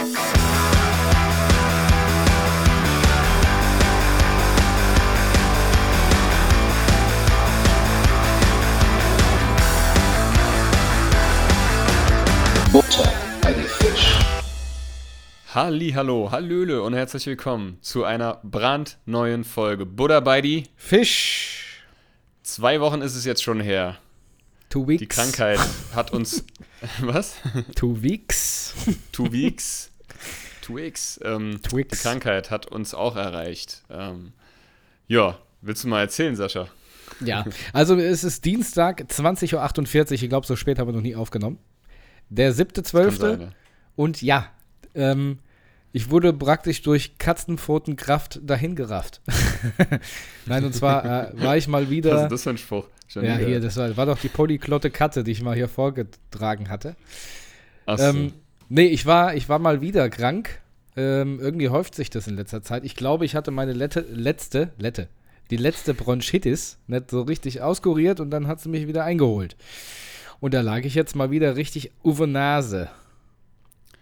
[0.00, 0.08] Butter
[13.42, 14.18] bei die Fisch.
[15.54, 20.64] Halli, hallo, hallöle und herzlich willkommen zu einer brandneuen Folge Buddha bei die.
[20.76, 21.82] Fisch.
[22.42, 23.98] Zwei Wochen ist es jetzt schon her.
[24.70, 25.00] Two weeks.
[25.00, 25.60] Die Krankheit
[25.94, 26.46] hat uns.
[27.00, 27.34] Was?
[27.74, 28.72] Two weeks.
[29.12, 29.89] Two weeks.
[30.68, 31.18] Weeks.
[31.22, 31.98] Ähm, Twix.
[31.98, 33.82] Die Krankheit hat uns auch erreicht.
[33.90, 34.32] Ähm,
[35.06, 36.68] ja, willst du mal erzählen, Sascha?
[37.20, 40.12] Ja, also es ist Dienstag, 20.48 Uhr.
[40.12, 41.58] Ich glaube, so spät haben wir noch nie aufgenommen.
[42.28, 43.10] Der Kann 7.12.
[43.10, 43.48] sein, ja.
[43.96, 44.50] Und ja,
[44.94, 45.38] ähm,
[45.92, 49.20] ich wurde praktisch durch Katzenpfotenkraft dahingerafft.
[50.46, 52.22] Nein, und zwar äh, war ich mal Was wieder.
[52.22, 52.86] ist das für ein Spruch?
[53.08, 53.48] Schon ja, wieder.
[53.48, 56.94] hier, das war, war doch die polyglotte Katze, die ich mal hier vorgetragen hatte.
[57.86, 58.04] Ach so.
[58.04, 58.32] Ähm,
[58.70, 60.60] nee, ich war, ich war mal wieder krank.
[60.96, 62.84] Ähm, irgendwie häuft sich das in letzter Zeit.
[62.84, 65.08] Ich glaube, ich hatte meine Lette, letzte, Lette,
[65.50, 69.56] die letzte Bronchitis nicht so richtig auskuriert und dann hat sie mich wieder eingeholt.
[70.40, 72.88] Und da lag ich jetzt mal wieder richtig uwe Nase.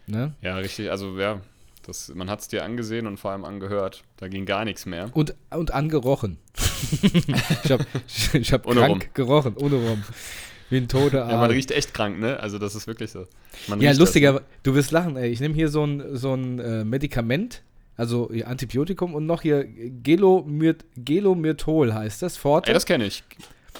[0.06, 0.34] Ne?
[0.40, 0.90] ja, richtig.
[0.90, 1.40] Also, ja,
[1.88, 4.04] das, man hat es dir angesehen und vor allem angehört.
[4.16, 5.10] Da ging gar nichts mehr.
[5.14, 6.38] Und, und angerochen.
[7.64, 7.86] ich habe
[8.32, 9.00] ich hab krank Rum.
[9.14, 10.04] gerochen, ohne Rum.
[10.70, 11.50] Wie ein toter Ja, man Aal.
[11.50, 12.38] riecht echt krank, ne?
[12.40, 13.20] Also, das ist wirklich so.
[13.68, 13.98] Man Ja, riecht das.
[13.98, 15.28] lustiger, du wirst lachen, ey.
[15.30, 17.62] Ich nehme hier so ein, so ein äh, Medikament,
[17.96, 22.68] also Antibiotikum und noch hier Gelomyr Gelomyrtol heißt das, Forte.
[22.68, 23.24] Ey, das kenne ich.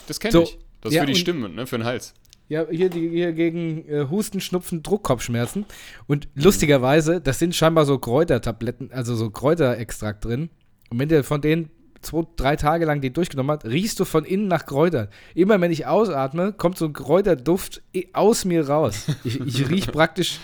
[0.06, 0.58] Das kenne So, ich.
[0.80, 1.66] Das ist ja, für die und- Stimme, ne?
[1.66, 2.14] Für den Hals.
[2.48, 5.66] ja, hier, die, hier gegen äh, Husten, Schnupfen, Druckkopfschmerzen.
[6.06, 10.48] Und lustigerweise, das sind scheinbar so Kräutertabletten, also so Kräuterextrakt drin.
[10.90, 11.70] Und wenn der von denen
[12.02, 15.08] zwei, drei Tage lang die durchgenommen hat, riechst du von innen nach Kräutern.
[15.34, 17.82] Immer wenn ich ausatme, kommt so ein Kräuterduft
[18.12, 19.06] aus mir raus.
[19.24, 20.38] Ich, ich riech praktisch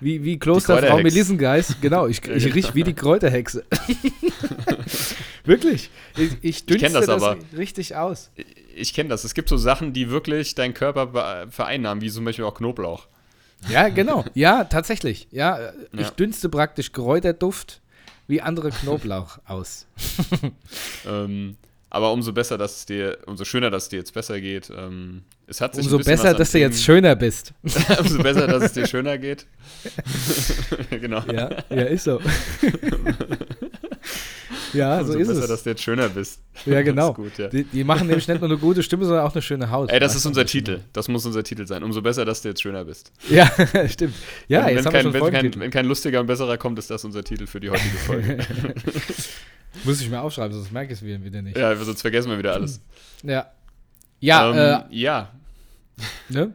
[0.00, 0.98] wie, wie Klosterfrau.
[0.98, 1.80] Melissengeist.
[1.82, 3.64] Genau, ich, ich riech wie die Kräuterhexe.
[5.44, 5.90] Wirklich.
[6.16, 7.36] Ich, ich dünste kenn das das, aber.
[7.56, 8.30] richtig aus.
[8.74, 9.24] Ich kenne das.
[9.24, 13.06] Es gibt so Sachen, die wirklich deinen Körper vereinnahmen, wie zum Beispiel auch Knoblauch.
[13.68, 14.24] Ja, genau.
[14.34, 15.28] Ja, tatsächlich.
[15.30, 16.10] Ja, ich Ja.
[16.10, 17.80] dünste praktisch Kräuterduft
[18.30, 19.86] wie andere Knoblauch aus.
[21.06, 21.56] Ähm,
[21.90, 24.70] aber umso besser, dass es dir, umso schöner, dass es dir jetzt besser geht.
[24.74, 27.52] Ähm, es hat sich Umso besser, dass du jetzt schöner bist.
[27.98, 29.46] umso besser, dass es dir schöner geht.
[30.90, 31.22] genau.
[31.32, 32.20] Ja, ja, ist so.
[34.72, 35.62] ja, so umso ist besser, dass es.
[35.62, 36.40] du jetzt schöner bist.
[36.66, 37.08] Ja, genau.
[37.08, 37.48] Das gut, ja.
[37.48, 39.90] Die, die machen nämlich nicht nur eine gute Stimme, sondern auch eine schöne Haut.
[39.90, 40.80] Ey, das Weißt ist unser Titel.
[40.92, 41.82] Das muss unser Titel sein.
[41.82, 43.12] Umso besser, dass du jetzt schöner bist.
[43.28, 43.50] Ja,
[43.88, 44.14] stimmt.
[44.48, 46.58] Ja, wenn, jetzt wenn, haben wir kein, schon wenn, kein, wenn kein lustiger und besserer
[46.58, 48.38] kommt, ist das unser Titel für die heutige Folge.
[49.84, 51.56] Muss ich mir aufschreiben, sonst merke ich es wieder nicht.
[51.56, 52.80] ja, sonst vergessen wir wieder alles.
[53.22, 53.46] Ja.
[54.18, 55.30] Ja, ähm, ja.
[56.28, 56.54] äh, ne?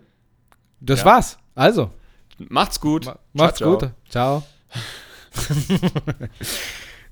[0.82, 1.06] Das ja.
[1.06, 1.38] war's.
[1.56, 1.92] Also,
[2.38, 3.06] Macht's gut.
[3.06, 3.92] ma macht's Ciao, gut.
[4.10, 4.44] ciao.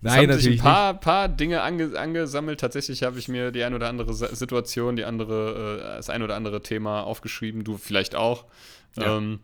[0.04, 2.60] Nein, haben sich natürlich ein paar, paar Dinge ange, angesammelt.
[2.60, 6.36] Tatsächlich habe ich mir die ein oder andere Situation, die andere, äh, das ein oder
[6.36, 7.64] andere Thema aufgeschrieben.
[7.64, 8.46] Du vielleicht auch.
[8.96, 9.18] Ja.
[9.18, 9.40] Ähm,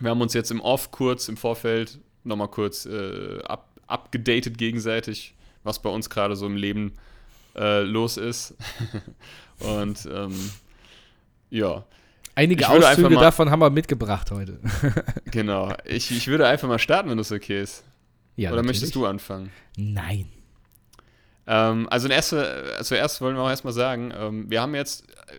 [0.00, 5.34] wir haben uns jetzt im Off kurz im Vorfeld nochmal kurz äh, up, abgedatet gegenseitig,
[5.64, 6.94] was bei uns gerade so im Leben
[7.54, 8.54] äh, los ist.
[9.58, 10.50] Und ähm,
[11.50, 11.84] ja.
[12.34, 14.58] Einige Auszüge davon haben wir mitgebracht heute.
[15.26, 15.74] genau.
[15.84, 17.84] Ich, ich würde einfach mal starten, wenn das okay ist.
[18.36, 18.80] Ja, Oder natürlich.
[18.80, 19.50] möchtest du anfangen?
[19.76, 20.28] Nein.
[21.46, 25.34] Ähm, also in erster, zuerst wollen wir auch erstmal sagen, ähm, wir haben jetzt äh,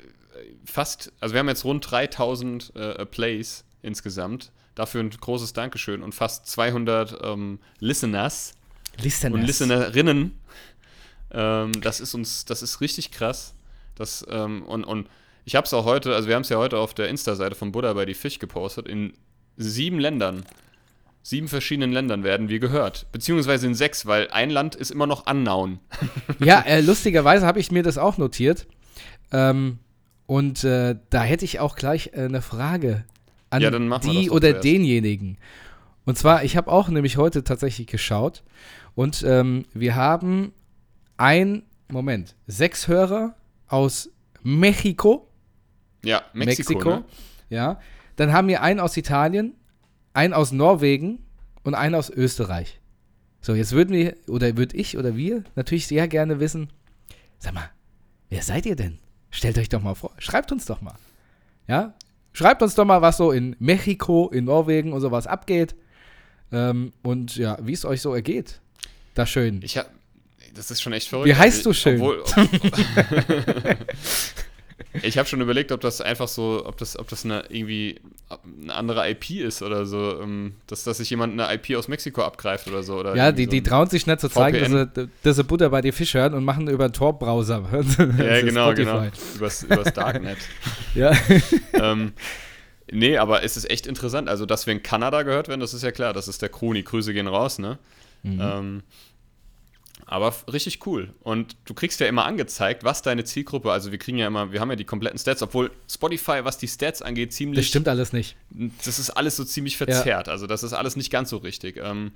[0.65, 4.51] fast, also wir haben jetzt rund 3000 äh, Plays insgesamt.
[4.75, 8.55] Dafür ein großes Dankeschön und fast 200 ähm, Listeners
[8.97, 9.33] Listeners.
[9.39, 10.39] und Listenerinnen.
[11.31, 13.53] Ähm, das ist uns, das ist richtig krass.
[13.95, 15.07] Das, ähm, und, und
[15.45, 17.71] ich habe es auch heute, also wir haben es ja heute auf der Insta-Seite von
[17.71, 18.87] Buddha bei die Fisch gepostet.
[18.87, 19.13] In
[19.57, 20.45] sieben Ländern,
[21.23, 23.07] sieben verschiedenen Ländern werden wir gehört.
[23.11, 25.79] Beziehungsweise in sechs, weil ein Land ist immer noch Unknown.
[26.39, 28.67] Ja, äh, lustigerweise habe ich mir das auch notiert.
[29.31, 29.79] Ähm,
[30.27, 33.05] und äh, da hätte ich auch gleich äh, eine Frage
[33.49, 34.63] an Ja, die oder zuerst.
[34.63, 35.37] denjenigen.
[36.05, 38.43] Und zwar, ich habe auch nämlich heute tatsächlich geschaut
[38.93, 40.51] und ähm, wir haben
[41.17, 43.35] ein, Moment, sechs Hörer
[43.67, 44.09] aus
[44.41, 45.29] Mexiko.
[46.03, 46.73] Ja, Mexiko.
[46.73, 46.89] Mexiko.
[46.89, 47.03] Ne?
[47.49, 47.79] Ja.
[48.17, 49.55] Dann haben wir einen aus Italien,
[50.13, 51.19] einen aus Norwegen
[51.63, 52.79] und einen aus Österreich.
[53.41, 56.69] So, jetzt würden wir, oder würde ich oder wir natürlich sehr gerne wissen,
[57.39, 57.69] sag mal,
[58.29, 58.99] wer seid ihr denn?
[59.31, 60.95] Stellt euch doch mal vor, schreibt uns doch mal.
[61.67, 61.93] Ja?
[62.31, 65.75] Schreibt uns doch mal, was so in Mexiko, in Norwegen und sowas abgeht.
[66.51, 68.61] Ähm, und ja, wie es euch so ergeht.
[69.13, 69.61] Da schön.
[69.61, 69.89] Ich hab,
[70.53, 71.27] das ist schon echt verrückt.
[71.27, 72.01] Wie heißt du schön?
[72.01, 72.23] Obwohl,
[75.01, 77.99] Ich habe schon überlegt, ob das einfach so, ob das, ob das eine irgendwie
[78.61, 82.21] eine andere IP ist oder so, ähm, dass, dass sich jemand eine IP aus Mexiko
[82.23, 82.95] abgreift oder so.
[82.99, 85.43] Oder Ja, die, die so ein- trauen sich nicht zu zeigen, dass sie, dass sie
[85.43, 87.63] Butter bei dir Fisch hören und machen über einen Tor-Browser.
[88.17, 89.05] Ja, genau, genau.
[89.35, 90.37] Übers, übers Darknet.
[90.95, 91.11] Ja.
[91.73, 92.13] ähm,
[92.91, 94.29] nee, aber es ist echt interessant.
[94.29, 96.13] Also, dass wir in Kanada gehört werden, das ist ja klar.
[96.13, 96.83] Das ist der Kroni.
[96.83, 97.77] Grüße gehen raus, ne?
[98.23, 98.39] Mhm.
[98.41, 98.83] Ähm,
[100.13, 101.11] aber richtig cool.
[101.23, 104.59] Und du kriegst ja immer angezeigt, was deine Zielgruppe, also wir kriegen ja immer, wir
[104.61, 107.57] haben ja die kompletten Stats, obwohl Spotify, was die Stats angeht, ziemlich.
[107.57, 108.35] Das stimmt alles nicht.
[108.85, 110.29] Das ist alles so ziemlich verzerrt.
[110.29, 111.81] Also, das ist alles nicht ganz so richtig.
[111.83, 112.11] Ähm,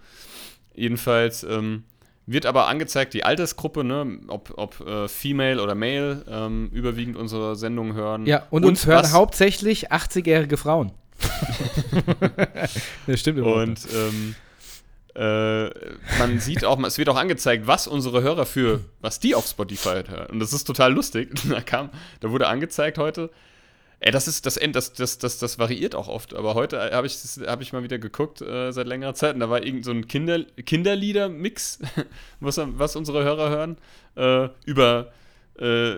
[0.75, 1.85] jedenfalls ähm,
[2.27, 7.55] wird aber angezeigt, die Altersgruppe, ne, ob, ob äh, Female oder Male, ähm, überwiegend unsere
[7.55, 8.27] Sendungen hören.
[8.27, 10.91] Ja, und, uns hören was- hauptsächlich 80-jährige Frauen.
[13.07, 13.79] das stimmt überhaupt Und
[15.17, 15.69] äh,
[16.19, 20.03] man sieht auch, es wird auch angezeigt, was unsere Hörer für, was die auf Spotify
[20.07, 20.27] hören.
[20.31, 21.29] Und das ist total lustig.
[21.49, 23.31] Da kam, da wurde angezeigt heute.
[23.99, 26.35] Ey, das ist das das, das, das, das variiert auch oft.
[26.35, 27.15] Aber heute habe ich,
[27.47, 30.07] hab ich mal wieder geguckt äh, seit längerer Zeit und da war irgend so ein
[30.07, 31.79] Kinder, Kinderlieder-Mix,
[32.39, 33.77] was, was unsere Hörer hören,
[34.15, 35.11] äh, über
[35.57, 35.95] äh,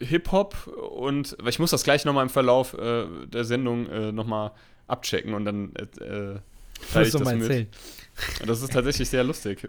[0.00, 4.50] Hip-Hop und ich muss das gleich nochmal im Verlauf äh, der Sendung äh, nochmal
[4.88, 5.72] abchecken und dann
[6.80, 7.42] Musst du das mal mit.
[7.44, 7.66] erzählen.
[8.40, 9.68] Und das ist tatsächlich sehr lustig.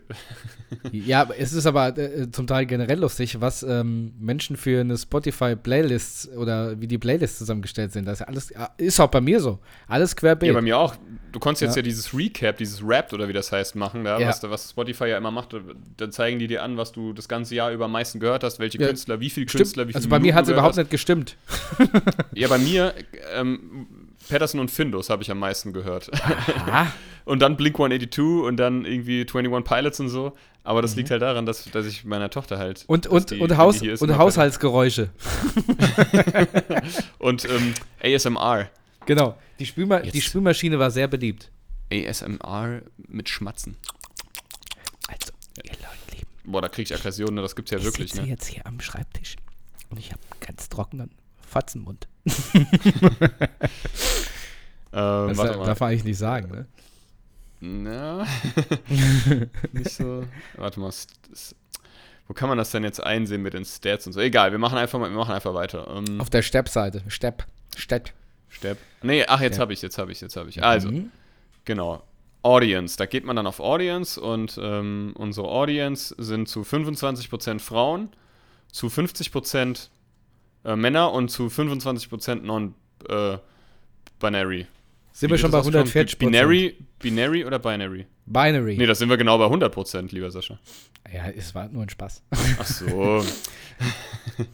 [0.94, 6.30] Ja, es ist aber äh, zum Teil generell lustig, was ähm, Menschen für eine Spotify-Playlist
[6.38, 8.06] oder wie die Playlists zusammengestellt sind.
[8.06, 9.60] Das ist alles, ja, ist auch bei mir so.
[9.88, 10.48] Alles querbeet.
[10.48, 10.96] Ja, bei mir auch.
[11.34, 11.82] Du konntest jetzt Ja.
[11.82, 14.30] dieses Recap, dieses Wrapped oder wie das heißt, machen, da, Ja.
[14.30, 15.54] was, was Spotify ja immer macht.
[15.98, 18.60] Da zeigen die dir an, was du das ganze Jahr über am meisten gehört hast,
[18.60, 18.88] welche Ja.
[18.88, 19.64] Künstler, wie viele Stimmt.
[19.64, 21.36] Künstler, wie viele also bei mir hat es Minuten überhaupt gehört nicht gestimmt.
[21.80, 21.90] hast.
[22.34, 22.94] Ja, bei mir,
[23.36, 23.88] ähm,
[24.30, 26.10] Patterson und Findus habe ich am meisten gehört.
[27.26, 30.32] Und dann Blink 182 und dann irgendwie 21 Pilots und so.
[30.64, 32.84] Aber das liegt halt daran, dass, dass ich meiner Tochter halt.
[32.84, 32.86] Mhm.
[32.94, 35.10] und und, die- und, Haus, die ist, und Haushaltsgeräusche.
[37.20, 38.70] Und ähm, ASMR.
[39.06, 39.38] Genau.
[39.60, 40.28] Die, Spülma die Jetzt.
[40.28, 41.52] Spülmaschine war sehr beliebt.
[41.92, 43.76] ASMR mit Schmatzen.
[45.08, 45.32] Also,
[45.64, 47.42] ihr Leute lieben, Boah, da krieg ich Aggressionen, ne?
[47.42, 48.30] das gibt's ja ich wirklich, sitze ne?
[48.30, 49.36] jetzt hier am Schreibtisch
[49.90, 51.12] und ich habe ganz trockenen
[51.50, 52.08] Fotzenmund.
[54.94, 56.66] Ähm, Das darf, man eigentlich nicht sagen, ne?
[57.60, 58.26] Na,
[59.74, 60.24] nicht so.
[60.56, 60.92] Warte mal,
[62.28, 64.20] wo kann man das denn jetzt einsehen mit den Stats und so?
[64.20, 65.88] Egal, wir machen einfach mal, wir machen einfach weiter.
[66.08, 67.02] Ähm, Auf der Stepp-Seite.
[67.08, 67.46] Stepp.
[67.76, 68.12] Stepp.
[68.50, 68.78] Step.
[69.02, 70.64] Nee, ach, jetzt habe ich, jetzt habe ich, jetzt habe ich.
[70.64, 71.12] Also, Mhm.
[71.66, 72.04] genau.
[72.44, 78.10] Audience, da geht man dann auf Audience und ähm, unsere Audience sind zu 25% Frauen,
[78.72, 79.90] zu 50%
[80.68, 84.68] äh, Männer und zu 25% non-binary.
[85.14, 88.06] Sind wir schon bei 140 Binary, binary oder binary?
[88.28, 88.78] Binary.
[88.78, 90.60] Nee, da sind wir genau bei 100%, lieber Sascha.
[91.12, 92.22] Ja, es war nur ein Spaß.
[92.60, 93.26] Ach so.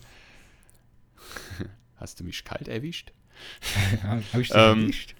[1.98, 3.12] Hast du mich kalt erwischt?
[4.04, 5.16] Habe ich dich Ähm, erwischt?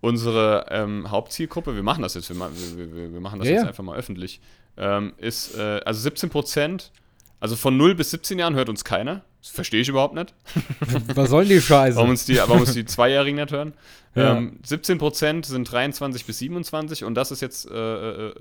[0.00, 3.62] Unsere ähm, Hauptzielgruppe, wir machen das jetzt, wir, wir, wir, wir machen das Ja, jetzt
[3.62, 3.68] ja.
[3.68, 4.40] einfach mal öffentlich,
[4.76, 6.92] ähm, ist, äh, also 17 Prozent,
[7.40, 9.24] also von 0 bis 17 Jahren hört uns keiner.
[9.40, 10.34] Das verstehe ich überhaupt nicht.
[11.14, 11.96] Was soll die Scheiße?
[11.96, 13.72] Warum uns die, warum uns die Zweijährigen nicht hören.
[14.14, 14.36] Ja.
[14.36, 18.34] Ähm, 17 Prozent sind 23 bis 27 und das ist jetzt äh, äh,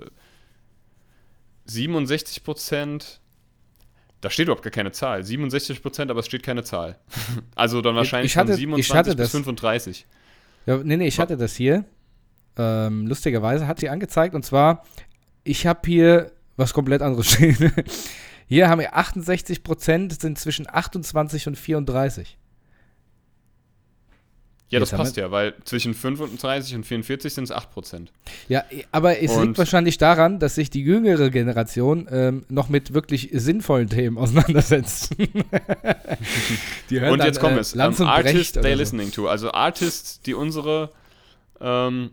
[1.66, 3.20] 67 Prozent.
[4.22, 5.24] Da steht überhaupt gar keine Zahl.
[5.24, 6.98] 67 Prozent, aber es steht keine Zahl.
[7.56, 9.32] also dann wahrscheinlich ich hatte- von ich 27 hatte bis das.
[9.32, 10.06] 35.
[10.66, 11.86] Ja, nee, nee, ich hatte das hier.
[12.58, 14.84] Ähm, lustigerweise hat sie angezeigt und zwar,
[15.44, 17.72] ich habe hier was komplett anderes stehen.
[18.48, 22.38] Hier haben wir 68 Prozent sind zwischen 28 und 34.
[24.70, 28.12] Ja, Jetzt das passt ja, weil zwischen 35 und 44 sind es 8 Prozent.
[28.50, 32.94] Ja, aber es Und- liegt wahrscheinlich daran, dass sich die jüngere Generation ähm, noch mit
[32.94, 35.16] wirklich sinnvollen Themen auseinandersetzt.
[36.90, 37.76] die hören Und jetzt kommt äh, es.
[37.76, 38.78] Lanz Ähm, Artists they're so.
[38.78, 39.30] listening to.
[39.30, 40.92] Also Artists, die unsere,
[41.62, 42.12] ähm,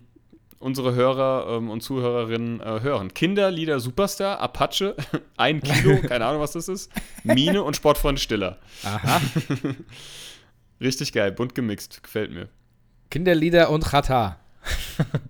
[0.64, 3.12] unsere Hörer ähm, und Zuhörerinnen äh, hören.
[3.12, 4.97] Kinderlieder Superstar, Apache,
[5.37, 6.90] ein Kilo, keine Ahnung, was das ist,
[7.23, 8.59] Mine und Sportfreund Stiller.
[8.83, 9.21] Aha.
[10.80, 12.49] Richtig geil, bunt gemixt, gefällt mir.
[13.11, 14.40] Kinderlieder und Chata.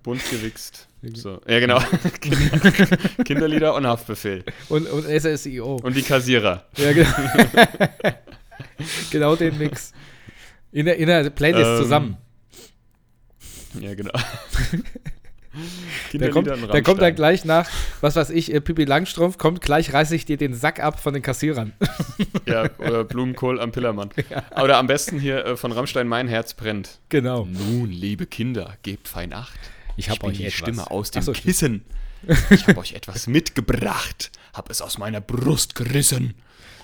[0.03, 0.87] Bunt gewichst.
[1.13, 1.41] So.
[1.47, 1.79] Ja, genau.
[2.21, 4.43] Kinder, Kinderlieder und Haftbefehl.
[4.69, 5.75] Und, und SSIO.
[5.83, 6.63] Und die Kassierer.
[6.77, 7.09] Ja, genau.
[9.11, 9.91] genau den Mix.
[10.71, 12.17] In der, in der Playlist Ähm, zusammen.
[13.79, 14.13] Ja, genau.
[16.13, 17.69] Der kommt, der kommt dann gleich nach,
[18.01, 21.13] was weiß ich, äh, Pippi Langstrumpf kommt, gleich reiße ich dir den Sack ab von
[21.13, 21.73] den Kassierern.
[22.45, 24.09] Ja, oder Blumenkohl am Pillermann.
[24.61, 26.99] Oder am besten hier äh, von Rammstein Mein Herz brennt.
[27.09, 27.45] Genau.
[27.45, 29.59] Nun, liebe Kinder, gebt fein Acht.
[29.97, 30.59] Ich hab bin euch die etwas.
[30.59, 31.31] Stimme aus dem so.
[31.31, 31.83] Kissen.
[32.49, 36.33] Ich habe euch etwas mitgebracht, hab es aus meiner Brust gerissen.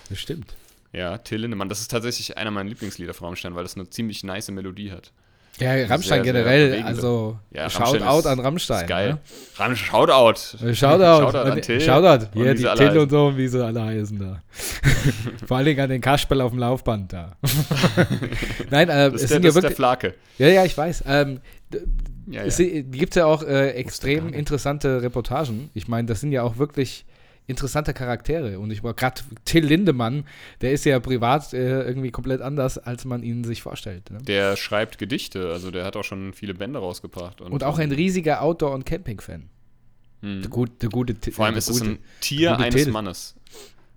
[0.10, 0.56] Das stimmt.
[0.94, 1.70] Ja, Till Lindemann.
[1.70, 5.12] Das ist tatsächlich einer meiner Lieblingslieder von Rammstein, weil das eine ziemlich nice Melodie hat.
[5.62, 6.88] Ja, Rammstein sehr generell, bewegende.
[6.88, 8.82] also Ja, Shoutout an Rammstein.
[8.82, 9.10] Ist geil.
[9.14, 9.18] Ne?
[9.58, 10.40] Ram Shoutout.
[10.74, 10.74] Shoutout.
[10.76, 11.80] Shoutout an Und- Till.
[11.82, 12.26] Shoutout.
[12.38, 14.42] Und Ja, die Till und so, wie sie alle heißen da.
[15.48, 17.38] Vor allen Dingen an den Kasperl auf dem Laufband da.
[18.70, 19.76] Nein, äh, Das es ist, der, sind das ja ist der wirklich.
[19.76, 20.14] Flake.
[20.38, 21.04] Ja, ja, ich weiß.
[21.08, 21.40] Ähm,
[21.72, 21.80] d-
[22.28, 22.66] Ja, es ja.
[22.82, 25.70] gibt ja auch äh, extrem interessante Reportagen.
[25.74, 27.06] Ich meine, das sind ja auch wirklich
[27.48, 28.60] interessante Charaktere.
[28.60, 30.26] Und ich war gerade Till Lindemann,
[30.62, 34.10] der ist ja privat äh, irgendwie komplett anders, als man ihn sich vorstellt.
[34.12, 34.20] Ne?
[34.24, 37.42] Der schreibt Gedichte, also der hat auch schon viele Bände rausgebracht.
[37.42, 39.50] Und auch ein riesiger Outdoor- und Camping-Fan.
[40.22, 40.50] Hm.
[40.50, 42.92] Gute Till- Vor allem der ist es gute- ein Tier gute eines Till.
[42.92, 43.36] Mannes.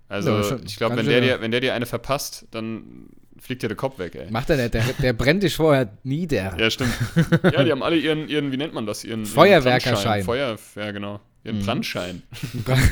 [0.09, 3.07] Also Ja, ich glaube, wenn der, dir, wenn der dir eine verpasst, dann
[3.39, 4.31] fliegt dir der Kopf weg, ey.
[4.31, 6.55] Macht er nicht, der, der brennt dich vorher nieder.
[6.57, 6.93] Ja, stimmt.
[7.43, 9.03] ja, die haben alle ihren, ihren, wie nennt man das?
[9.03, 10.23] Ihren, Feuerwerkerschein.
[10.23, 10.23] Brandschein.
[10.23, 11.19] Feuer, ja, genau.
[11.45, 11.65] Ihren Mhm.
[11.65, 12.23] Brandschein.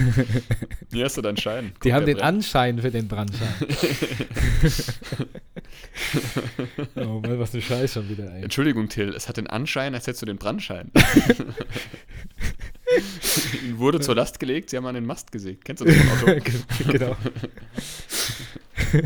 [0.91, 1.71] Wie hast du deinen Schein?
[1.83, 2.35] Die Guck, haben der den brennt.
[2.35, 3.53] Anschein für den Brandschein.
[6.95, 8.43] oh Mann, was eine Scheiße schon wieder, ey.
[8.43, 10.91] Entschuldigung, Till, es hat den Anschein, als hättest du den Brandschein.
[13.65, 15.65] Ihnen wurde zur Last gelegt, sie haben an den Mast gesägt.
[15.65, 16.41] Kennst du das von Otto?
[16.91, 17.15] genau.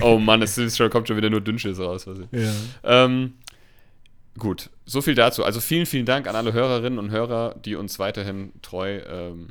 [0.02, 2.06] Oh Mann, es schon, kommt schon wieder nur Dünnschiss raus.
[2.08, 2.26] Was ich.
[2.32, 2.52] Ja.
[2.84, 3.36] Ähm,
[4.38, 5.44] gut, so viel dazu.
[5.44, 9.50] Also vielen, vielen Dank an alle Hörerinnen und Hörer, die uns weiterhin treu ähm,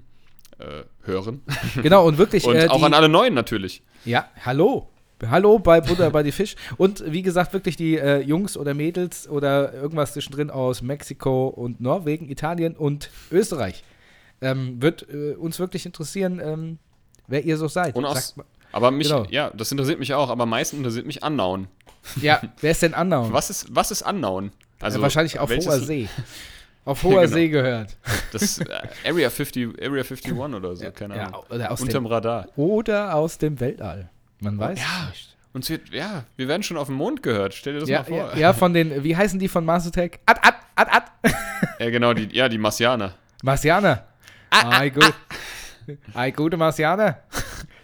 [0.59, 1.43] äh, hören.
[1.83, 2.45] Genau, und wirklich.
[2.45, 3.83] Und äh, auch an alle Neuen natürlich.
[4.05, 4.89] Ja, hallo.
[5.27, 6.57] Hallo bei Buddha bei die Fisch.
[6.77, 11.81] Und wie gesagt, wirklich die äh, Jungs oder Mädels oder irgendwas zwischendrin aus Mexiko und
[11.81, 13.83] Norwegen, Italien und Österreich.
[14.43, 16.79] Ähm, wird äh, uns wirklich interessieren, ähm,
[17.27, 17.97] wer ihr so seid.
[17.97, 18.35] Und aus,
[18.73, 19.25] aber mich, Genau.
[19.31, 21.69] ja, das interessiert mich auch, aber am meisten interessiert mich Annauen.
[22.21, 23.33] ja, wer ist denn Annauen?
[23.33, 24.51] Was ist, was ist Annauen?
[24.81, 26.09] Also ja, wahrscheinlich auf hoher See.
[26.85, 27.33] Auf hoher Genau.
[27.35, 27.97] See gehört.
[28.31, 28.65] Das äh,
[29.05, 31.43] Area 50, Area 51 oder so, Ja, keine ja, Ahnung.
[31.51, 32.47] oder, aus Unterm dem, Radar.
[32.55, 34.09] oder aus dem Weltall.
[34.39, 35.09] Man weiß Ja.
[35.11, 35.37] nicht.
[35.53, 37.55] Uns wird, ja, wir werden schon auf dem Mond gehört.
[37.55, 38.17] Stell dir das Ja, mal vor.
[38.35, 40.21] ja, ja, von den, wie heißen die von Mars Attack?
[40.27, 41.35] Ad, ad, ad, ad.
[41.81, 43.15] Ja, genau, die, ja, die Marsianer.
[43.43, 44.07] Marsianer.
[44.51, 45.13] Ah, Ei, gut.
[46.15, 47.19] Ei, gute Marsianer.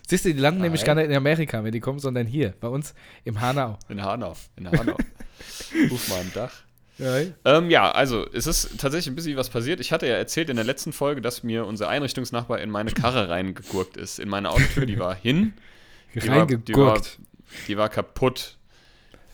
[0.07, 0.87] Siehst du, die landen nämlich Ei.
[0.87, 2.95] gar nicht in Amerika, wenn die kommen, sondern hier, bei uns
[3.25, 3.79] im Hanau.
[3.89, 4.35] In Hanau.
[4.57, 4.97] In Hanau.
[5.91, 6.53] Ruf mal am Dach.
[6.99, 9.81] Ja, Ähm, ja, also es ist tatsächlich ein bisschen was passiert.
[9.81, 13.29] Ich hatte ja erzählt in der letzten Folge, dass mir unser Einrichtungsnachbar in meine Karre
[13.29, 14.19] reingegurkt ist.
[14.19, 15.55] In meine Autotür, die war hin.
[16.15, 17.19] Die war, die, war, Reingegurkt.
[17.69, 18.59] die war kaputt.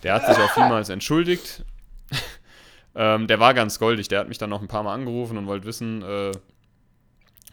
[0.04, 1.64] Der hat sich auch vielmals entschuldigt.
[2.94, 4.06] ähm, der war ganz goldig.
[4.06, 6.30] Der hat mich dann noch ein paar Mal angerufen und wollte wissen, äh,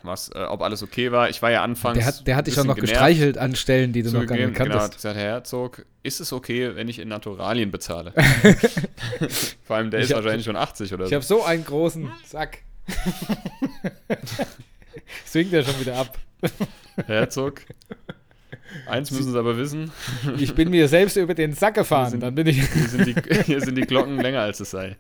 [0.05, 1.29] was, äh, ob alles okay war.
[1.29, 1.97] Ich war ja anfangs.
[1.97, 4.35] Der hat, der hat dich auch noch genervt gestreichelt an Stellen, die du noch gar
[4.35, 4.95] nicht Genau, hat kanntest.
[4.95, 8.13] gesagt, Herr Herzog, ist es okay, wenn ich in Naturalien bezahle?
[9.63, 11.15] Vor allem, der Ich ist hab- wahrscheinlich schon 80 oder Ich so.
[11.15, 12.59] habe so einen großen Sack.
[15.25, 16.17] Swingt er schon wieder ab.
[17.07, 17.61] Herzog,
[18.87, 19.91] eins müssen Sie aber wissen,
[20.37, 22.11] Ich bin mir selbst über den Sack gefahren.
[22.11, 22.61] sind- Dann bin ich.
[22.71, 24.97] hier sind die, hier sind die Glocken länger, als es sei.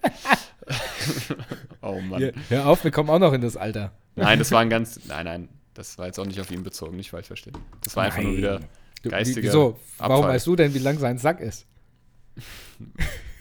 [1.81, 2.19] oh Mann.
[2.19, 3.91] Hier, hör auf, wir kommen auch noch in das Alter.
[4.15, 4.99] Nein, das war ein ganz.
[5.07, 7.57] Nein, nein, das war jetzt auch nicht auf ihn bezogen, nicht falsch verstehen.
[7.83, 8.37] Das war einfach nur Nein.
[8.37, 8.59] wieder
[9.03, 9.41] geistiger.
[9.41, 9.79] wie- Wieso?
[9.97, 10.35] Warum Abfall.
[10.35, 11.65] weißt du denn, wie lang sein Sack ist?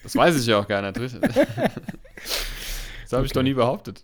[0.03, 0.97] Das weiß ich ja auch gar nicht.
[0.97, 1.15] Das
[3.13, 3.35] habe ich Okay.
[3.35, 4.03] doch nie behauptet.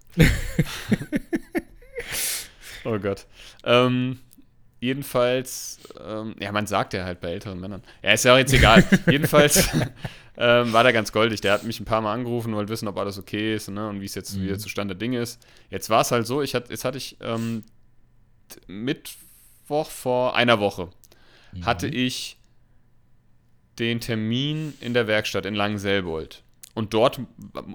[2.85, 3.27] oh Gott.
[3.65, 4.19] Ähm,
[4.81, 7.83] jedenfalls, ähm, ja, man sagt ja halt bei älteren Männern.
[8.03, 8.85] Ja, ist ja auch jetzt egal.
[9.11, 9.69] jedenfalls
[10.37, 11.41] ähm, war der ganz goldig.
[11.43, 14.01] Der hat mich ein paar Mal angerufen, wollte wissen, ob alles okay ist ne, und
[14.01, 14.43] wie es jetzt Mhm.
[14.43, 15.41] wieder Zustand der Dinge ist.
[15.71, 17.63] Jetzt war es halt so, ich hat, jetzt hatte ich ähm,
[18.67, 20.89] Mittwoch vor einer Woche
[21.63, 21.93] hatte Mhm.
[21.95, 22.37] ich
[23.79, 26.43] den Termin in der Werkstatt in Langenselbold.
[26.75, 27.21] Und dort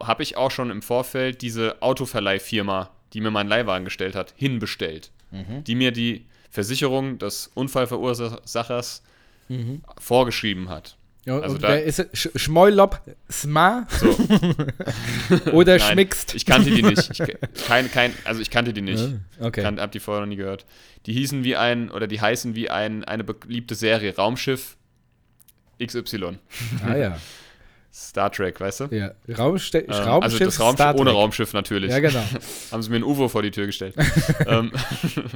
[0.01, 5.12] habe ich auch schon im Vorfeld diese Autoverleihfirma, die mir meinen Leihwagen gestellt hat, hinbestellt.
[5.31, 5.63] Mhm.
[5.65, 9.03] Die mir die Versicherung des Unfallverursachers
[9.47, 9.83] Mhm.
[10.00, 10.97] vorgeschrieben hat.
[11.25, 12.07] Ja, Also da- ist?
[12.13, 13.00] Sch Schmollop
[13.31, 14.07] Sma So,
[15.51, 16.33] oder Nein, Schmickst?
[16.35, 17.09] ich kannte die nicht.
[17.12, 19.03] Ich, kein, kein, also ich kannte die nicht.
[19.39, 19.62] Okay.
[19.63, 20.65] Kan, hab die vorher noch nie gehört.
[21.05, 24.77] Die hießen wie ein, oder die heißen wie ein, eine beliebte Serie, Raumschiff
[25.83, 26.38] XY.
[26.88, 27.19] ah ja.
[27.98, 28.86] Star Trek, weißt du?
[28.92, 29.12] ja.
[29.38, 31.12] Raumste Ähm, Raumschiff, also das Raumschiff ohne.
[31.12, 31.92] Raumschiff natürlich.
[31.92, 32.24] Ja, genau.
[32.72, 33.96] Haben sie mir ein UFO vor die Tür gestellt.
[34.48, 34.72] ähm,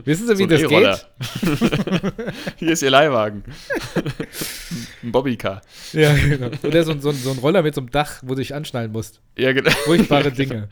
[0.04, 1.00] Wissen Sie, wie so das E-Roller.
[1.42, 2.34] geht?
[2.58, 3.44] Hier ist ihr Leihwagen.
[5.04, 5.62] ein Bobbycar.
[5.94, 6.50] Ja, genau.
[6.64, 8.54] Oder so, ein- so, ein- so ein Roller mit so einem Dach, wo du dich
[8.54, 9.22] anschnallen musst.
[9.38, 9.72] Ja, genau.
[9.86, 10.68] Furchtbare Dinge.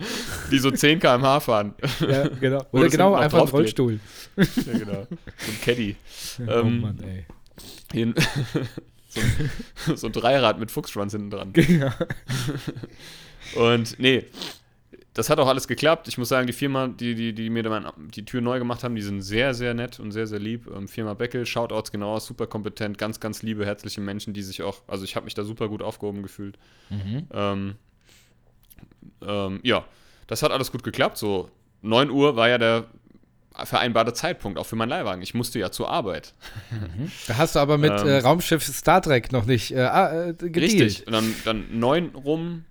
[0.51, 1.73] Die so 10 km/h fahren.
[2.01, 2.65] Ja, genau.
[2.71, 3.47] Oder genau, einfach ein.
[3.47, 3.99] Rollstuhl.
[4.35, 4.43] ja,
[4.77, 5.07] genau.
[5.09, 5.95] So ein Caddy.
[6.45, 6.99] oh Ähm, Mann,
[7.93, 8.13] ey.
[9.17, 11.53] So, ein, so ein Dreirad mit Fuchsschwanz hinten dran.
[11.67, 11.91] Genau.
[13.55, 14.25] Und nee,
[15.13, 16.07] das hat auch alles geklappt.
[16.07, 17.63] Ich muss sagen, die Firma, die, die, die mir
[18.13, 20.67] die Tür neu gemacht haben, die sind sehr, sehr nett und sehr, sehr lieb.
[20.67, 24.61] Ähm, Firma Beckel, Shoutouts genau aus, super kompetent, ganz, ganz liebe, herzliche Menschen, die sich
[24.61, 26.57] auch, also ich habe mich da super gut aufgehoben gefühlt.
[26.89, 27.27] Mhm.
[27.31, 27.75] Ähm,
[29.21, 29.85] ähm, ja,
[30.27, 31.17] das hat alles gut geklappt.
[31.17, 31.49] So
[31.81, 32.85] 9 Uhr war ja der
[33.65, 35.21] vereinbarte Zeitpunkt, auch für meinen Leihwagen.
[35.21, 36.33] Ich musste ja zur Arbeit.
[36.71, 37.11] Mhm.
[37.27, 38.07] Da hast du aber mit Ähm.
[38.07, 40.55] äh, Raumschiff Star Trek noch nicht äh, äh, gedealt.
[40.55, 41.07] Richtig.
[41.07, 42.65] Und dann, dann 9 rum,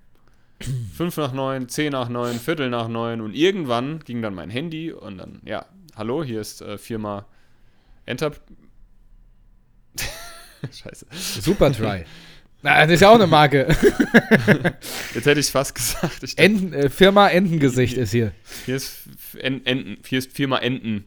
[0.97, 4.93] 5 nach 9, 10 nach 9, Viertel nach 9 und irgendwann ging dann mein Handy
[4.93, 5.67] und dann, ja,
[5.97, 7.27] hallo, hier ist äh, Firma
[8.07, 8.33] Enter.
[10.73, 11.07] Scheiße.
[11.41, 12.05] Super-Try.
[12.67, 13.69] Na, das ist ja auch eine Marke.
[15.15, 16.23] Jetzt hätte ich es fast gesagt.
[16.25, 18.33] Ich Enten, äh, Firma Entengesicht ist hier.
[18.65, 19.05] hier, ist
[19.39, 21.05] Enten, hier ist Firma Enten.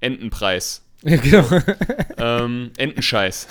[0.00, 0.80] Entenpreis.
[1.06, 1.46] Ja, genau.
[2.16, 3.46] ähm, Entenscheiß.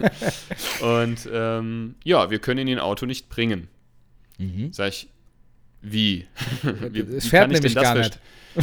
[0.80, 3.68] und ähm, ja, wir können ihn in Auto nicht bringen.
[4.38, 4.72] Mhm.
[4.72, 5.08] Sag ich,
[5.82, 6.26] wie?
[6.62, 8.18] wie Es wie fährt kann ich nämlich denn das gar verst-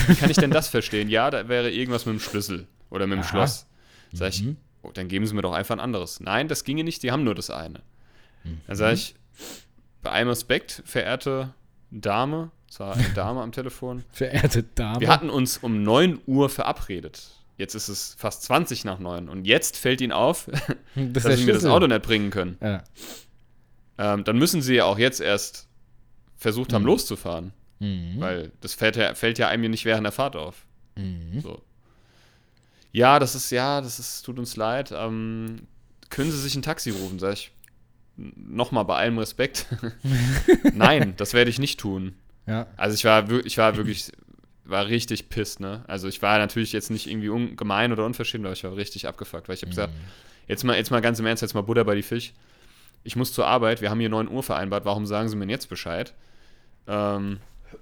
[0.09, 1.09] Wie kann ich denn das verstehen?
[1.09, 3.29] Ja, da wäre irgendwas mit dem Schlüssel oder mit dem Aha.
[3.29, 3.67] Schloss.
[4.13, 4.57] Sag ich, Mhm.
[4.81, 6.19] oh, dann geben Sie mir doch einfach ein anderes.
[6.19, 7.83] Nein, das ginge nicht, die haben nur das eine.
[8.47, 8.61] Mhm.
[8.67, 9.15] Dann sage ich,
[10.01, 11.53] bei allem Respekt, verehrte
[11.91, 14.99] Dame, es war eine Dame am Telefon, Verehrte Dame.
[15.01, 17.27] wir hatten uns um 9 Uhr verabredet.
[17.57, 20.45] Jetzt ist es fast 20 nach 9 und jetzt fällt Ihnen auf,
[20.95, 21.65] das dass Sie mir das.
[21.65, 22.57] Auto nicht bringen können.
[22.61, 22.83] Ja.
[23.97, 25.67] Ähm, dann müssen Sie ja auch jetzt erst
[26.35, 26.87] versucht haben, Mhm.
[26.87, 27.53] loszufahren.
[27.79, 28.15] Mhm.
[28.19, 30.65] Weil das fällt ja, fällt ja einem ja nicht während der Fahrt auf.
[30.95, 31.41] Mhm.
[31.41, 31.61] So.
[32.91, 34.91] Ja, das ist, ja, das ist, tut uns leid.
[34.95, 35.61] Ähm,
[36.09, 37.51] können Sie sich ein Taxi rufen, sag ich.
[38.17, 39.67] Nochmal bei allem Respekt.
[40.73, 42.15] Nein, das werde ich nicht tun.
[42.45, 42.67] Ja.
[42.77, 44.11] Also ich war, ich war wirklich,
[44.63, 45.83] war richtig pisst, ne?
[45.87, 49.47] Also ich war natürlich jetzt nicht irgendwie ungemein oder unverschämt, aber ich war richtig abgefuckt,
[49.47, 49.93] weil ich habe gesagt,
[50.47, 52.33] jetzt mal, jetzt mal ganz im Ernst, jetzt mal Butter bei die Fisch.
[53.03, 55.69] Ich muss zur Arbeit, wir haben hier 9 Uhr vereinbart, warum sagen Sie mir jetzt
[55.69, 56.13] Bescheid?
[56.87, 57.39] Ähm,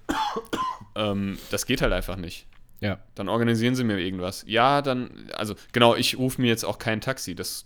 [0.96, 2.48] ähm, das geht halt einfach nicht.
[2.82, 3.00] Ja.
[3.16, 4.44] Dann organisieren Sie mir irgendwas.
[4.48, 7.36] Ja, dann, also genau, ich rufe mir jetzt auch kein Taxi.
[7.36, 7.66] Das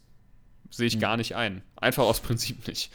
[0.69, 0.99] sehe ich Mhm.
[1.01, 1.61] gar nicht ein.
[1.75, 2.91] Einfach aus Prinzip nicht.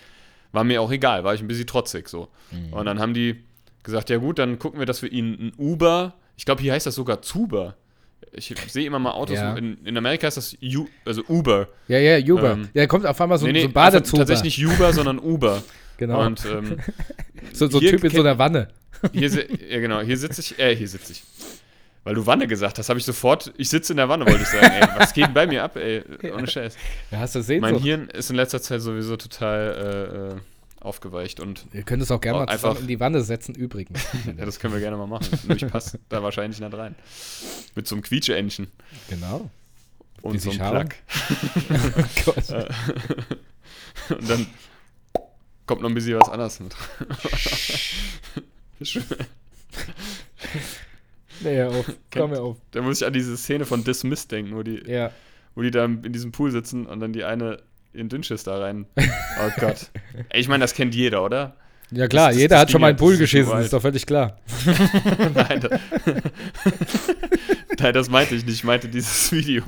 [0.52, 2.28] War mir auch egal, war ich ein bisschen trotzig so.
[2.52, 2.72] Mhm.
[2.72, 3.42] Und dann haben die
[3.82, 6.86] gesagt, ja gut, dann gucken wir, dass wir ihnen ein Uber, ich glaube, hier heißt
[6.86, 7.76] das sogar Zuber.
[8.32, 9.54] Ich sehe immer mal Autos, Ja.
[9.56, 11.68] in, in Amerika heißt das U, also Uber.
[11.88, 12.52] Ja, ja, Uber.
[12.52, 14.18] Ähm, ja, kommt auf einmal so, nee, nee, so ein Badezuber.
[14.24, 15.62] tatsächlich nicht Uber, sondern Uber.
[15.96, 16.26] Genau.
[16.26, 16.78] Und ähm,
[17.52, 18.66] so so ein hier Typ in so einer Wanne.
[19.12, 21.22] hier, ja genau, hier sitze ich, äh, hier sitze ich.
[22.04, 24.48] Weil du Wanne gesagt hast, habe ich sofort, ich sitze in der Wanne, wollte ich
[24.48, 24.66] sagen.
[24.70, 26.04] Ey, was geht denn bei mir ab, ey?
[26.34, 26.76] Ohne Scheiß.
[27.10, 27.78] Ja, hast du sehen Mein.
[27.78, 32.40] Hirn ist in letzter Zeit sowieso total äh, aufgeweicht und Ihr könnt es auch gerne
[32.40, 34.04] mal zusammen einfach- in die Wanne setzen, übrigens.
[34.26, 35.26] ja, das können wir gerne mal machen.
[35.48, 36.94] Nur ich passe da wahrscheinlich nicht rein.
[37.74, 38.66] Mit so einem Quietsche-Entchen
[39.08, 39.50] genau.
[40.20, 40.88] und Die so einem.
[40.88, 40.94] Plug.
[41.70, 42.66] Oh Gott.
[44.18, 44.46] Und dann
[45.64, 46.74] kommt noch ein bisschen was anderes mit.
[51.44, 51.92] Nee, hör auf.
[52.12, 52.56] Komm mir auf.
[52.72, 55.10] da muss ich an diese Szene von Dismiss denken, wo die, Ja.
[55.54, 57.58] wo die da in diesem Pool sitzen und dann die eine
[57.92, 58.86] in Dünnschiss da rein.
[58.96, 59.02] Oh
[59.60, 59.90] Gott.
[60.30, 61.56] Ey, ich meine, das kennt jeder, oder?
[61.90, 63.72] Ja klar, Das- jeder das hat schon mal ja, in den Pool ist geschissen, ist
[63.72, 64.38] doch völlig klar.
[65.34, 65.80] Nein, das,
[67.78, 68.54] Nein, das meinte ich nicht.
[68.56, 69.62] Ich meinte dieses Video.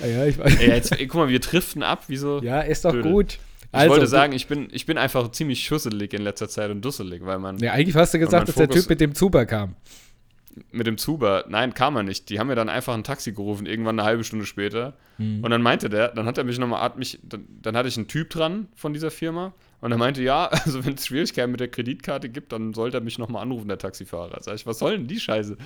[0.00, 0.56] Ja, ja, ich weiß.
[0.58, 2.40] Ey, jetzt, ey, guck mal, wir driften ab, wieso?
[2.42, 3.10] Ja, ist doch Blöde.
[3.10, 3.38] gut.
[3.78, 7.26] Ich wollte sagen, ich bin, ich bin einfach ziemlich schusselig in letzter Zeit und dusselig,
[7.26, 9.74] weil man Ja, eigentlich hast du gesagt, dass der Fokus- Typ mit dem Zuber kam.
[10.72, 12.30] Mit dem Zuber, nein, kam er nicht.
[12.30, 14.94] Die haben mir dann einfach ein Taxi gerufen, irgendwann eine halbe Stunde später.
[15.18, 15.44] Mhm.
[15.44, 17.96] Und dann meinte der, dann hat er mich nochmal, hat mich, dann, dann hatte ich
[17.96, 19.52] einen Typ dran von dieser Firma.
[19.80, 23.02] Und er meinte, ja, also wenn es Schwierigkeiten mit der Kreditkarte gibt, dann sollte er
[23.02, 24.42] mich nochmal anrufen, der Taxifahrer.
[24.42, 25.56] Sag ich, was soll denn die Scheiße?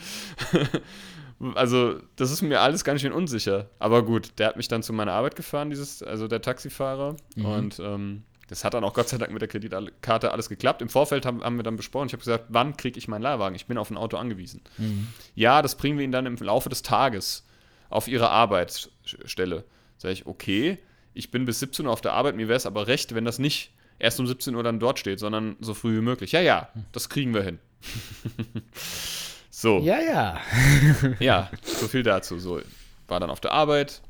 [1.55, 3.71] also, das ist mir alles ganz schön unsicher.
[3.79, 7.17] Aber gut, der hat mich dann zu meiner Arbeit gefahren, dieses, also der Taxifahrer.
[7.37, 7.45] Mhm.
[7.45, 10.83] Und ähm, das hat dann auch Gott sei Dank mit der Kreditkarte alles geklappt.
[10.83, 13.55] Im Vorfeld haben, haben wir dann besprochen, ich habe gesagt, wann kriege ich meinen Leihwagen?
[13.55, 14.61] Ich bin auf ein Auto angewiesen.
[14.77, 15.07] Mhm.
[15.37, 17.47] Ja, das bringen wir Ihnen dann im Laufe des Tages
[17.91, 19.65] auf Ihre Arbeitsstelle.
[19.99, 20.79] Sag ich, okay,
[21.15, 23.39] ich bin bis 17 Uhr auf der Arbeit, mir wäre es aber recht, wenn das
[23.39, 26.33] nicht erst um 17 Uhr dann dort steht, sondern so früh wie möglich.
[26.33, 27.61] Ja, ja, das kriegen wir hin.
[29.51, 30.01] so, ja.
[30.01, 30.41] Ja,
[31.21, 31.51] ja.
[31.63, 32.41] so viel dazu.
[32.41, 32.61] So,
[33.07, 34.03] war dann auf der Arbeit.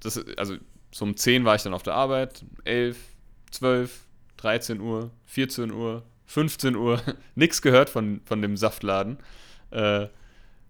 [0.00, 0.56] Das, also
[0.92, 2.98] so um 10 war ich dann auf der Arbeit, 11,
[3.50, 4.04] 12,
[4.36, 7.00] 13 Uhr, 14 Uhr, 15 Uhr,
[7.34, 9.18] nichts gehört von, von dem Saftladen.
[9.70, 10.06] Äh,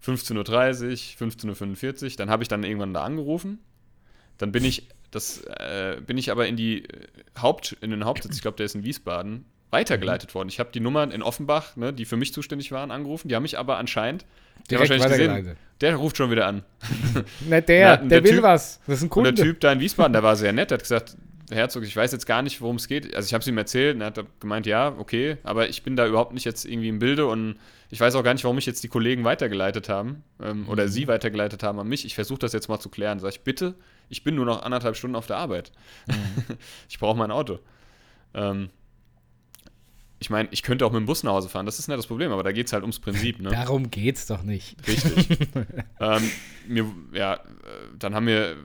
[0.05, 3.59] 15.30 Uhr, 15.45 Uhr, dann habe ich dann irgendwann da angerufen.
[4.39, 6.89] Dann bin ich, das, äh, bin ich aber in die äh,
[7.41, 10.49] Haupt, in den Hauptsitz, ich glaube, der ist in Wiesbaden, weitergeleitet worden.
[10.49, 13.29] Ich habe die Nummern in Offenbach, ne, die für mich zuständig waren, angerufen.
[13.29, 14.25] Die haben mich aber anscheinend,
[14.71, 16.63] der wahrscheinlich gesehen, der ruft schon wieder an.
[17.49, 18.81] Na, der, der, der will Typ- was.
[18.87, 19.43] Das ist ein Und der Kunde.
[19.43, 21.17] Typ da in Wiesbaden, der war sehr nett, der hat gesagt,
[21.51, 23.15] Herzog, ich weiß jetzt gar nicht, worum es geht.
[23.15, 25.95] Also ich habe es ihm erzählt und er hat gemeint, ja, okay, aber ich bin
[25.95, 27.57] da überhaupt nicht jetzt irgendwie im Bilde und
[27.91, 30.69] ich weiß auch gar nicht, warum mich jetzt die Kollegen weitergeleitet haben ähm, mhm.
[30.69, 32.05] oder sie weitergeleitet haben an mich.
[32.05, 33.21] Ich versuche das jetzt mal zu klären.
[33.21, 33.75] Sag ich, bitte,
[34.09, 35.71] ich bin nur noch anderthalb Stunden auf der Arbeit.
[36.09, 36.57] Mhm.
[36.89, 37.61] ich brauche mein Auto.
[38.35, 38.71] Ähm,
[40.19, 42.07] ich meine, ich könnte auch mit dem Bus nach Hause fahren, das ist nicht das
[42.07, 43.39] Problem, aber da geht es halt ums Prinzip.
[43.39, 43.51] Ne?
[43.51, 44.77] Darum es doch nicht.
[44.89, 45.49] Richtig.
[46.01, 46.31] ähm,
[46.67, 47.39] mir, ja, äh,
[47.99, 48.57] dann haben mir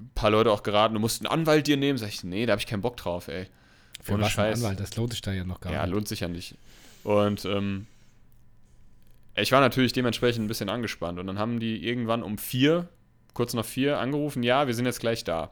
[0.00, 1.98] ein paar Leute auch geraten, du musst einen Anwalt dir nehmen.
[1.98, 3.46] Sag ich, nee, da habe ich keinen Bock drauf, ey.
[4.02, 4.58] Für Ohne was Scheiß.
[4.58, 5.88] Anwalt, das lohnt sich da ja noch gar ja, nicht.
[5.88, 6.56] Ja, lohnt sich ja nicht.
[7.04, 7.86] Und ähm,
[9.34, 11.18] ich war natürlich dementsprechend ein bisschen angespannt.
[11.18, 12.88] Und dann haben die irgendwann um vier,
[13.34, 15.50] kurz nach vier, angerufen, ja, wir sind jetzt gleich da.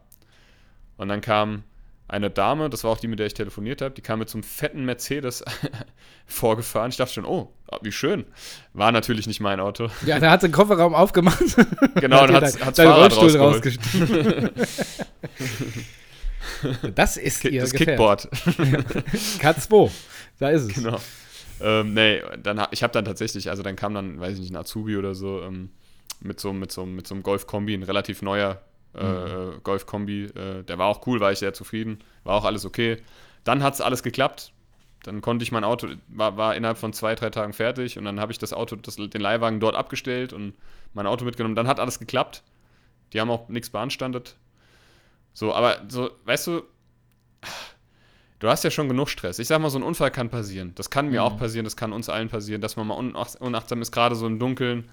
[0.97, 1.63] Und dann kam
[2.09, 4.39] eine Dame, das war auch die, mit der ich telefoniert habe, die kam mit so
[4.39, 5.45] einem fetten Mercedes
[6.27, 6.91] vorgefahren.
[6.91, 8.25] Ich dachte schon, oh, wie schön.
[8.73, 9.91] War natürlich nicht mein Auto.
[10.07, 11.39] Ja, da hat sie den Kofferraum aufgemacht.
[12.01, 14.53] Genau, und hat das Fahrrad Rollstuhl
[16.95, 18.29] Das ist ihr Das Kickboard.
[19.41, 19.91] K2,
[20.39, 20.75] da ist es.
[20.75, 20.99] Genau.
[21.61, 24.57] Ähm, nee, dann, ich habe dann tatsächlich, also dann kam dann, weiß ich nicht, ein
[24.57, 25.71] Azubi oder so, ähm,
[26.21, 28.61] mit so, mit so, mit so einem Golf-Kombi, ein relativ neuer
[28.95, 29.59] äh.
[29.63, 30.25] Golf-Kombi.
[30.25, 32.99] Äh, der war auch cool, war ich sehr zufrieden, war auch alles okay.
[33.45, 34.53] Dann hat es alles geklappt.
[35.05, 38.21] Dann konnte ich mein Auto, war, war innerhalb von zwei, drei Tagen fertig und dann
[38.21, 40.55] habe ich das Auto, das, den Leihwagen dort abgestellt und
[40.93, 41.55] mein Auto mitgenommen.
[41.55, 42.43] Dann hat alles geklappt.
[43.13, 44.37] Die haben auch nichts beanstandet.
[45.33, 46.63] So, aber so, weißt du,
[48.41, 49.39] du hast ja schon genug Stress.
[49.39, 50.73] Ich sag mal, so ein Unfall kann passieren.
[50.75, 51.27] Das kann mir mhm.
[51.27, 54.39] auch passieren, das kann uns allen passieren, dass man mal unachtsam ist, gerade so im
[54.39, 54.91] Dunkeln.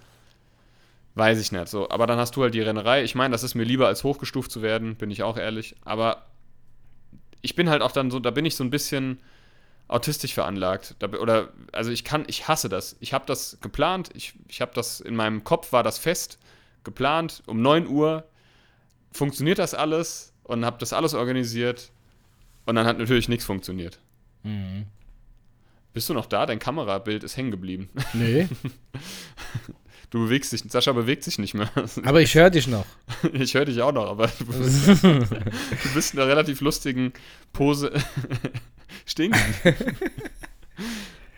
[1.15, 1.69] Weiß ich nicht.
[1.69, 3.03] So, aber dann hast du halt die Rennerei.
[3.03, 5.75] Ich meine, das ist mir lieber als hochgestuft zu werden, bin ich auch ehrlich.
[5.83, 6.25] Aber
[7.41, 9.19] ich bin halt auch dann so, da bin ich so ein bisschen
[9.87, 10.95] autistisch veranlagt.
[10.99, 12.97] Da, oder, also ich kann, ich hasse das.
[12.99, 16.37] Ich habe das geplant, ich, ich habe das, in meinem Kopf war das fest,
[16.83, 18.25] geplant, um 9 Uhr
[19.11, 21.91] funktioniert das alles und habe das alles organisiert
[22.65, 23.99] und dann hat natürlich nichts funktioniert.
[24.43, 24.87] Mhm.
[25.93, 26.45] Bist du noch da?
[26.45, 27.89] Dein Kamerabild ist hängen geblieben.
[28.13, 28.49] Nee.
[30.09, 31.69] Du bewegst dich, Sascha bewegt sich nicht mehr.
[32.03, 32.85] Aber ich höre dich noch.
[33.33, 37.13] ich höre dich auch noch, aber du bist, du bist in einer relativ lustigen
[37.53, 37.91] Pose
[39.05, 39.33] stehen.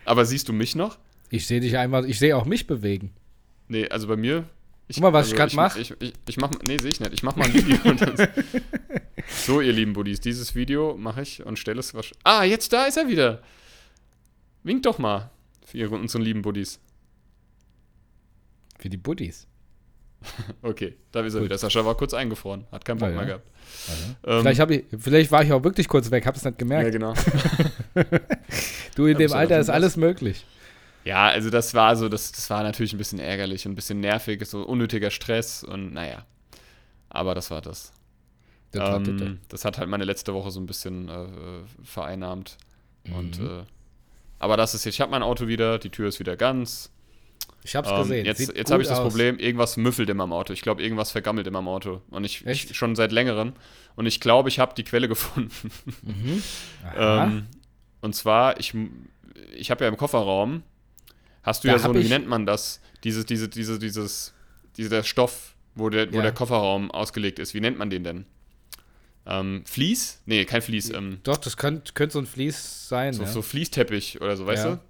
[0.04, 0.98] aber siehst du mich noch?
[1.30, 3.12] Ich sehe dich einmal, ich sehe auch mich bewegen.
[3.68, 4.44] Nee, also bei mir.
[4.86, 5.80] Ich, Guck mal, was also ich gerade mache.
[5.80, 7.12] Ich, ich, ich mach, nee, sehe ich nicht.
[7.12, 7.78] Ich mache mal ein Video.
[9.28, 11.94] so, ihr lieben Buddies, dieses Video mache ich und stelle es.
[12.24, 13.42] Ah, jetzt da ist er wieder.
[14.62, 15.30] Wink doch mal
[15.66, 16.80] für unseren lieben Buddies.
[18.78, 19.46] Für die Buddies.
[20.62, 21.58] okay, da ist er wieder.
[21.58, 23.46] Sascha war kurz eingefroren, hat keinen Bock ja, mehr gehabt.
[24.24, 26.86] Ähm, vielleicht, ich, vielleicht war ich auch wirklich kurz weg, hab es nicht gemerkt.
[26.86, 27.14] Ja, genau.
[28.96, 30.44] du, in dem Alter ist alles möglich.
[31.04, 34.00] Ja, also das war so, das, das war natürlich ein bisschen ärgerlich und ein bisschen
[34.00, 36.26] nervig, so unnötiger Stress und naja.
[37.08, 37.92] Aber das war das.
[38.72, 41.26] Das, ähm, das hat halt meine letzte Woche so ein bisschen äh,
[41.82, 42.58] vereinnahmt.
[43.04, 43.14] Mhm.
[43.14, 43.62] Und äh,
[44.38, 46.92] aber das ist jetzt, ich habe mein Auto wieder, die Tür ist wieder ganz.
[47.68, 48.24] Ich hab's ähm, gesehen.
[48.24, 49.08] Jetzt, jetzt habe ich das aus.
[49.08, 50.54] Problem, irgendwas müffelt in meinem Auto.
[50.54, 52.00] Ich glaube, irgendwas vergammelt in meinem Auto.
[52.08, 53.52] Und ich, ich schon seit längerem.
[53.94, 55.70] Und ich glaube, ich habe die Quelle gefunden.
[56.02, 56.42] Mhm.
[56.96, 57.46] ähm,
[58.00, 58.74] und zwar, ich,
[59.54, 60.62] ich habe ja im Kofferraum,
[61.42, 62.80] hast du da ja so, wie nennt man das?
[63.04, 64.32] Dieses, diese, diese, dieses,
[64.78, 66.22] dieser Stoff, wo der, wo ja.
[66.22, 67.52] der Kofferraum ausgelegt ist.
[67.52, 68.24] Wie nennt man den denn?
[69.26, 70.22] Ähm, Vlies?
[70.24, 70.88] Nee, kein Vlies.
[70.88, 73.12] Ähm, Doch, das könnte könnt so ein Vlies sein.
[73.12, 73.28] So, ja.
[73.28, 74.70] so Fließteppich oder so, weißt ja.
[74.76, 74.80] du?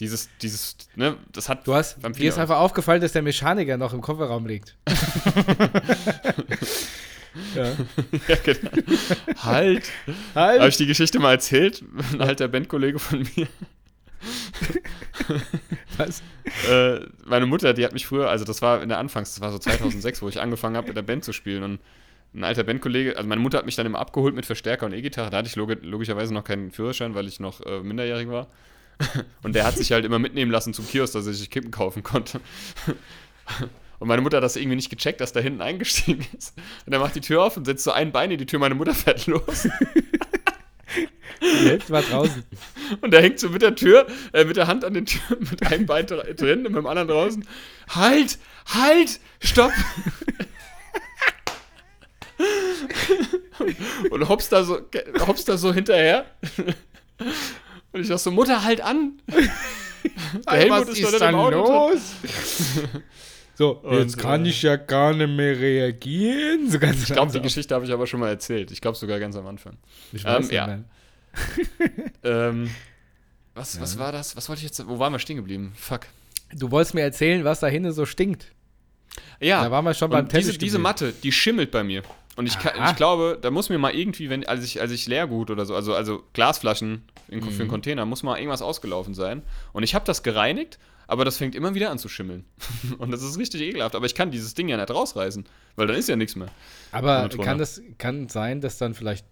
[0.00, 1.66] Dieses, dieses, ne, das hat.
[1.66, 4.76] Du hast, dir ist einfach aufgefallen, dass der Mechaniker noch im Kofferraum liegt.
[7.54, 7.72] ja.
[8.28, 8.70] ja, genau.
[9.42, 9.90] Halt.
[10.34, 10.60] halt.
[10.60, 11.82] Habe ich die Geschichte mal erzählt?
[12.12, 13.46] Ein alter Bandkollege von mir.
[15.96, 16.22] Was?
[16.68, 19.50] Äh, meine Mutter, die hat mich früher, also das war in der Anfangs, das war
[19.50, 21.80] so 2006, wo ich angefangen habe, mit der Band zu spielen und
[22.34, 25.30] ein alter Bandkollege, also meine Mutter hat mich dann immer abgeholt mit Verstärker und E-Gitarre,
[25.30, 28.48] da hatte ich log logischerweise noch keinen Führerschein, weil ich noch äh, minderjährig war.
[29.42, 32.02] Und der hat sich halt immer mitnehmen lassen zum Kiosk, dass er sich Kippen kaufen
[32.02, 32.40] konnte.
[33.98, 36.54] Und meine Mutter hat das irgendwie nicht gecheckt, dass da hinten eingestiegen ist.
[36.84, 38.74] Und er macht die Tür auf und setzt so ein Bein in die Tür, meine
[38.74, 39.68] Mutter fährt los.
[41.40, 42.44] Die Hälfte war draußen.
[43.00, 45.66] Und er hängt so mit der Tür, äh, mit der Hand an den Tür, mit
[45.66, 47.46] einem Bein drin und mit dem anderen draußen.
[47.88, 48.38] Halt!
[48.66, 49.20] Halt!
[49.40, 49.72] Stopp!
[54.10, 54.80] und hops da so,
[55.26, 56.26] hops da so hinterher.
[57.96, 59.12] Und ich dachte so, Mutter, halt an!
[59.32, 62.12] Der Helmut ist, ist dann los?
[63.54, 66.70] so, und jetzt kann ich ja gar nicht mehr reagieren.
[66.70, 68.70] So ich glaube, die Geschichte habe ich aber schon mal erzählt.
[68.70, 69.78] Ich glaube sogar ganz am Anfang.
[70.12, 70.78] Ich weiß ähm, ja.
[72.22, 72.70] ähm,
[73.54, 73.80] was, ja.
[73.80, 74.36] was war das?
[74.36, 74.86] Was wollte ich jetzt?
[74.86, 75.72] Wo waren wir stehen geblieben?
[75.74, 76.00] Fuck.
[76.52, 78.52] Du wolltest mir erzählen, was da hinten so stinkt.
[79.40, 79.64] Ja.
[79.64, 80.48] Da waren wir schon beim Test.
[80.48, 82.02] Diese, diese Matte, die schimmelt bei mir.
[82.36, 85.06] Und ich, kann, ich glaube, da muss mir mal irgendwie, wenn, als ich, als ich
[85.06, 87.60] Leergut oder so, also, also Glasflaschen in, für Mhm.
[87.62, 89.42] einen Container, muss mal irgendwas ausgelaufen sein.
[89.72, 92.44] Und ich habe das gereinigt, aber das fängt immer wieder an zu schimmeln.
[92.98, 93.94] Und das ist richtig ekelhaft.
[93.94, 95.44] Aber ich kann dieses Ding ja nicht rausreißen,
[95.76, 96.48] weil dann ist ja nichts mehr.
[96.92, 99.24] Aber kann das kann sein, dass dann vielleicht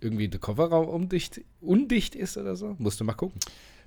[0.00, 2.76] irgendwie der Kofferraum undicht, undicht ist oder so?
[2.78, 3.38] Musst du mal gucken.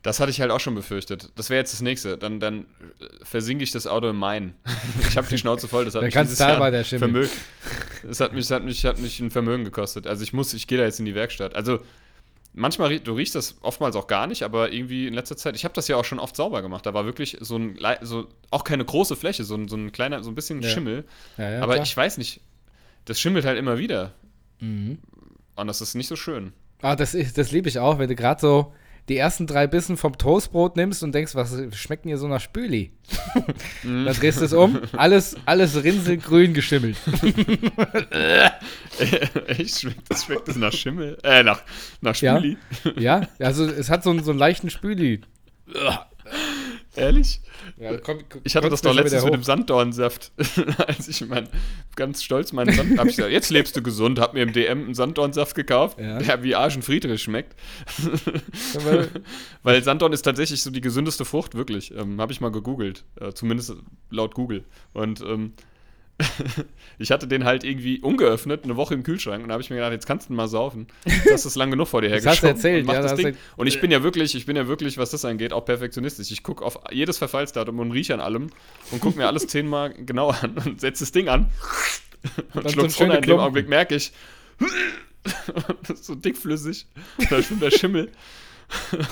[0.05, 1.31] Das hatte ich halt auch schon befürchtet.
[1.35, 2.15] Das wäre jetzt das nächste.
[2.15, 2.67] Dann, dann
[2.99, 4.53] äh, versinke ich das Auto im Main.
[5.09, 5.83] Ich habe die Schnauze voll.
[5.83, 7.11] Das hat Dann mich kannst da Jahr weiter schimmeln.
[7.11, 7.31] Vermögen.
[8.03, 10.05] Das hat mich, das hat mich, hat mich ein Vermögen gekostet.
[10.05, 11.55] Also ich muss, ich gehe da jetzt in die Werkstatt.
[11.55, 11.79] Also
[12.53, 15.73] manchmal, du riechst das oftmals auch gar nicht, aber irgendwie in letzter Zeit, ich habe
[15.73, 16.85] das ja auch schon oft sauber gemacht.
[16.85, 20.23] Da war wirklich so ein, so, auch keine große Fläche, so ein, so ein kleiner,
[20.23, 20.69] so ein bisschen Ja.
[20.69, 21.05] Schimmel.
[21.39, 21.83] Ja, ja, aber klar.
[21.83, 22.41] ich weiß nicht,
[23.05, 24.13] das schimmelt halt immer wieder.
[24.59, 24.99] Mhm.
[25.55, 26.53] Und das ist nicht so schön.
[26.83, 28.71] Ah, das, das liebe ich auch, wenn du gerade so
[29.09, 32.91] die ersten drei Bissen vom Toastbrot nimmst und denkst, was schmeckt hier so nach Spüli?
[33.83, 34.05] Mhm.
[34.05, 36.97] Dann drehst du es um, alles, alles rinselgrün geschimmelt.
[39.47, 39.79] Echt?
[39.81, 41.17] Schmeckt das, schmeckt das nach Schimmel?
[41.23, 41.61] Äh, nach,
[42.01, 42.37] nach Ja.
[42.37, 42.57] Spüli?
[42.97, 45.21] Ja, also es hat so, einen- so einen leichten Spüli.
[46.95, 47.41] Ehrlich?
[47.77, 50.31] Ja, komm, Ich hatte das doch letztens mit dem Sanddornsaft.
[50.87, 51.49] Als ich mein,
[51.97, 54.85] ganz stolz meinen Sand, hab ich gesagt, jetzt lebst du gesund, hab mir im DM
[54.85, 56.19] einen Sanddornsaft gekauft, Ja.
[56.19, 57.53] der wie Arsch und Friedrich schmeckt.
[59.63, 61.93] Weil Sanddorn ist tatsächlich so die gesündeste Frucht, wirklich.
[61.95, 63.03] Ähm, habe ich mal gegoogelt.
[63.19, 63.73] Äh, zumindest
[64.09, 64.63] laut Google.
[64.93, 65.53] Und ähm,
[66.97, 69.43] ich hatte den halt irgendwie ungeöffnet, eine Woche im Kühlschrank.
[69.43, 70.87] Und da habe ich mir gedacht, jetzt kannst du mal saufen.
[71.05, 72.55] Jetzt hast du es lang genug vor dir Das hast du hergeschoben.
[72.55, 73.35] erzählt, und mach ja, das Ding.
[73.57, 76.31] Und ich bin ja wirklich, ich bin ja wirklich, was das angeht, auch perfektionistisch.
[76.31, 78.49] Ich gucke auf jedes Verfallsdatum und rieche an allem
[78.91, 81.51] und gucke mir alles zehnmal genau an und setze das Ding an.
[82.53, 83.27] Und dann schluck so schöne runter.
[83.27, 83.39] In dem.
[83.39, 84.11] Augenblick merke ich,
[85.83, 86.87] das ist so dickflüssig.
[87.29, 88.11] Da schwimmt der Schimmel.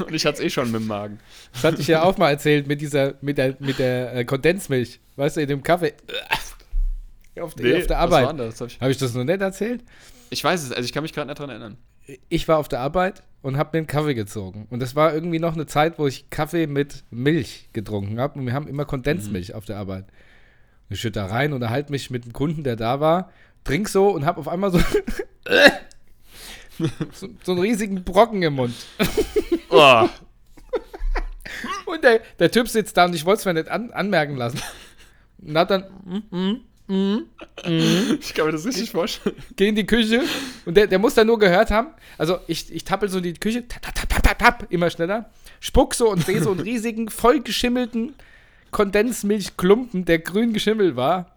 [0.06, 1.20] Und ich hatte es eh schon mit dem Magen.
[1.54, 5.00] Das hatte ich ja auch mal erzählt mit dieser, mit der, mit der äh, Kondensmilch.
[5.16, 5.94] Weißt du, in dem Kaffee.
[7.42, 8.30] Auf, der- auf der Arbeit.
[8.30, 8.62] denn das?
[8.62, 9.84] Hab ich, Habe ich das noch nicht erzählt?
[10.30, 11.78] ich weiß es, also ich kann mich gerade nicht dran erinnern.
[12.30, 14.68] Ich war auf der Arbeit und habe mir einen Kaffee gezogen.
[14.70, 18.40] Und das war irgendwie noch eine Zeit, wo ich Kaffee mit Milch getrunken habe.
[18.40, 20.06] Und wir haben immer Kondensmilch auf der Arbeit.
[20.90, 23.32] Ich schütte da rein, unterhalte mich mit einem Kunden, der da war,
[23.64, 24.80] trink so und habe auf einmal so,
[27.14, 28.74] so, so einen riesigen Brocken im Mund.
[29.70, 30.08] Oh,
[31.86, 34.60] Und der, der Typ sitzt da und ich wollte es mir nicht an, anmerken lassen.
[35.40, 35.86] Und hat dann,
[36.88, 39.36] ich kann mir das richtig vorstellen.
[39.56, 40.22] geh in die Küche
[40.66, 41.88] und der, der muss dann nur gehört haben.
[42.18, 45.30] Also ich, ich tappel so in die Küche, tap, tap, tap, tap, tap, immer schneller,
[45.62, 48.14] spuck so und sehe so einen riesigen, voll geschimmelten
[48.72, 51.32] Kondensmilchklumpen, der grün geschimmelt war.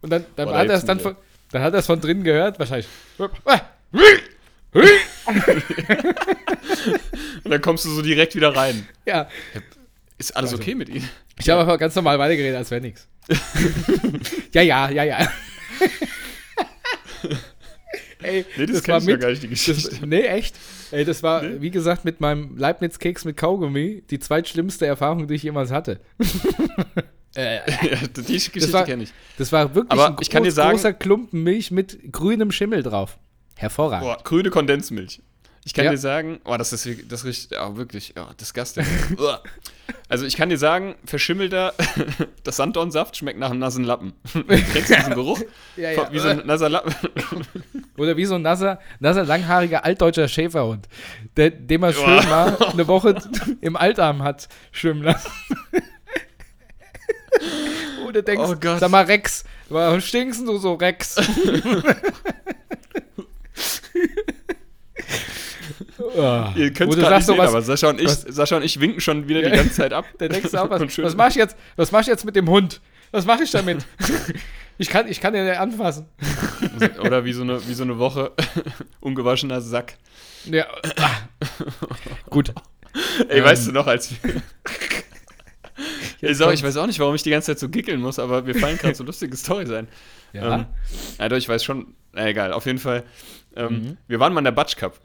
[0.00, 1.14] Und dann, dann Boah, hat er es dann von,
[1.52, 2.88] dann hat er es von drinnen gehört, wahrscheinlich.
[7.44, 8.86] Und dann kommst du so direkt wieder rein.
[9.06, 9.28] Ja,
[10.18, 11.08] Ist alles Also- okay mit Ihnen?
[11.38, 13.06] ich habe aber ganz normal weitergeredet, als wäre nichts.
[14.54, 15.18] ja, ja, ja, ja.
[18.22, 19.90] Ey, Nee, das, das kenn war mit, gar nicht, die Geschichte.
[19.90, 20.54] Das, nee, echt.
[20.92, 25.42] Ey, das war, wie gesagt, mit meinem Leibniz-Keks mit Kaugummi die zweitschlimmste Erfahrung, die ich
[25.42, 25.98] jemals hatte.
[27.36, 27.60] ja,
[28.16, 29.12] die Geschichte war- kenne ich.
[29.38, 32.82] Das war wirklich Aber ein ich kann dir sagen- großer Klumpen Milch mit grünem Schimmel
[32.84, 33.18] drauf.
[33.56, 34.04] Hervorragend.
[34.06, 35.20] Boah, grüne Kondensmilch.
[35.64, 35.92] Ich kann Ja.
[35.92, 38.84] dir sagen, oh, das ist das riecht oh, wirklich oh, disgusting.
[40.08, 41.74] Also ich kann dir sagen, verschimmelter
[42.44, 44.12] das Sanddornsaft schmeckt nach einem nassen Lappen.
[44.32, 45.40] Kennst du diesen Geruch?
[45.76, 46.94] Ja, Wie so ein nasser Lappen.
[47.96, 50.88] Oder wie so ein nasser, nasser langhaariger altdeutscher Schäferhund,
[51.36, 53.16] der, den man schön mal eine Woche
[53.60, 55.30] im Altarm hat schwimmen lassen.
[58.06, 58.80] Oder denkst, Oh Gott.
[58.80, 61.16] sag mal Rex, warum stinkst du so Rex?
[65.98, 66.44] Oh.
[66.56, 69.00] Ihr könnt es nicht sehen, was, aber Sascha und, ich, was- Sascha und ich winken
[69.00, 69.50] schon wieder Ja.
[69.50, 70.04] die ganze Zeit ab.
[70.18, 71.56] Da denkst du auch, was, was mach ich jetzt?
[71.76, 72.80] Was mach ich jetzt mit dem Hund?
[73.10, 73.84] Was mache ich damit?
[74.78, 76.06] ich, kann, ich kann den nicht anfassen.
[77.04, 78.32] Oder wie so eine, wie so eine Woche
[79.00, 79.94] ungewaschener Sack.
[80.46, 80.66] Ja.
[82.30, 82.52] Gut.
[83.28, 83.44] Ey, Ähm.
[83.44, 84.42] weißt du noch, als wir.
[86.22, 88.42] Ey, sorry, ich weiß auch nicht, warum ich die ganze Zeit so gickeln muss, aber
[88.42, 89.88] mir fallen gerade so lustige Storys ein.
[90.32, 90.66] Ja.
[91.18, 91.94] Ähm, doch, ich weiß schon.
[92.12, 93.04] Na, egal, auf jeden Fall.
[93.54, 93.96] Ähm, Mhm.
[94.08, 94.98] Wir waren mal in der Batsch Cup.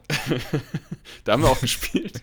[1.24, 2.22] da haben wir auch gespielt.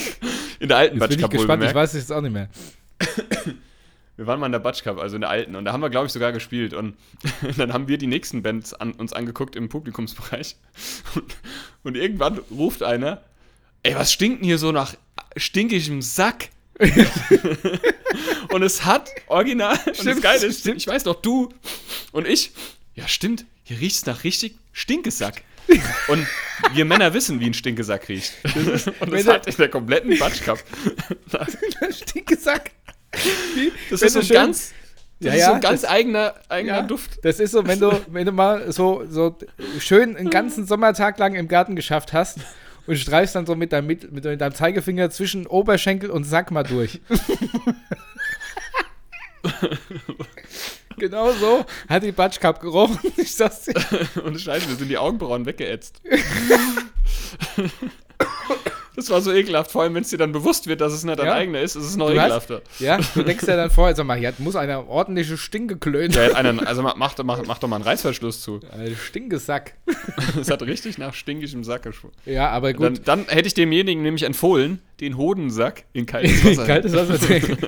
[0.60, 2.32] In der alten Jetzt Batsch bin ich Cup, gespannt, ich weiß es jetzt auch nicht
[2.32, 2.48] mehr.
[4.16, 5.56] Wir waren mal in der Batsch Cup, also in der alten.
[5.56, 6.72] Und da haben wir, glaube ich, sogar gespielt.
[6.72, 6.96] Und
[7.58, 10.56] dann haben wir die nächsten Bands an, uns angeguckt im Publikumsbereich.
[11.14, 11.36] Und,
[11.82, 13.22] und irgendwann ruft einer:
[13.82, 14.94] Ey, was stinkt denn hier so nach
[15.36, 16.48] stinkigem Sack?
[18.52, 19.76] und es hat original.
[19.78, 20.76] und das Stimmt, Geile ist, stimmt.
[20.78, 21.48] ich weiß doch, du
[22.12, 22.52] und ich.
[22.94, 23.44] Ja, stimmt.
[23.64, 25.42] Hier riecht es nach richtig Stinkesack.
[26.08, 26.26] Und
[26.74, 28.32] wir Männer wissen, wie ein Stinkesack riecht.
[29.00, 30.60] Und das hat in der kompletten Batsch Cup.
[31.90, 32.70] Stinkesack.
[33.90, 34.72] Das ist so schön- ganz
[35.18, 37.18] Das Ja, ist so ein ganz das- eigener, eigener Ja, Duft.
[37.24, 39.36] Das ist so, wenn du, wenn du mal so, so
[39.80, 42.38] schön einen ganzen Sommertag lang im Garten geschafft hast
[42.86, 46.62] und streifst dann so mit deinem, mit, mit deinem Zeigefinger zwischen Oberschenkel und Sack mal
[46.62, 47.00] durch.
[50.98, 52.98] genau so hat die Batsch Cup gerochen.
[53.16, 53.74] Ich sag's dir.
[54.24, 56.00] Und scheiße, mir sind die Augenbrauen weggeätzt.
[58.96, 61.18] Das war so ekelhaft, vor allem wenn es dir dann bewusst wird, dass es nicht
[61.18, 61.34] dein Ja.
[61.34, 62.62] eigener ist, ist es noch Du hast- ekelhafter.
[62.78, 66.12] Ja, du denkst ja dann vorher, sag mal, hier muss einer ordentliche Stinke klönen.
[66.12, 68.60] Ja, einer, also mach, mach, mach, doch mal einen Reißverschluss zu.
[68.72, 69.74] Ein Stinkesack.
[70.36, 72.14] Das hat richtig nach stinkigem Sack geschmeckt.
[72.26, 72.84] Ja, aber gut.
[72.84, 76.64] Dann, dann hätte ich demjenigen nämlich empfohlen, den Hodensack in kaltes Wasser.
[76.66, 77.58] Kaltes Wasser trinken.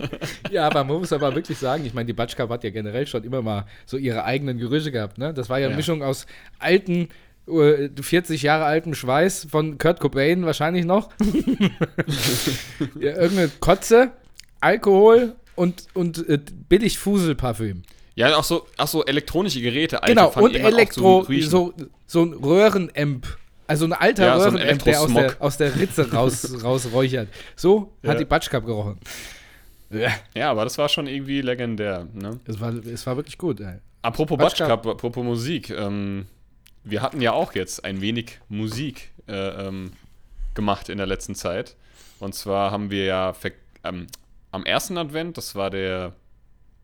[0.50, 3.24] ja, aber man muss aber wirklich sagen, ich meine, die Batschka hat ja generell schon
[3.24, 5.18] immer mal so ihre eigenen Gerüche gehabt.
[5.18, 5.32] Ne?
[5.34, 5.76] Das war ja eine Ja.
[5.76, 6.26] Mischung aus
[6.58, 7.08] alten,
[7.48, 11.10] 40 Jahre altem Schweiß von Kurt Cobain wahrscheinlich noch.
[13.00, 14.12] ja, irgendeine Kotze,
[14.60, 17.82] Alkohol und, und äh, billig Fuselparfüm.
[18.14, 20.02] Ja, auch so, auch so elektronische Geräte.
[20.02, 21.72] alte, Genau, und Elektro, so,
[22.06, 23.26] so ein Röhrenamp.
[23.68, 27.28] Also ein alter Ja, so ein Röhrenamp, der aus der, aus der Ritze raus, rausräuchert.
[27.54, 28.10] So Ja.
[28.10, 28.98] hat die Batschka gerochen.
[30.34, 30.50] Ja.
[30.50, 32.06] Aber das war schon irgendwie legendär.
[32.12, 32.40] Ne?
[32.46, 33.60] Es war, es war wirklich gut.
[33.60, 33.76] Ey.
[34.02, 35.70] Apropos Batsch Batsch Cup, apropos Musik.
[35.70, 36.26] Ähm,
[36.90, 39.32] wir hatten ja auch jetzt ein wenig Musik äh,
[39.66, 39.92] ähm,
[40.54, 41.76] gemacht in der letzten Zeit.
[42.20, 43.34] Und zwar haben wir ja
[43.84, 44.06] ähm,
[44.50, 46.12] am ersten Advent, das war der,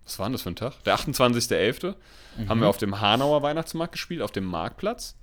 [0.04, 0.82] was war denn das für ein Tag?
[0.84, 1.94] Der 28.11.
[2.48, 2.62] haben Mhm.
[2.62, 5.14] wir auf dem Hanauer Weihnachtsmarkt gespielt, auf dem Marktplatz.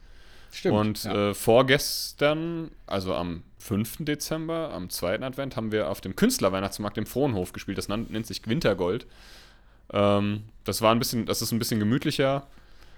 [0.53, 0.75] Stimmt.
[0.77, 1.29] Und ja.
[1.29, 3.97] äh, vorgestern, also am 5.
[4.05, 7.77] Dezember, am zweiten Advent, haben wir auf dem Künstlerweihnachtsmarkt im Frohnhof gespielt.
[7.77, 9.05] Das nan- nennt sich Wintergold.
[9.93, 12.47] Ähm, das war ein bisschen, das ist ein bisschen gemütlicher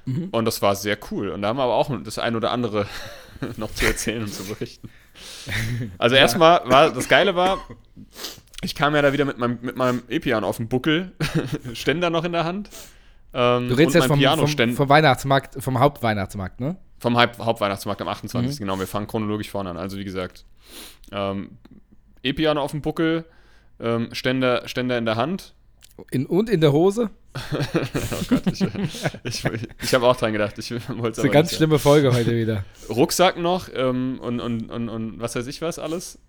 [0.05, 0.29] Mhm.
[0.31, 1.29] und das war sehr cool.
[1.29, 2.87] Und da haben wir aber auch das ein oder andere
[3.57, 4.89] noch zu erzählen und zu berichten.
[5.97, 7.59] Also erstmal war, das Geile war,
[8.61, 11.11] ich kam ja da wieder mit meinem, mit meinem E-Piano auf den Buckel,
[11.73, 12.69] Ständer noch in der Hand.
[13.33, 16.77] Ähm, du redest jetzt vom, vom, vom Weihnachtsmarkt, vom Hauptweihnachtsmarkt, ne?
[17.03, 18.55] vom Haupt Hauptweihnachtsmarkt am 28.
[18.55, 18.59] Mhm.
[18.59, 19.77] Genau, wir fangen chronologisch vorne an.
[19.77, 20.45] Also wie gesagt,
[21.11, 21.57] ähm,
[22.23, 23.25] E-Piano auf dem Buckel,
[23.79, 25.53] ähm, Ständer, Ständer in der Hand.
[26.11, 27.09] In, und in der Hose?
[27.53, 28.61] Oh Gott, ich,
[29.23, 29.43] ich,
[29.81, 30.57] ich habe auch dran gedacht.
[30.59, 32.63] Ich wollte Das ist eine ganz schlimme Folge heute wieder.
[32.89, 36.19] Rucksack noch ähm, und, und, und, und was weiß ich was alles.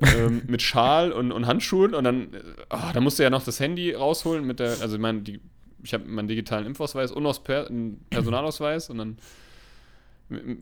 [0.00, 2.38] ähm, mit Schal und, und Handschuhen und dann, äh,
[2.70, 5.40] oh, da musste ja noch das Handy rausholen mit der, also ich meine, die,
[5.82, 9.18] ich habe meinen digitalen Impfausweis und noch einen Personalausweis und dann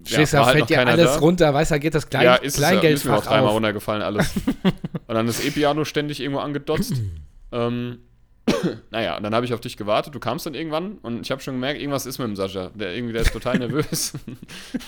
[0.05, 1.19] Stehst war da, halt fällt dir alles da.
[1.19, 3.51] runter, weißt du, da geht das Klein, ja, ist es, ja, ist mir auch dreimal
[3.51, 4.31] runtergefallen alles.
[5.09, 6.95] und dann das E-Piano ständig irgendwo angedotzt.
[7.53, 7.99] ähm,
[8.91, 10.15] naja, und dann habe ich auf dich gewartet.
[10.15, 12.71] Du kamst dann irgendwann und ich habe schon gemerkt, irgendwas ist mit dem Sascha.
[12.75, 14.13] Der irgendwie, der ist total nervös.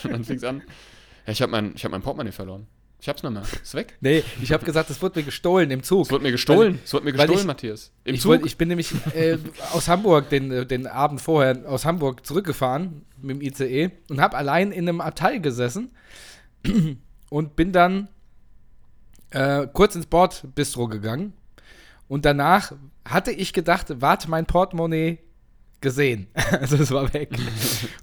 [0.05, 0.63] und dann fing es an.
[1.27, 2.67] Ja, ich habe mein, ich hab mein Portemonnaie verloren.
[3.01, 3.43] Ich hab's mehr.
[3.63, 3.97] Ist weg.
[4.01, 6.07] Nee, ich habe gesagt, es wurde mir gestohlen im Zug.
[6.07, 6.81] Es wurde mir gestohlen.
[6.85, 7.93] Es wurde mir gestohlen, ich- Matthias.
[8.03, 8.31] Im ich, Zug.
[8.31, 9.39] wollt, ich bin nämlich äh,
[9.73, 14.37] aus Hamburg den, äh, den Abend vorher aus Hamburg zurückgefahren mit dem ICE und habe
[14.37, 15.93] allein in einem Abteil gesessen
[17.31, 18.09] und bin dann
[19.31, 21.35] äh, kurz ins Bordbistro gegangen
[22.09, 22.73] und danach
[23.05, 25.19] hatte ich gedacht, warte, mein Portemonnaie
[25.81, 26.29] gesehen.
[26.61, 27.31] also es war weg.
[27.33, 27.41] und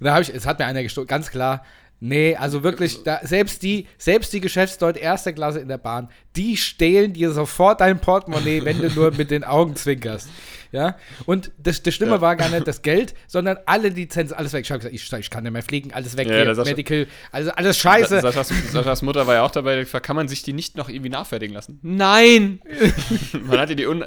[0.00, 1.62] da habe ich, es hat mir einer gestohlen, ganz klar.
[1.98, 6.58] Nee, also wirklich, da, selbst die, selbst die Geschäftsleute erster Klasse in der Bahn, die
[6.58, 10.28] stehlen dir sofort dein Portemonnaie, wenn du nur mit den Augen zwinkerst.
[10.76, 12.20] Ja, und das, das Schlimme Ja.
[12.20, 14.66] war gar nicht das Geld, sondern alle Lizenzen, alles weg.
[14.66, 17.50] Ich habe gesagt, ich, ich kann nicht mehr fliegen, alles weg, Ja, hier, Medical, also
[17.52, 18.20] alles scheiße.
[18.20, 21.54] Saschas, Saschas Mutter war ja auch dabei, kann man sich die nicht noch irgendwie nachfertigen
[21.54, 21.78] lassen?
[21.80, 22.60] Nein!
[23.46, 24.04] man hatte die, Un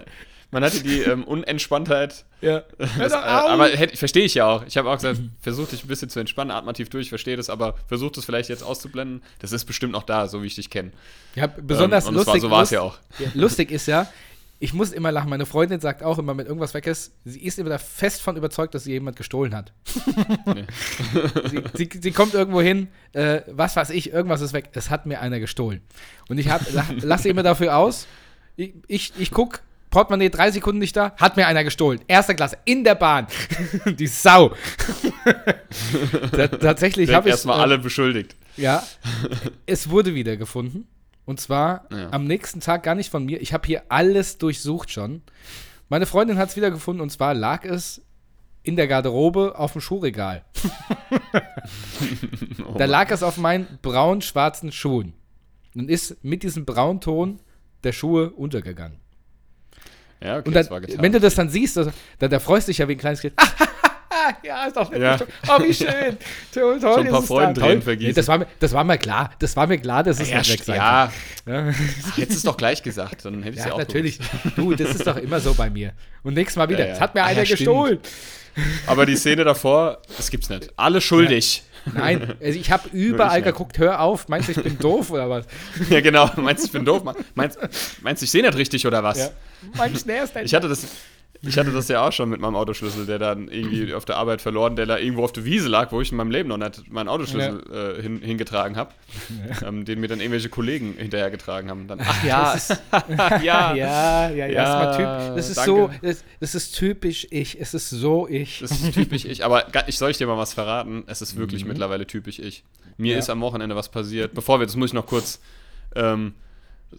[0.51, 2.25] man hatte die ähm, Unentspanntheit.
[2.41, 2.63] ja.
[2.77, 4.63] Das, äh, aber verstehe ich ja auch.
[4.67, 7.49] Ich habe auch gesagt, versuch dich ein bisschen zu entspannen, atme tief durch, verstehe das,
[7.49, 9.21] aber versuch das vielleicht jetzt auszublenden.
[9.39, 10.91] Das ist bestimmt noch da, so wie ich dich kenne.
[11.36, 12.97] ja, besonders ähm, lustig, war, so war es ja auch.
[13.19, 14.08] Ja, lustig ist ja,
[14.60, 15.30] ich muss immer lachen.
[15.30, 18.36] Meine Freundin sagt auch immer, wenn irgendwas weg ist, sie ist immer da fest von
[18.36, 19.72] überzeugt, dass sie jemand gestohlen hat.
[21.50, 24.69] Sie, sie, sie kommt irgendwo hin, äh, was weiß ich, irgendwas ist weg.
[24.74, 25.82] Es hat mir einer gestohlen.
[26.28, 28.06] Und ich hab, la- lasse immer dafür aus.
[28.56, 32.02] Ich, ich, ich guck, Portemonnaie drei Sekunden nicht da, hat mir einer gestohlen.
[32.08, 33.28] Erster Klasse, in der Bahn.
[33.86, 34.50] Die Sau.
[36.32, 38.36] Ta- Tatsächlich habe ich erstmal alle beschuldigt.
[38.58, 38.84] ja,
[39.65, 40.88] es wurde wieder gefunden.
[41.30, 42.10] Und zwar Ja.
[42.10, 43.39] am nächsten Tag gar nicht von mir.
[43.39, 45.22] Ich habe hier alles durchsucht schon.
[45.88, 48.02] Meine Freundin hat es wieder gefunden und zwar lag es
[48.63, 50.44] in der Garderobe auf dem Schuhregal.
[52.65, 55.13] Oh Da lag es auf meinen braun-schwarzen Schuhen
[55.76, 57.39] und ist mit diesem Braunton
[57.84, 58.97] der Schuhe untergegangen.
[60.24, 61.01] ja, okay, Und das dann, war getan.
[61.03, 63.22] wenn du das dann siehst, also, da, da freust du dich ja wie ein kleines
[63.22, 63.34] Kind.
[63.38, 63.47] Ah,
[64.30, 65.17] ja, ja, ist doch Ja.
[65.47, 66.17] Oh, wie schön.
[66.53, 68.15] Schon ein paar Freudentränen vergießen.
[68.15, 69.32] Das, war mir, das war mir klar.
[69.39, 71.11] Das war mir klar, dass es Ja, nicht weg sein ja,
[71.45, 71.75] kann.
[72.15, 74.19] Hättest es doch gleich gesagt, dann hätte ich es ja, ja auch natürlich.
[74.55, 75.93] Du, das ist doch immer so bei mir.
[76.23, 76.86] Und nächstes Mal wieder.
[76.88, 76.93] Ja.
[76.93, 77.99] Es hat mir Ah, einer gestohlen.
[78.01, 78.13] gewusst.
[78.88, 80.71] Aber die Szene davor, das gibt's nicht.
[80.75, 81.63] Alle schuldig.
[81.93, 83.45] Nein, also ich habe überall nicht.
[83.45, 85.45] geguckt, hör auf, meinst du, ich bin doof oder was?
[85.89, 86.30] Ja, genau.
[86.36, 87.03] Meinst du, ich bin doof?
[87.36, 87.57] Meinst,
[88.01, 89.17] meinst du, ich sehe nicht richtig oder was?
[89.17, 89.30] Ja.
[89.77, 90.86] Mein Schnee ist Ich hatte das.
[91.42, 94.42] Ich hatte das ja auch schon mit meinem Autoschlüssel, der dann irgendwie auf der Arbeit
[94.42, 96.92] verloren, der da irgendwo auf der Wiese lag, wo ich in meinem Leben noch nicht
[96.92, 98.92] meinen Autoschlüssel äh, hin, hingetragen habe,
[99.66, 101.88] ähm, den mir dann irgendwelche Kollegen hinterhergetragen haben.
[101.88, 102.58] Dann, ach ja,
[103.10, 105.72] ja, ja, ja, ja, Ja, ist typ, das ist danke.
[105.72, 108.60] so, das, das ist typisch ich, es ist so ich.
[108.60, 109.46] Das ist typisch ich.
[109.46, 111.04] Aber ich soll ich dir mal was verraten?
[111.08, 112.64] Es ist wirklich mittlerweile typisch ich.
[112.98, 113.20] Mir Ja.
[113.20, 114.34] ist am Wochenende was passiert.
[114.34, 115.40] Bevor wir, das muss ich noch kurz
[115.96, 116.34] ähm,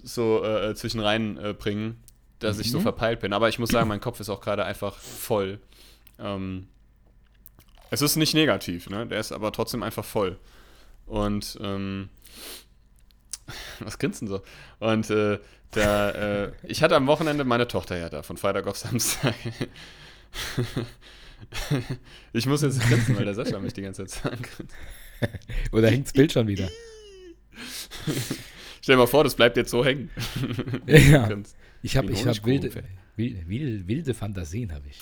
[0.03, 1.99] so äh, zwischen rein äh, bringen,
[2.41, 3.33] dass ich so verpeilt bin.
[3.33, 5.61] Aber ich muss sagen, mein Kopf ist auch gerade einfach voll.
[6.19, 6.69] Ähm,
[7.91, 9.07] es ist nicht negativ, ne?
[9.07, 10.39] Der ist aber trotzdem einfach voll.
[11.07, 12.09] Und ähm,
[13.81, 14.43] was grinsen so?
[14.79, 15.39] Und äh,
[15.73, 19.35] da, äh, ich hatte am Wochenende meine Tochter ja da, von Freitag auf Samstag.
[22.33, 24.75] ich muss jetzt grinsen, weil der Sascha mich die ganze Zeit angrinst.
[25.73, 26.69] Oder hängt das Bild schon wieder?
[28.81, 30.11] Stell dir mal vor, das bleibt jetzt so hängen.
[30.87, 31.27] Ja.
[31.27, 31.57] Grinst.
[31.83, 32.85] Ich habe ich hab wilde,
[33.17, 34.99] wilde, wilde, Fantasien, habe ich.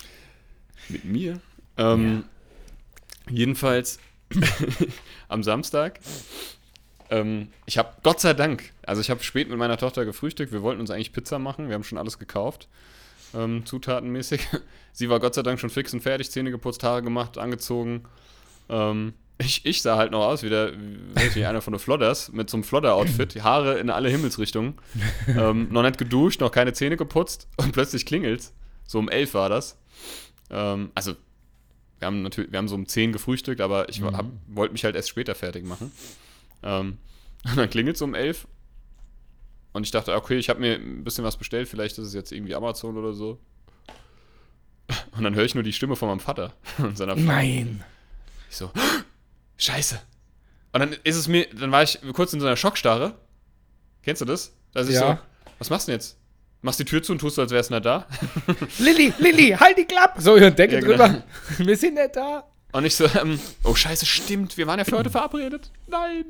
[0.89, 1.41] Mit mir?
[1.77, 2.23] Ähm,
[3.29, 3.99] Jedenfalls
[5.27, 5.99] am Samstag.
[7.09, 10.51] Ähm, ich habe Gott sei Dank, also ich habe spät mit meiner Tochter gefrühstückt.
[10.51, 11.67] Wir wollten uns eigentlich Pizza machen.
[11.67, 12.67] Wir haben schon alles gekauft,
[13.33, 14.47] ähm, zutatenmäßig.
[14.91, 18.03] Sie war Gott sei Dank schon fix und fertig, Zähne geputzt, Haare gemacht, angezogen.
[18.69, 22.49] Ähm, ich, ich sah halt noch aus wie, der, nicht, einer von den Flodders mit
[22.49, 24.75] so einem Flodder-Outfit, die Haare in alle Himmelsrichtungen.
[25.27, 28.53] ähm, noch nicht geduscht, noch keine Zähne geputzt und plötzlich klingelt's.
[28.85, 29.77] So um elf war das.
[30.49, 31.15] Ähm, also,
[31.99, 34.39] wir haben natürlich, wir haben so um 10 gefrühstückt, aber ich Mhm.
[34.47, 35.91] wollte mich halt erst später fertig machen.
[36.63, 36.97] Ähm,
[37.45, 38.47] und dann klingelt es um 11
[39.71, 42.31] und ich dachte, okay, ich habe mir ein bisschen was bestellt, vielleicht ist es jetzt
[42.31, 43.39] irgendwie Amazon oder so.
[45.15, 47.21] Und dann höre ich nur die Stimme von meinem Vater und seiner Frau.
[47.23, 47.83] Nein.
[48.49, 48.71] Ich so,
[49.59, 50.01] Scheiße.
[50.73, 53.15] Und dann ist es mir, dann war ich kurz in so einer Schockstarre.
[54.03, 54.53] Kennst du das?
[54.73, 54.99] Dass ich Ja.
[55.01, 55.17] so,
[55.59, 56.17] was machst du denn jetzt?
[56.61, 58.05] Machst die Tür zu und tust so, als wärst du nicht da.
[58.79, 60.21] Lilly, Lilly, halt die Klappe.
[60.21, 61.07] So, ihr Decke Ja, genau.
[61.07, 61.23] drüber.
[61.59, 62.43] Wir sind nicht da.
[62.71, 65.71] Und ich so, ähm, oh Scheiße, stimmt, wir waren ja für heute verabredet.
[65.87, 66.23] Nein,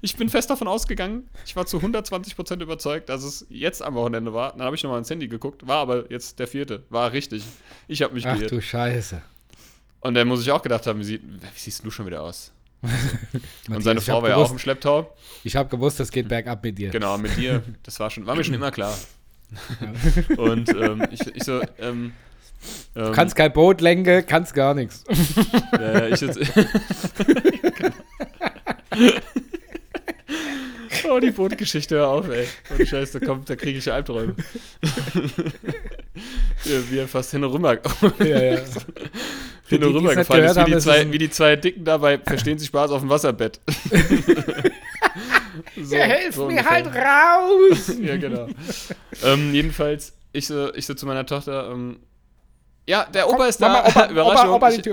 [0.00, 1.28] ich bin fest davon ausgegangen.
[1.46, 4.50] Ich war zu 120% überzeugt, dass es jetzt am Wochenende war.
[4.56, 6.82] Dann habe ich nochmal ins Handy geguckt, war aber jetzt der vierte.
[6.90, 7.44] War richtig.
[7.86, 8.50] Ich habe mich Ach geirrt.
[8.50, 9.22] du Scheiße.
[10.00, 12.50] Und dann muss ich auch gedacht haben, wie, sieht, wie siehst du schon wieder aus?
[13.68, 15.14] Und seine Frau war ja auch im Schlepptau.
[15.42, 16.90] Ich habe gewusst, das geht bergab mit dir.
[16.90, 17.62] Genau, mit dir.
[17.82, 18.96] Das war, schon, war mir schon immer klar.
[20.36, 22.12] Und ähm, ich, ich so, ähm,
[22.96, 25.04] ähm, Kannst kein Boot lenken, kannst gar nichts.
[25.72, 26.38] Ja, ja, ich jetzt.
[31.10, 32.46] oh, die Bootgeschichte, hör auf, ey.
[32.72, 34.34] Oh, Scheiße, da kommt, da kriege ich Albträume.
[36.64, 37.78] ja, wie er fast hin und rüber,
[38.20, 38.60] ja, ja.
[39.68, 42.68] hin und rüber gefallen ist, wie die, zwei, wie die zwei Dicken dabei verstehen sich
[42.68, 43.60] Spaß auf dem Wasserbett.
[45.82, 46.70] so, Ja, helf so mir ungefähr.
[46.70, 47.92] halt raus!
[48.00, 48.48] ja, genau.
[49.22, 51.98] ähm, jedenfalls, ich so, ich so zu meiner Tochter, ähm,
[52.86, 53.68] ja, der Opa ist da.
[53.68, 54.50] Mama, Opa, Überraschung.
[54.50, 54.86] Opa, Opa, ich,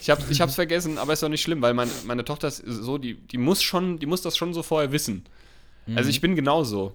[0.00, 2.62] ich, hab, ich hab's vergessen, aber ist doch nicht schlimm, weil mein, meine Tochter ist
[2.66, 5.26] so, die, die muss schon, die muss das schon so vorher wissen.
[5.86, 5.98] Mhm.
[5.98, 6.94] Also ich bin genauso.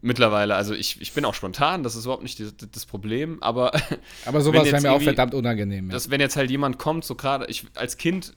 [0.00, 3.72] Mittlerweile, also ich, ich bin auch spontan, das ist überhaupt nicht die, das Problem, aber
[4.26, 5.88] Aber sowas wäre mir auch verdammt unangenehm.
[5.88, 5.94] Ja.
[5.94, 8.34] das, wenn jetzt halt jemand kommt, so gerade, ich als Kind,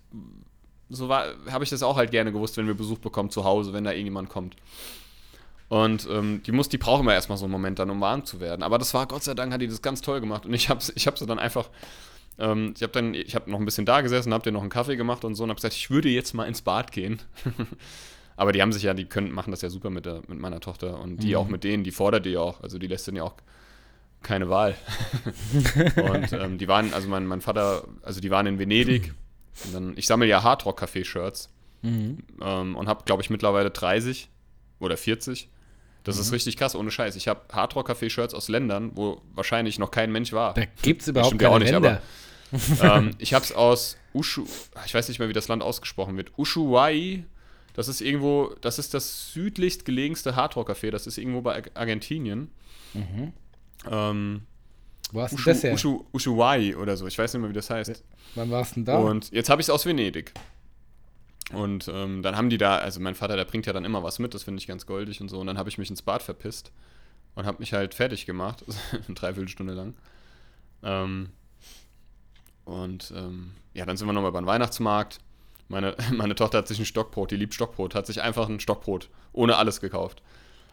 [0.89, 3.73] so war, habe ich das auch halt gerne gewusst, wenn wir Besuch bekommen zu Hause,
[3.73, 4.55] wenn da irgendjemand kommt.
[5.69, 8.41] Und ähm, die muss, die braucht immer erstmal so einen Moment dann, um warm zu
[8.41, 8.61] werden.
[8.61, 10.45] Aber das war, Gott sei Dank, hat die das ganz toll gemacht.
[10.45, 11.69] Und ich habe ich hab sie dann einfach,
[12.39, 14.69] ähm, ich habe dann, ich habe noch ein bisschen da gesessen, habe dir noch einen
[14.69, 17.21] Kaffee gemacht und so und habe gesagt, ich würde jetzt mal ins Bad gehen.
[18.36, 20.59] Aber die haben sich ja, die können, machen das ja super mit, der, mit meiner
[20.59, 21.36] Tochter und die Mhm.
[21.36, 22.61] auch mit denen, die fordert die auch.
[22.61, 23.34] Also die lässt dann ja auch
[24.23, 24.75] keine Wahl.
[25.95, 29.13] und ähm, die waren, also mein, mein Vater, also die waren in Venedig.
[29.65, 31.49] Und dann, ich sammle ja Hardrock-Café-Shirts
[31.84, 32.19] Mhm.
[32.39, 34.29] ähm, und habe, glaube ich, mittlerweile 30
[34.79, 35.49] oder 40.
[36.03, 36.21] Das Mhm.
[36.21, 37.15] ist richtig krass, ohne Scheiß.
[37.15, 40.53] Ich habe Hardrock-Café-Shirts aus Ländern, wo wahrscheinlich noch kein Mensch war.
[40.53, 41.99] Da gibt es überhaupt keine auch nicht, Länder.
[42.84, 44.45] ähm, ich habe es aus Ushu,
[44.86, 46.32] ich weiß nicht mehr, wie das Land ausgesprochen wird.
[46.38, 47.23] Ushuaia.
[47.74, 50.91] Das ist irgendwo, das ist das südlichst gelegenste Hardrock-Café.
[50.91, 52.49] Das ist irgendwo bei Ar- Argentinien.
[53.89, 54.41] Ähm,
[55.11, 55.74] Wo hast du Ushu, das her?
[55.74, 57.07] Ushu, Ushuaia oder so.
[57.07, 58.03] Ich weiß nicht mehr, wie das heißt.
[58.36, 58.97] Wann warst du denn da?
[58.99, 60.34] Und jetzt habe ich es aus Venedig.
[61.53, 64.19] Und ähm, dann haben die da, also mein Vater, der bringt ja dann immer was
[64.19, 65.39] mit, das finde ich ganz goldig und so.
[65.39, 66.72] Und dann habe ich mich ins Bad verpisst
[67.36, 68.63] und habe mich halt fertig gemacht,
[69.05, 69.93] eine Dreiviertelstunde lang.
[70.84, 71.30] Ähm,
[72.65, 75.19] und ähm, ja, dann sind wir nochmal beim Weihnachtsmarkt.
[75.72, 79.09] Meine, meine Tochter hat sich ein Stockbrot, die liebt Stockbrot, hat sich einfach ein Stockbrot
[79.34, 80.22] ohne alles gekauft.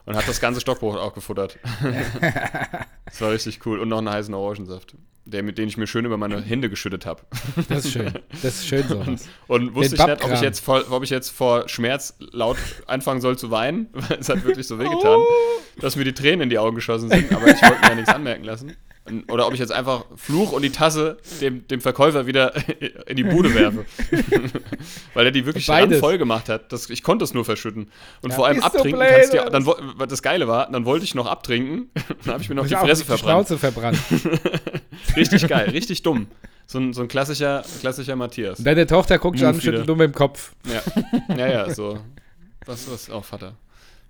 [0.05, 1.59] Und hat das ganze Stockbrot auch gefuttert.
[3.05, 3.78] das war richtig cool.
[3.78, 4.94] Und noch einen heißen Orangensaft,
[5.30, 7.22] der, mit dem ich mir schön über meine Hände geschüttet habe.
[7.68, 8.12] Das ist schön.
[8.42, 9.28] Das ist schön sowas.
[9.46, 12.56] Und wusste ich nicht, ob ich, jetzt vor, ob ich jetzt vor Schmerz laut
[12.86, 15.24] anfangen soll zu weinen, weil es hat wirklich so wehgetan, oh.
[15.80, 17.32] dass mir die Tränen in die Augen geschossen sind.
[17.32, 18.76] Aber ich wollte mir ja nichts anmerken lassen.
[19.28, 22.52] Oder ob ich jetzt einfach Fluch und die Tasse dem, dem Verkäufer wieder
[23.06, 23.84] in die Bude werfe.
[25.14, 26.72] Weil er die wirklich voll gemacht hat.
[26.72, 27.90] Das, ich konnte es nur verschütten.
[28.22, 31.14] Und ja, vor allem abtrinken so kannst du dann Das Geile war, dann wollte ich
[31.14, 31.90] noch abtrinken.
[32.24, 33.48] Dann habe ich mir noch ich die Fresse verbrannt.
[33.48, 33.98] Schnauze verbrannt.
[35.16, 36.26] Richtig geil, richtig dumm.
[36.66, 38.62] So ein, so ein klassischer, klassischer Matthias.
[38.62, 40.53] deine Tochter guckt schon an, schüttelt dumm im Kopf.
[40.66, 40.82] Ja,
[41.34, 41.99] ja, ja so.
[42.66, 43.55] Was, was, oh, Vater.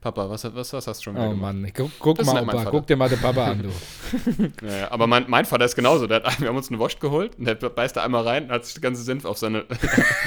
[0.00, 1.54] Papa, was, was, was hast du schon wieder Oh gemacht?
[1.54, 4.66] Mann, guck, guck mal, Opa, guck dir mal den Papa an, du.
[4.66, 6.06] ja, aber mein, mein Vater ist genauso.
[6.06, 8.52] Der hat, wir haben uns eine Wurst geholt und der beißt da einmal rein und
[8.52, 9.64] hat sich die ganze Senf auf seine,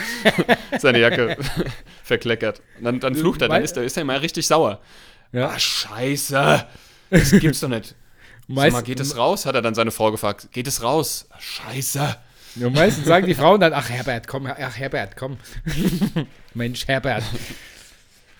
[0.80, 1.38] seine Jacke
[2.03, 2.62] verkleckert.
[2.80, 4.82] Und dann, dann flucht er, dann ist er, ist er mal richtig sauer.
[5.32, 5.47] Ja.
[5.47, 6.66] Ah, scheiße.
[7.09, 7.95] Das gibt's doch nicht.
[8.52, 9.45] Meist, mal, geht es raus?
[9.45, 10.49] Hat er dann seine Frau gefragt.
[10.52, 11.28] Geht es raus?
[11.39, 12.18] Scheiße.
[12.56, 15.38] Ja, meistens sagen die Frauen dann, ach Herbert, komm, ach Herbert, komm.
[16.54, 17.24] Mensch, Herbert.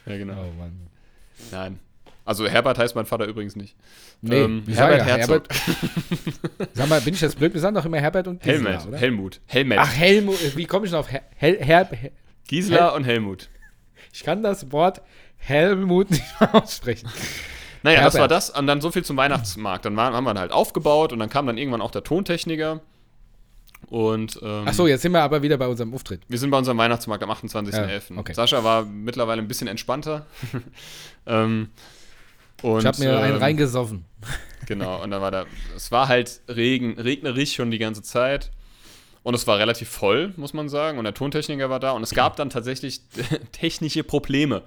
[0.06, 0.34] Ja, genau.
[0.34, 0.88] Oh Mann.
[1.52, 1.80] Nein.
[2.26, 3.76] Also Herbert heißt mein Vater übrigens nicht.
[4.22, 5.48] Nee, ähm, Herbert ja, Herzog.
[5.50, 6.70] Herbert.
[6.74, 7.54] Sag mal, bin ich das blöd?
[7.54, 8.98] Wir sagen doch immer Herbert und Gisela, Helmut, oder?
[8.98, 9.42] Helmut.
[9.48, 9.78] Helmut.
[9.80, 10.58] Ach, Helmut.
[10.58, 11.90] Wie komme ich denn auf Her Hel Her
[12.48, 13.50] Gisela Hel und Helmut.
[14.14, 15.02] Ich kann das Wort
[15.38, 17.10] Helmut nicht aussprechen.
[17.84, 18.14] Naja, Herbert.
[18.14, 18.50] das war das.
[18.52, 19.86] Und dann so viel zum Weihnachtsmarkt.
[19.86, 22.82] Dann waren, haben wir halt aufgebaut und dann kam dann irgendwann auch der Tontechniker.
[23.88, 26.22] Und, ähm, Ach so, jetzt sind wir aber wieder bei unserem Auftritt.
[26.28, 28.14] Wir sind bei unserem Weihnachtsmarkt am 28.11.
[28.14, 28.34] Ja, okay.
[28.34, 30.26] Sascha war mittlerweile ein bisschen entspannter.
[31.26, 31.70] ähm,
[32.62, 34.06] und, ich habe mir ähm, einen reingesoffen.
[34.68, 38.52] Genau, und dann war da, es war halt Regen, regnerisch schon die ganze Zeit.
[39.24, 40.98] Und es war relativ voll, muss man sagen.
[40.98, 41.92] Und der Tontechniker war da.
[41.92, 43.02] Und es gab dann tatsächlich
[43.52, 44.62] technische Probleme.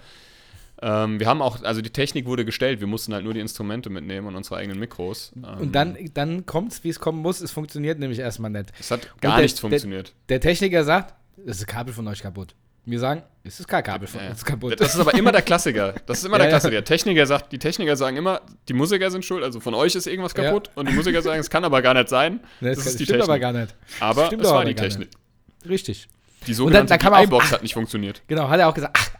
[0.87, 3.89] Ähm, wir haben auch, also die Technik wurde gestellt, wir mussten halt nur die Instrumente
[3.89, 5.33] mitnehmen und unsere eigenen Mikros.
[5.35, 7.41] Ähm, und dann, dann kommt es, wie es kommen muss.
[7.41, 8.71] Es funktioniert nämlich erstmal nicht.
[8.79, 10.13] Es hat gar der, nichts funktioniert.
[10.29, 12.55] Der, der, Techniker sagt, das ist Kabel von euch kaputt.
[12.85, 14.79] Wir sagen, es ist kein Kabel von uns kaputt.
[14.79, 15.95] Das ist aber immer der Klassiker.
[16.05, 16.73] Das ist immer der Klassiker.
[16.73, 20.07] Der Techniker sagt, die Techniker sagen immer, die Musiker sind schuld, also von euch ist
[20.07, 20.69] irgendwas kaputt.
[20.75, 22.41] Und die Musiker sagen, es kann aber gar nicht sein.
[22.61, 23.31] Das, das ist die stimmt Technik.
[23.31, 23.75] aber gar nicht.
[24.01, 25.09] Aber es war die Technik.
[25.09, 25.71] Nicht.
[25.71, 26.09] Richtig.
[26.47, 28.23] Die sogenannte dann, dann box hat nicht funktioniert.
[28.27, 29.14] Genau, hat er auch gesagt, ach,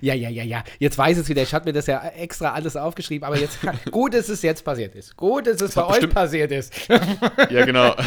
[0.00, 0.64] ja, ja, ja, ja.
[0.78, 1.42] Jetzt weiß es wieder.
[1.42, 3.58] Ich hatte mir das ja extra alles aufgeschrieben, aber jetzt
[3.90, 5.16] gut, dass es jetzt passiert ist.
[5.16, 6.72] Gut, dass es das bei euch passiert ist.
[7.50, 7.94] ja, genau.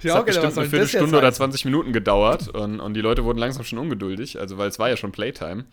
[0.00, 3.64] Es hat bestimmt eine Viertelstunde oder 20 Minuten gedauert und, und die Leute wurden langsam
[3.64, 5.64] schon ungeduldig, also weil es war ja schon Playtime.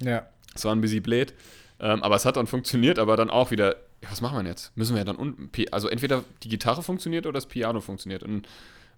[0.00, 0.26] Ja.
[0.54, 1.34] Es war ein busy blöd.
[1.80, 4.74] Ähm, aber es hat dann funktioniert, aber dann auch wieder, ja, was machen wir jetzt?
[4.76, 8.22] Müssen wir ja dann, un also entweder die Gitarre funktioniert oder das Piano funktioniert.
[8.22, 8.48] Und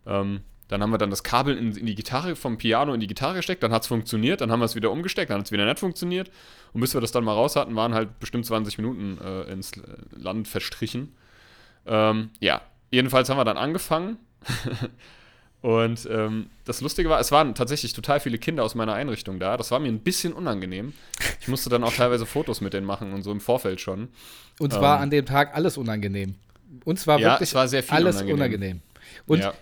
[0.07, 3.07] ähm, dann haben wir dann das Kabel in, in, die Gitarre vom Piano in die
[3.07, 5.53] Gitarre gesteckt, dann hat es funktioniert, dann haben wir es wieder umgesteckt, dann hat es
[5.53, 6.31] wieder nicht funktioniert.
[6.73, 9.73] Und bis wir das dann mal raus hatten, waren halt bestimmt 20 Minuten äh, ins
[10.11, 11.15] Land verstrichen.
[11.87, 14.19] Ähm, ja, jedenfalls haben wir dann angefangen.
[15.63, 19.57] Und ähm, das Lustige war, es waren tatsächlich total viele Kinder aus meiner Einrichtung da.
[19.57, 20.93] Das war mir ein bisschen unangenehm.
[21.41, 24.09] Ich musste dann auch teilweise Fotos mit denen machen und so im Vorfeld schon.
[24.61, 26.37] Und zwar ähm, an dem Tag alles unangenehm.
[26.85, 28.35] Uns war ja, wirklich war alles unangenehm.
[28.35, 28.81] unangenehm.
[29.27, 29.55] Und ja.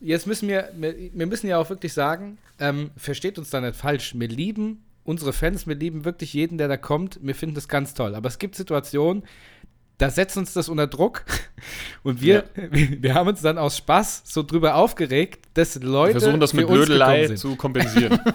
[0.00, 4.14] jetzt müssen wir, wir müssen ja auch wirklich sagen, ähm, versteht uns da nicht falsch.
[4.16, 7.18] Wir lieben unsere Fans, wir lieben wirklich jeden, der da kommt.
[7.22, 8.14] Wir finden das ganz toll.
[8.14, 9.24] Aber es gibt Situationen,
[9.96, 11.24] da setzt uns das unter Druck
[12.04, 12.62] und wir, ja.
[12.70, 16.14] wir haben uns dann aus Spaß so drüber aufgeregt, dass Leute.
[16.14, 18.20] Wir versuchen das mit Blödelei zu kompensieren.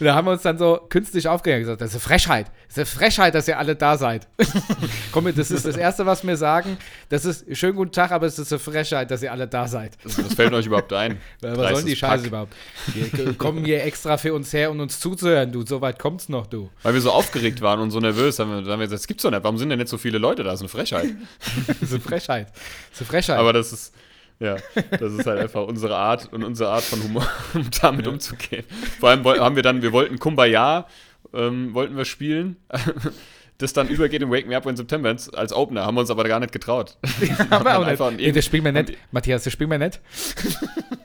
[0.00, 2.46] Und da haben wir uns dann so künstlich aufgeregt und gesagt, das ist eine Frechheit.
[2.68, 4.28] Das ist eine Frechheit, dass ihr alle da seid.
[5.12, 6.78] Komm, das ist das Erste, was wir sagen.
[7.08, 9.92] Das ist schönen guten Tag, aber es ist eine Frechheit, dass ihr alle da seid.
[10.04, 11.18] Was fällt euch überhaupt ein?
[11.40, 12.26] was sollen die Scheiße Pack.
[12.26, 12.52] überhaupt?
[12.94, 15.66] Wir kommen hier extra für uns her, um uns zuzuhören, du.
[15.66, 16.70] So weit kommt's noch, du.
[16.82, 19.24] Weil wir so aufgeregt waren und so nervös, haben wir, haben wir gesagt, das gibt's
[19.24, 19.42] doch nicht.
[19.42, 20.50] Warum sind denn nicht so viele Leute da?
[20.50, 21.08] Das ist eine Frechheit.
[21.66, 22.48] das ist eine Frechheit.
[22.50, 22.56] Das
[22.92, 23.38] ist eine Frechheit.
[23.38, 23.92] Aber das ist
[24.40, 24.56] ja,
[24.90, 28.12] das ist halt einfach unsere Art und unsere Art von Humor, um damit ja.
[28.12, 28.64] umzugehen.
[29.00, 30.86] Vor allem haben wir dann, wir wollten Kumbaya,
[31.34, 32.56] ähm, wollten wir spielen.
[33.58, 35.84] das dann übergeht in Wake Me Up in September als Opener.
[35.84, 36.96] Haben wir uns aber gar nicht getraut.
[37.20, 38.20] Ja, aber auch nicht.
[38.20, 38.96] Nee, das spielen wir nicht.
[39.10, 40.00] Matthias, das spielen wir nicht.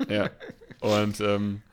[0.07, 0.29] ja.
[0.79, 1.63] Und ähm,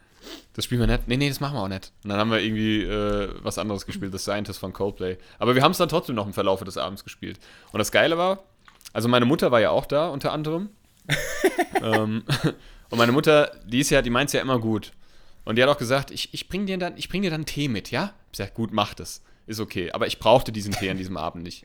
[0.54, 1.06] das spielen wir nicht.
[1.06, 1.92] Nee, nee, das machen wir auch nicht.
[2.02, 5.18] Und dann haben wir irgendwie äh, was anderes gespielt, das Scientist von Coldplay.
[5.38, 7.38] Aber wir haben es dann trotzdem noch im Verlauf des Abends gespielt.
[7.72, 8.44] Und das Geile war,
[8.94, 10.70] also meine Mutter war ja auch da, unter anderem
[11.82, 12.24] ähm,
[12.90, 14.92] und meine Mutter, die ist ja, die meint es ja immer gut.
[15.44, 17.68] Und die hat auch gesagt, ich, ich bring dir dann, ich bring dir dann Tee
[17.68, 18.12] mit, ja?
[18.32, 19.22] Ich sag, gut, mach das.
[19.46, 19.90] Ist okay.
[19.92, 21.64] Aber ich brauchte diesen Tee an diesem Abend nicht.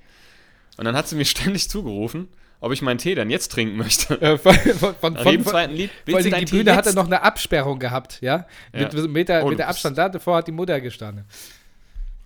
[0.77, 2.29] Und dann hat sie mir ständig zugerufen
[2.65, 4.19] ob ich meinen Tee dann jetzt trinken möchte.
[4.21, 5.91] Äh, von, von, von, Nach von, jedem zweiten Lied.
[6.09, 6.95] vor allem die Tee Bühne hatte jetzt?
[6.95, 8.47] noch eine Absperrung gehabt, ja?
[8.73, 8.81] Ja.
[8.81, 9.97] Mit so einem Meter, Oh, du Meter bist- Abstand.
[9.97, 11.25] Da davor hat die Mutter gestanden.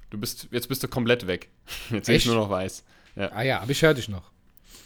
[0.09, 1.49] Du bist, jetzt bist du komplett weg.
[1.91, 2.83] Jetzt sehe ich nur noch weiß.
[3.15, 4.31] Ah ja, aber ich höre dich noch.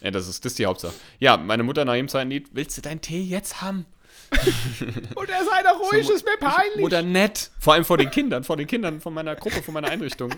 [0.03, 0.93] Ja, das ist, das ist die Hauptsache.
[1.19, 3.85] Ja, meine Mutter nach jedem zweiten Lied, willst du deinen Tee jetzt haben?
[5.15, 6.83] Mutter, sei doch ruhig, ist mir peinlich.
[6.83, 7.51] Oder nett.
[7.59, 10.35] Vor allem vor den Kindern, vor den Kindern von meiner Gruppe, von meiner Einrichtung.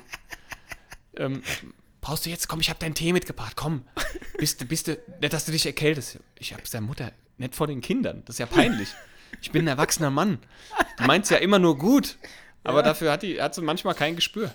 [1.17, 1.41] ähm,
[1.99, 3.85] brauchst du jetzt, komm, ich hab deinen Tee mitgebracht, komm.
[4.37, 6.19] Bist du, bist du, nicht, dass du dich erkältest.
[6.37, 8.21] Ich hab's der Mutter, nicht vor den Kindern.
[8.25, 8.89] Das ist ja peinlich.
[9.41, 10.39] Ich bin ein erwachsener Mann.
[10.97, 12.17] Du meinst ja immer nur gut.
[12.63, 14.53] Aber dafür hat, die, hat sie manchmal kein Gespür.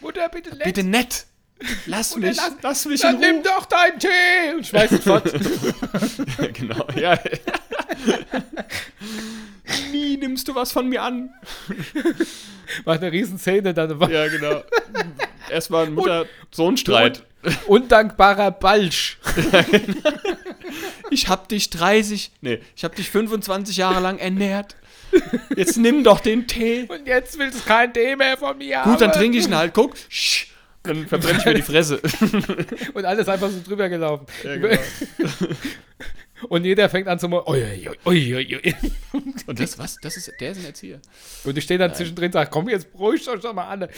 [0.00, 0.64] Mutter, bitte lässt.
[0.64, 1.26] Bitte nett.
[1.86, 3.42] Lass mich, lass- lass, mich in Dann nimm Ruhe.
[3.44, 5.30] doch deinen Tee und schmeiß ihn fort.
[6.54, 7.18] genau, ja.
[9.92, 11.30] Nie nimmst du was von mir an.
[12.84, 13.98] Macht eine Riesenszene dann.
[14.10, 14.62] Ja, genau.
[15.50, 17.24] Erstmal ein Mutter-Sohn-Streit.
[17.66, 19.18] Undankbarer Balsch.
[21.10, 24.76] Ich hab dich 30, nee, ich hab dich 25 Jahre lang ernährt.
[25.56, 26.84] Jetzt nimm doch den Tee.
[26.88, 28.90] Und jetzt willst du kein Tee mehr von mir haben.
[28.92, 29.74] Gut, dann trinke ich ihn halt.
[29.74, 29.94] Guck.
[30.08, 30.46] Sch,
[30.90, 32.00] Dann verbrenne ich mir die Fresse.
[32.94, 34.26] Und alles einfach so drüber gelaufen.
[34.42, 34.76] Ja, genau.
[36.48, 37.44] Und jeder fängt an zu machen.
[39.46, 39.98] Und das, was?
[40.02, 40.98] Das ist, der ist ein Erzieher.
[41.44, 43.88] Und ich stehe dann zwischendrin und sage, komm, jetzt beruhigt euch doch mal an.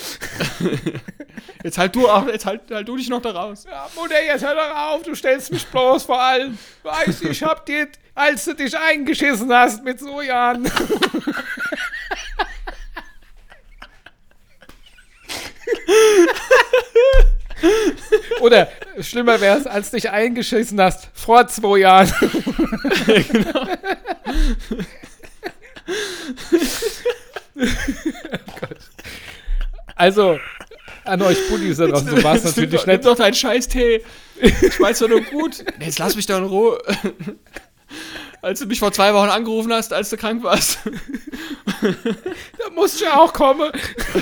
[1.64, 3.64] Jetzt halt du auch, jetzt halt, halt du dich noch da raus.
[3.66, 6.58] Ja, Mutter, jetzt hör doch auf, du stellst mich bloß vor allem.
[6.82, 10.70] Weißt du, ich hab dir, als du dich eingeschissen hast mit so Jahren.
[18.40, 18.68] Oder
[19.00, 22.12] schlimmer wäre es, als du dich eingeschissen hast vor zwei Jahren.
[29.94, 30.38] Also,
[31.04, 33.06] an euch Buddies da draußen, so war es natürlich nimm nicht.
[33.06, 34.02] doch deinen scheiß Tee.
[34.40, 35.64] Ich weiß doch nur gut.
[35.78, 36.82] Jetzt lass mich doch in Ruhe.
[38.42, 40.78] Als du mich vor zwei Wochen angerufen hast, als du krank warst,
[42.58, 43.70] Da musst du ja auch kommen.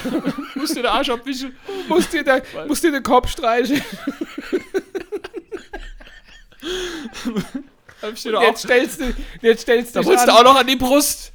[0.54, 1.56] musst du den Arsch abwischen.
[1.88, 3.82] Musst dir, da, musst dir den Kopf streichen.
[8.02, 8.56] Dir Jetzt auch.
[8.56, 11.32] stellst du, jetzt stellst Da du wolltest du auch noch an die Brust.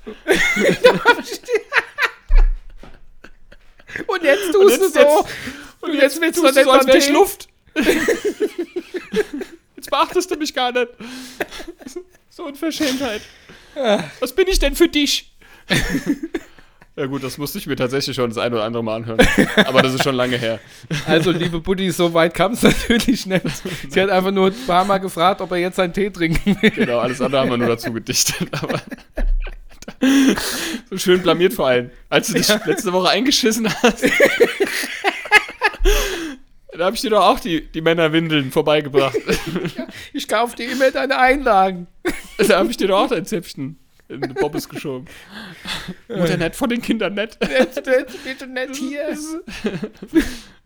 [4.07, 5.27] Und jetzt tust jetzt- du so.
[5.81, 7.11] Und jetzt, willst du so, ich Tee.
[7.11, 7.47] Luft.
[9.75, 10.87] Jetzt beachtest du mich gar nicht.
[12.35, 13.21] So Unverschämtheit.
[14.19, 15.31] Was bin ich denn für dich?
[16.97, 19.19] Ja gut, das musste ich mir tatsächlich schon das ein oder andere Mal anhören.
[19.65, 20.61] Aber das ist schon lange her.
[21.05, 23.43] Also, liebe Buddy, so weit kam es natürlich nicht.
[23.89, 26.71] Sie hat einfach nur ein paar Mal gefragt, ob er jetzt seinen Tee trinken will.
[26.71, 28.47] Genau, alles andere haben wir nur dazu gedichtet.
[28.51, 28.81] Aber
[30.89, 31.91] so schön blamiert vor allem.
[32.07, 34.05] Als du dich letzte Woche eingeschissen hast.
[36.77, 39.17] Da habe ich dir doch auch die, die Männerwindeln vorbeigebracht.
[40.13, 41.87] Ich kaufe dir immer deine Einlagen.
[42.47, 43.77] Da habe ich dir doch auch dein Zäpfchen
[44.07, 45.07] in den Bobbes geschoben.
[46.09, 47.37] Mutter nett von den Kindern nett.
[47.49, 49.17] Jetzt, jetzt bitte nicht hier.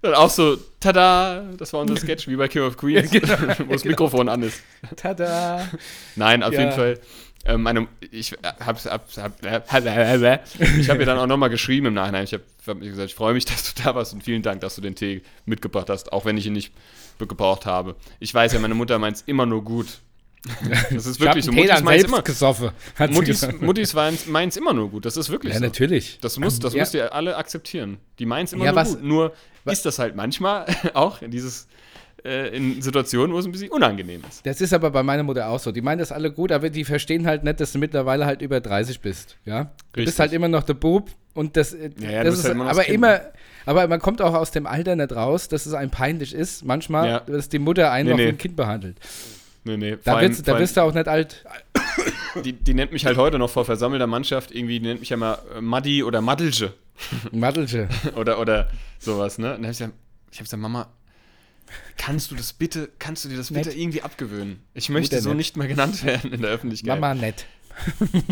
[0.01, 3.37] Dann auch so, tada, das war unser Sketch, wie bei King of Queens, Ja, genau,
[3.67, 4.61] wo das Mikrofon an ist.
[4.95, 5.67] Tada.
[6.15, 6.59] Nein, auf Ja.
[6.61, 6.99] jeden Fall.
[7.45, 9.61] Ähm, meine, ich hab's, hab's, hab, äh,
[10.77, 12.25] ich habe ihr dann auch nochmal geschrieben im Nachhinein.
[12.25, 14.75] Ich habe hab gesagt, ich freue mich, dass du da warst und vielen Dank, dass
[14.75, 16.73] du den Tee mitgebracht hast, auch wenn ich ihn nicht
[17.17, 17.95] gebraucht habe.
[18.19, 19.99] Ich weiß ja, meine Mutter meint es immer nur gut.
[20.91, 21.51] Das ist wirklich so.
[21.51, 22.69] Muttis selbst immer, gesoffen.
[23.09, 23.47] Muttis.
[23.59, 25.05] Muttis meint es immer nur gut.
[25.05, 25.65] Das ist wirklich Ja, so.
[25.65, 26.17] natürlich.
[26.21, 26.79] Das, muss, das Ja.
[26.81, 27.97] müsst ihr alle akzeptieren.
[28.19, 29.03] Die meinen es immer Ja, nur was- gut.
[29.03, 29.33] Nur
[29.65, 31.67] ist das halt manchmal auch in dieses
[32.25, 34.45] äh, in Situationen, wo es ein bisschen unangenehm ist.
[34.45, 35.71] Das ist aber bei meiner Mutter auch so.
[35.71, 38.59] Die meinen das alle gut, aber die verstehen halt nicht, dass du mittlerweile halt über
[38.59, 39.37] 30 bist.
[39.45, 39.63] Ja?
[39.63, 40.05] Du Richtig.
[40.05, 42.69] bist halt immer noch der Bub und das, äh, Ja, ja, das ist halt immer
[42.69, 42.95] aber Kind.
[42.95, 43.21] immer,
[43.65, 47.07] aber man kommt auch aus dem Alter nicht raus, dass es einem peinlich ist, manchmal,
[47.07, 47.19] Ja.
[47.21, 48.27] dass die Mutter einen Nee, noch nee.
[48.29, 48.97] ein Kind behandelt.
[49.63, 49.97] Nee, nee.
[50.03, 51.43] Da, allem- wirst, da wirst du auch nicht alt.
[52.43, 55.17] die, die nennt mich halt heute noch vor versammelter Mannschaft irgendwie, die nennt mich ja
[55.17, 56.73] mal äh, Maddi oder Maddelche
[57.31, 57.87] Maddelche.
[58.15, 59.55] oder, oder sowas, ne?
[59.55, 59.93] Und dann hab ich gesagt,
[60.31, 60.87] ich hab gesagt, Mama,
[61.97, 63.77] kannst du das bitte, kannst du dir das bitte Nett.
[63.77, 64.61] irgendwie abgewöhnen?
[64.73, 65.37] Ich möchte Mutter so nett.
[65.37, 66.99] nicht mehr genannt werden in der Öffentlichkeit.
[66.99, 67.45] Mama nett.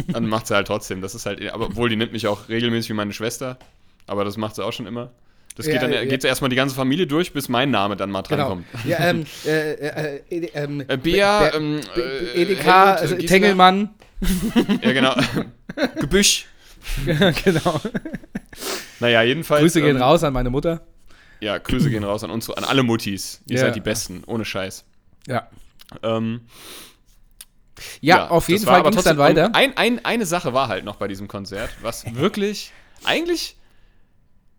[0.08, 1.02] Dann macht sie halt trotzdem.
[1.02, 3.58] Das ist halt, aber obwohl die nennt mich auch regelmäßig wie meine Schwester,
[4.06, 5.12] aber das macht sie auch schon immer.
[5.58, 6.06] Das geht Ja, dann ja.
[6.06, 8.36] geht erstmal die ganze Familie durch, bis mein Name dann mal Genau.
[8.50, 8.66] drankommt.
[8.86, 11.82] Ja, ähm, äh, äh, äh, ähm, Äh, Bea, Be- Be- ähm,
[12.36, 13.16] äh, Edeka, Helmut, also.
[13.28, 13.90] Tengelmann.
[14.82, 15.16] Ja, genau.
[16.00, 16.46] Gebüsch.
[17.06, 17.82] genau.
[19.00, 19.62] Naja, jedenfalls.
[19.62, 20.82] Grüße gehen ähm, raus an meine Mutter.
[21.40, 23.42] Ja, Grüße gehen raus an unsere, an alle Muttis.
[23.48, 23.62] Ihr Ja.
[23.66, 24.86] seid die Besten, ohne Scheiß.
[25.28, 25.50] Ja.
[26.04, 26.42] Ähm,
[28.02, 29.56] Ja, auf das jeden Fall ging es dann trotzdem- weiter.
[29.56, 32.72] Ein, ein, eine Sache war halt noch bei diesem Konzert, was wirklich
[33.04, 33.56] eigentlich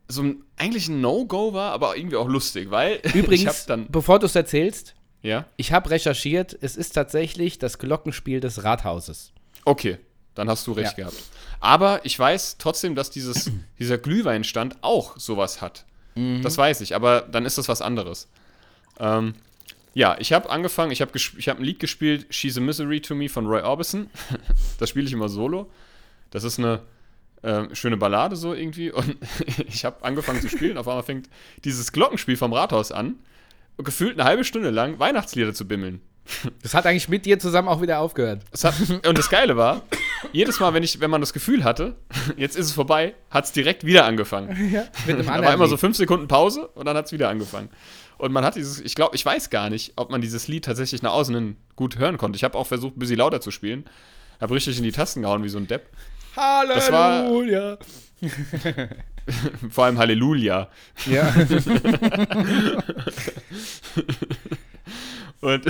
[0.09, 4.35] so ein, eigentlich ein No-Go war, aber irgendwie auch lustig, weil Übrigens, bevor du es
[4.35, 5.45] erzählst, Ja?
[5.57, 9.33] Ich habe recherchiert, es ist tatsächlich das Glockenspiel des Rathauses.
[9.65, 9.99] Okay,
[10.35, 11.05] dann hast du recht Ja.
[11.05, 11.17] gehabt.
[11.61, 15.85] Aber ich weiß trotzdem, dass dieses, dieser Glühweinstand auch sowas hat.
[16.15, 16.43] Mhm.
[16.43, 18.29] Das weiß ich, aber dann ist das was anderes.
[19.01, 19.35] Ähm,
[19.95, 23.15] ja, ich habe angefangen, ich habe ich hab ein Lied gespielt, She's a Misery to
[23.15, 24.09] Me von Roy Orbison.
[24.79, 25.69] das spiele ich immer solo.
[26.31, 26.81] Das ist eine
[27.43, 28.91] ähm, schöne Ballade so irgendwie.
[28.93, 29.17] Und
[29.69, 30.79] ich habe angefangen zu spielen.
[30.79, 31.29] Auf einmal fängt
[31.65, 33.17] dieses Glockenspiel vom Rathaus an.
[33.79, 36.01] Gefühlt eine halbe Stunde lang Weihnachtslieder zu bimmeln.
[36.63, 38.43] Das hat eigentlich mit dir zusammen auch wieder aufgehört.
[38.51, 38.75] Es hat,
[39.07, 39.83] und das Geile war,
[40.33, 41.97] jedes Mal, wenn, ich, wenn man das Gefühl hatte,
[42.37, 44.49] jetzt ist es vorbei, hat es direkt wieder angefangen.
[44.73, 47.71] Ja, mit Da war immer so fünf Sekunden Pause und dann hat es wieder angefangen.
[48.19, 51.03] Und man hat dieses, ich glaube, ich weiß gar nicht, ob man dieses Lied tatsächlich
[51.03, 52.37] nach außen hin gut hören konnte.
[52.37, 53.85] Ich habe auch versucht, ein bisschen lauter zu spielen.
[54.41, 55.89] Habe richtig in die Tasten gehauen wie so ein Depp.
[56.37, 57.79] Halleluja.
[59.71, 60.71] Vor allem Halleluja.
[61.07, 61.35] Ja.
[65.41, 65.65] Und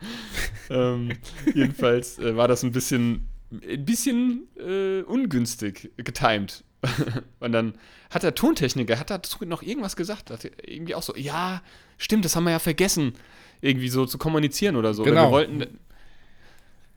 [0.70, 1.12] ähm,
[1.54, 6.64] jedenfalls äh, war das ein bisschen, ein bisschen äh, ungünstig getimed.
[7.40, 7.74] Und dann
[8.10, 10.30] hat der Tontechniker, hat dazu noch irgendwas gesagt.
[10.30, 11.62] Hat irgendwie auch so, ja,
[11.98, 13.14] stimmt, das haben wir ja vergessen,
[13.60, 15.02] irgendwie so zu kommunizieren oder so.
[15.02, 15.24] Oder Genau.
[15.26, 15.78] wir wollten.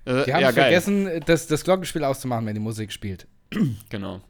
[0.06, 0.54] Äh, Die haben ja, geil.
[0.54, 3.28] vergessen, das, das Glockenspiel auszumachen, wenn die Musik spielt.
[3.90, 4.22] Genau.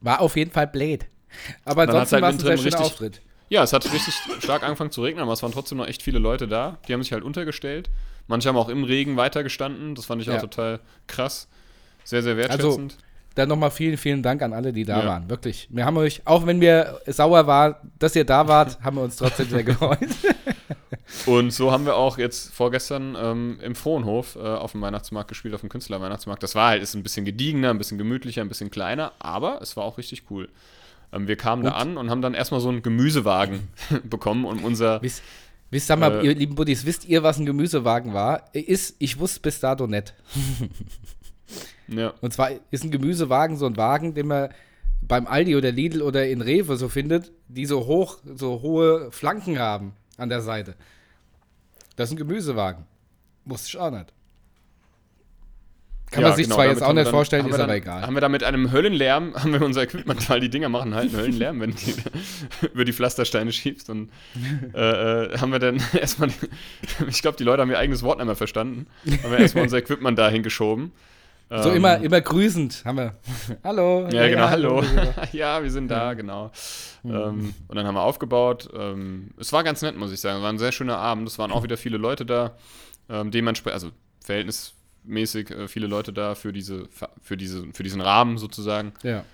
[0.00, 1.06] War auf jeden Fall blöd.
[1.64, 3.20] Aber ansonsten halt war es ein sehr schöner richtig- Auftritt.
[3.50, 6.18] Ja, es hat richtig stark angefangen zu regnen, aber es waren trotzdem noch echt viele
[6.18, 6.78] Leute da.
[6.88, 7.90] Die haben sich halt untergestellt.
[8.26, 9.94] Manche haben auch im Regen weitergestanden.
[9.94, 10.36] Das fand ich Ja.
[10.36, 11.46] auch total krass.
[12.04, 12.96] Sehr, sehr wertschätzend.
[13.34, 15.06] Dann nochmal vielen, vielen Dank an alle, die da Ja.
[15.06, 15.28] waren.
[15.28, 15.68] Wirklich.
[15.70, 19.16] Wir haben euch, auch wenn wir sauer waren, dass ihr da wart, haben wir uns
[19.16, 19.98] trotzdem sehr gefreut.
[21.26, 25.54] Und so haben wir auch jetzt vorgestern ähm, im Frohenhof äh, auf dem Weihnachtsmarkt gespielt,
[25.54, 26.42] auf dem Künstlerweihnachtsmarkt.
[26.42, 29.76] Das war halt, ist ein bisschen gediegener, ein bisschen gemütlicher, ein bisschen kleiner, aber es
[29.76, 30.48] war auch richtig cool.
[31.12, 33.68] Ähm, wir kamen da Und- an und haben dann erstmal so einen Gemüsewagen
[34.04, 35.02] bekommen und unser.
[35.02, 35.22] Wisst,
[35.70, 38.44] wisst sag mal, Äh, ihr lieben Buddies, wisst ihr, was ein Gemüsewagen war?
[38.54, 40.14] Ist, ich wusste bis dato nicht.
[41.86, 44.48] Ja, Und zwar ist ein Gemüsewagen so ein Wagen, den man
[45.02, 49.58] beim Aldi oder Lidl oder in Rewe so findet, die so hoch, so hohe Flanken
[49.58, 50.74] haben an der Seite.
[51.96, 52.84] Das ist ein Gemüsewagen.
[53.44, 54.12] Wusste ich auch nicht.
[56.10, 57.76] Kann Ja, man sich genau, zwar jetzt auch nicht dann- vorstellen, ist wir aber dann,
[57.76, 58.02] egal.
[58.02, 61.08] Haben wir da mit einem Höllenlärm, haben wir unser Equipment, weil die Dinger machen halt
[61.10, 61.94] einen Höllenlärm, wenn du die
[62.72, 63.90] über die Pflastersteine schiebst.
[63.90, 64.10] Und
[64.74, 66.30] äh, äh, haben wir dann erstmal,
[67.08, 68.86] ich glaube, die Leute haben ihr eigenes Wort nicht mehr verstanden,
[69.22, 70.92] haben wir erstmal unser Equipment dahin geschoben.
[71.50, 73.16] So Ähm, immer, immer grüßend haben wir.
[73.64, 74.08] hallo.
[74.10, 74.82] Ja, genau, hallo.
[74.82, 75.12] hallo.
[75.32, 76.50] ja, wir sind da, genau.
[77.04, 78.68] Ähm, und dann haben wir aufgebaut.
[78.74, 80.42] Ähm, es war ganz nett, muss ich sagen.
[80.42, 81.28] War ein sehr schöner Abend.
[81.28, 82.56] Es waren auch wieder viele Leute da.
[83.08, 83.90] Ähm, dementsprechend, also
[84.20, 86.88] verhältnismäßig äh, viele Leute da für, diese,
[87.22, 88.92] für, diese, für diesen Rahmen sozusagen.
[89.02, 89.24] Ja.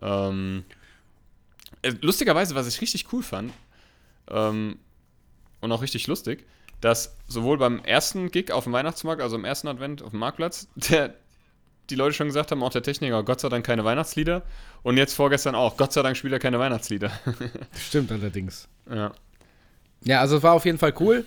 [0.00, 0.64] Ähm,
[1.82, 3.52] äh, lustigerweise, was ich richtig cool fand
[4.30, 4.78] ähm,
[5.60, 6.46] und auch richtig lustig,
[6.80, 10.68] dass sowohl beim ersten Gig auf dem Weihnachtsmarkt, also im ersten Advent auf dem Marktplatz,
[10.74, 11.14] der,
[11.90, 14.42] die Leute schon gesagt haben, auch der Techniker, Gott sei Dank keine Weihnachtslieder.
[14.82, 17.10] Und jetzt vorgestern auch, Gott sei Dank spielt er keine Weihnachtslieder.
[17.72, 18.68] Stimmt allerdings.
[18.92, 19.12] ja.
[20.04, 21.24] Ja, also es war auf jeden Fall cool.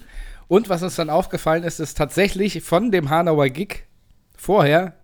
[0.47, 3.84] Und was uns dann aufgefallen ist, ist tatsächlich von dem Hanauer Gig
[4.36, 4.95] vorher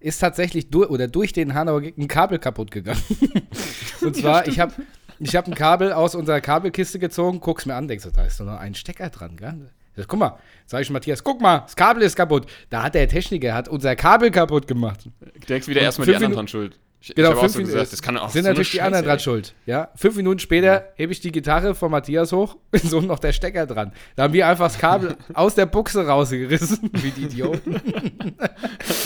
[0.00, 3.02] ist tatsächlich durch oder durch den Hanauer Gig ein Kabel kaputt gegangen.
[4.00, 4.74] Und zwar, ich habe
[5.20, 8.40] ich hab ein Kabel aus unserer Kabelkiste gezogen, guck's mir an, denkst du, da ist
[8.40, 9.70] doch noch ein Stecker dran, gell?
[9.94, 12.46] Ich sag, guck mal, sag ich Matthias, guck mal, das Kabel ist kaputt.
[12.70, 15.00] Da hat der Techniker hat unser Kabel kaputt gemacht.
[15.48, 16.78] Denkst wieder Und erstmal die anderen dran schuld.
[17.04, 18.86] Ich, Genau, ich fünf so Minuten- gesagt, das kann auch sind so natürlich die Scheiße,
[18.86, 19.54] anderen dran schuld.
[19.66, 19.88] Ja?
[19.96, 23.66] Fünf Minuten später hebe ich die Gitarre von Matthias hoch und so noch der Stecker
[23.66, 23.92] dran.
[24.14, 27.72] Da haben wir einfach das Kabel aus der Buchse rausgerissen, wie die Idioten.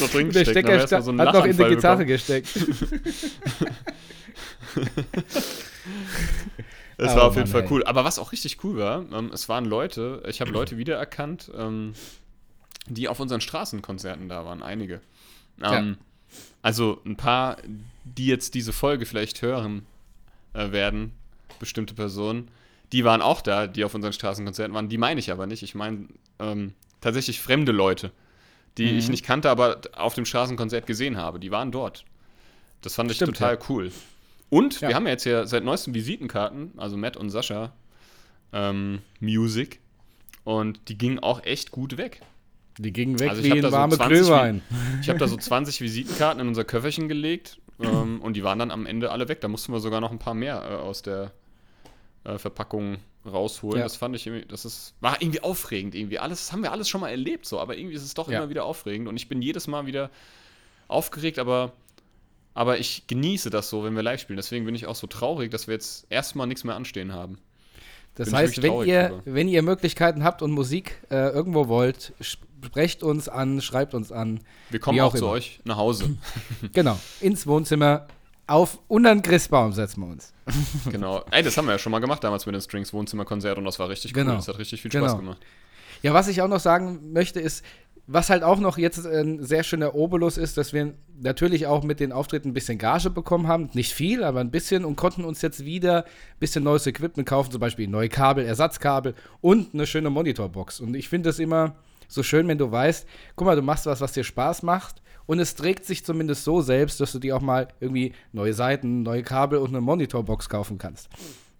[0.00, 2.06] Noch drin der Stecker so hat noch in die Gitarre bekommen.
[2.08, 2.48] gesteckt.
[6.98, 7.68] Es Oh war auf jeden Mann, Fall ey.
[7.70, 7.84] cool.
[7.84, 11.94] Aber was auch richtig cool war, ähm, es waren Leute, ich habe Leute wiedererkannt, ähm,
[12.88, 15.00] die auf unseren Straßenkonzerten da waren, einige.
[15.62, 15.98] Ähm,
[16.62, 17.58] Also ein paar,
[18.04, 19.86] die jetzt diese Folge vielleicht hören
[20.54, 21.12] äh, werden,
[21.60, 22.48] bestimmte Personen,
[22.92, 24.88] die waren auch da, die auf unseren Straßenkonzerten waren.
[24.88, 25.62] Die meine ich aber nicht.
[25.62, 26.06] Ich meine
[26.38, 28.10] ähm, tatsächlich fremde Leute,
[28.78, 28.98] die Mhm.
[28.98, 31.40] ich nicht kannte, aber auf dem Straßenkonzert gesehen habe.
[31.40, 32.04] Die waren dort.
[32.82, 33.60] Das fand ich Stimmt, total ja.
[33.68, 33.92] cool.
[34.48, 34.88] Und Ja.
[34.88, 37.72] wir haben ja jetzt ja seit neuestem Visitenkarten, also Matt und Sascha
[38.52, 39.80] ähm, Music.
[40.44, 42.20] Und die gingen auch echt gut weg.
[42.78, 44.62] Die gingen weg Also ich wie ein so warme 20 Glühwein.
[45.00, 48.70] Ich habe da so 20 Visitenkarten in unser Köfferchen gelegt ähm, und die waren dann
[48.70, 49.40] am Ende alle weg.
[49.40, 51.32] Da mussten wir sogar noch ein paar mehr äh, aus der
[52.24, 53.78] äh, Verpackung rausholen.
[53.78, 53.84] Ja.
[53.84, 56.18] Das fand ich irgendwie, das ist, war irgendwie aufregend irgendwie.
[56.20, 58.38] Alles, das haben wir alles schon mal erlebt so, aber irgendwie ist es doch Ja.
[58.38, 60.10] immer wieder aufregend und ich bin jedes Mal wieder
[60.86, 61.72] aufgeregt, aber,
[62.56, 64.38] aber ich genieße das so, wenn wir live spielen.
[64.38, 67.38] Deswegen bin ich auch so traurig, dass wir jetzt erstmal nichts mehr anstehen haben.
[68.14, 73.02] Das Bin heißt, wenn ihr, wenn ihr Möglichkeiten habt und Musik äh, irgendwo wollt, sprecht
[73.02, 74.40] uns an, schreibt uns an.
[74.70, 75.32] Wir kommen auch, auch zu immer.
[75.34, 76.16] euch nach Hause.
[76.72, 78.06] Genau, ins Wohnzimmer.
[78.48, 80.32] Auf unter den Christbaum setzen wir uns.
[80.90, 81.24] genau.
[81.32, 83.78] Ey, das haben wir ja schon mal gemacht damals mit den Strings Wohnzimmerkonzert und das
[83.78, 84.30] war richtig Genau.
[84.30, 84.36] cool.
[84.36, 85.16] Das hat richtig viel Spaß Genau.
[85.18, 85.38] gemacht.
[86.02, 87.64] Ja, was ich auch noch sagen möchte, ist,
[88.06, 91.98] was halt auch noch jetzt ein sehr schöner Obolus ist, dass wir natürlich auch mit
[91.98, 93.68] den Auftritten ein bisschen Gage bekommen haben.
[93.74, 97.50] Nicht viel, aber ein bisschen und konnten uns jetzt wieder ein bisschen neues Equipment kaufen,
[97.50, 100.80] zum Beispiel neue Kabel, Ersatzkabel und eine schöne Monitorbox.
[100.80, 101.74] Und ich finde es immer
[102.06, 105.40] so schön, wenn du weißt, guck mal, du machst was, was dir Spaß macht und
[105.40, 109.24] es trägt sich zumindest so selbst, dass du dir auch mal irgendwie neue Seiten, neue
[109.24, 111.08] Kabel und eine Monitorbox kaufen kannst.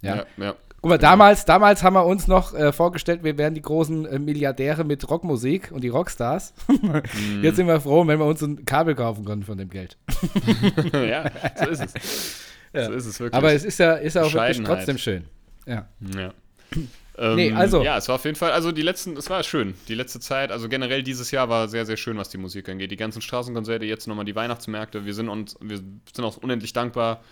[0.03, 0.17] Ja.
[0.17, 0.27] ja.
[0.37, 0.55] ja.
[0.87, 4.21] Guck mal, damals, damals haben wir uns noch äh, vorgestellt, wir wären die großen äh,
[4.21, 6.55] Milliardäre mit Rockmusik und die Rockstars.
[6.69, 7.43] Mhm.
[7.43, 9.97] Jetzt sind wir froh, wenn wir uns ein Kabel kaufen können von dem Geld.
[10.93, 11.29] ja,
[11.59, 12.41] so ist es.
[12.73, 12.85] Ja.
[12.87, 13.35] So ist es wirklich.
[13.37, 15.25] Aber es ist ja, ist ja auch wirklich trotzdem schön.
[15.67, 15.89] Ja.
[16.17, 16.33] Ja.
[17.19, 19.73] Ähm, Nee, also- Ja, es war auf jeden Fall, also die letzten, es war schön.
[19.89, 22.91] Die letzte Zeit, also generell dieses Jahr war sehr, sehr schön, was die Musik angeht.
[22.91, 25.07] Die ganzen Straßenkonzerte, jetzt nochmal die Weihnachtsmärkte.
[25.07, 27.23] Wir sind uns, wir sind auch unendlich dankbar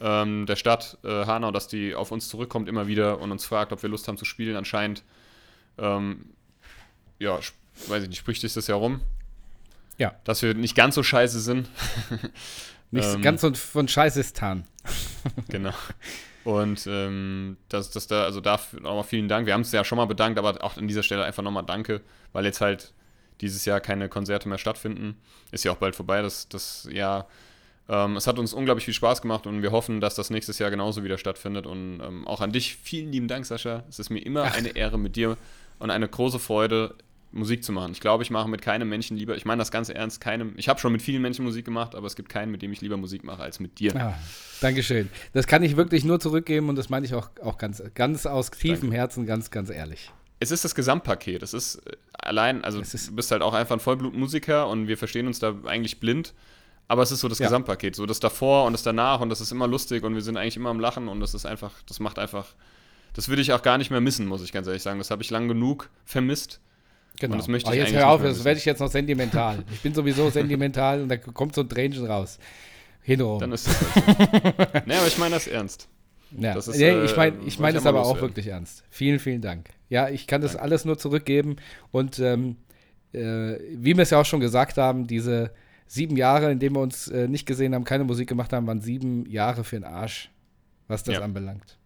[0.00, 3.72] ähm, der Stadt äh, Hanau, dass die auf uns zurückkommt immer wieder und uns fragt,
[3.72, 4.56] ob wir Lust haben zu spielen.
[4.56, 5.02] Anscheinend,
[5.78, 6.30] ähm,
[7.18, 7.38] ja,
[7.88, 9.00] weiß ich nicht, spricht sich das ja rum.
[9.98, 10.14] Ja.
[10.24, 11.68] Dass wir nicht ganz so scheiße sind.
[12.92, 14.64] Nicht Ähm, ganz so von Scheißistan.
[15.48, 15.72] Genau.
[16.42, 19.46] Und ähm, das, das da, also dafür nochmal vielen Dank.
[19.46, 22.00] Wir haben es ja schon mal bedankt, aber auch an dieser Stelle einfach nochmal Danke,
[22.32, 22.94] weil jetzt halt
[23.42, 25.20] dieses Jahr keine Konzerte mehr stattfinden.
[25.52, 27.28] Ist ja auch bald vorbei, das, das Jahr.
[27.92, 30.70] Ähm, es hat uns unglaublich viel Spaß gemacht und wir hoffen, dass das nächstes Jahr
[30.70, 31.66] genauso wieder stattfindet.
[31.66, 33.82] Und ähm, auch an dich vielen lieben Dank, Sascha.
[33.88, 34.56] Es ist mir immer Ach.
[34.56, 35.36] eine Ehre mit dir
[35.80, 36.94] und eine große Freude,
[37.32, 37.92] Musik zu machen.
[37.92, 40.68] Ich glaube, ich mache mit keinem Menschen lieber, ich meine das ganz ernst, keinem, ich
[40.68, 42.96] habe schon mit vielen Menschen Musik gemacht, aber es gibt keinen, mit dem ich lieber
[42.96, 43.92] Musik mache als mit dir.
[43.92, 44.18] Ja,
[44.60, 45.08] Dankeschön.
[45.32, 48.50] Das kann ich wirklich nur zurückgeben und das meine ich auch, auch ganz, ganz aus
[48.50, 48.96] tiefem Danke.
[48.96, 50.10] Herzen, ganz, ganz ehrlich.
[50.40, 51.42] es ist das Gesamtpaket.
[51.44, 54.88] Es ist äh, allein, also Es ist- du bist halt auch einfach ein Vollblutmusiker und
[54.88, 56.34] wir verstehen uns da eigentlich blind.
[56.90, 57.46] Aber es ist so das Ja.
[57.46, 60.36] Gesamtpaket, so das davor und das danach und das ist immer lustig und wir sind
[60.36, 62.46] eigentlich immer am Lachen und das ist einfach, das macht einfach,
[63.14, 64.98] das würde ich auch gar nicht mehr missen, muss ich ganz ehrlich sagen.
[64.98, 66.58] Das habe ich lang genug vermisst.
[67.20, 67.36] Genau.
[67.36, 69.62] das möchte oh, ich jetzt eigentlich hör auf, das werde ich jetzt noch sentimental.
[69.72, 72.40] Ich bin sowieso sentimental und da kommt so ein Tränchen raus.
[73.02, 73.38] Hinterrum.
[73.38, 74.80] Dann ist das halt so.
[74.86, 75.88] nee, aber ich meine das ernst.
[76.36, 78.30] Ja, Das ist, nee, äh, ich meine ich mein das aber auch loswerden.
[78.30, 78.82] wirklich ernst.
[78.90, 79.68] Vielen, vielen Dank.
[79.90, 80.64] Ja, ich kann das Danke.
[80.64, 81.54] alles nur zurückgeben
[81.92, 82.56] und ähm,
[83.12, 85.52] äh, wie wir es ja auch schon gesagt haben, diese
[85.92, 88.80] sieben Jahre, in denen wir uns äh, nicht gesehen haben, keine Musik gemacht haben, waren
[88.80, 90.30] sieben Jahre für den Arsch,
[90.86, 91.22] was das Ja.
[91.22, 91.76] anbelangt.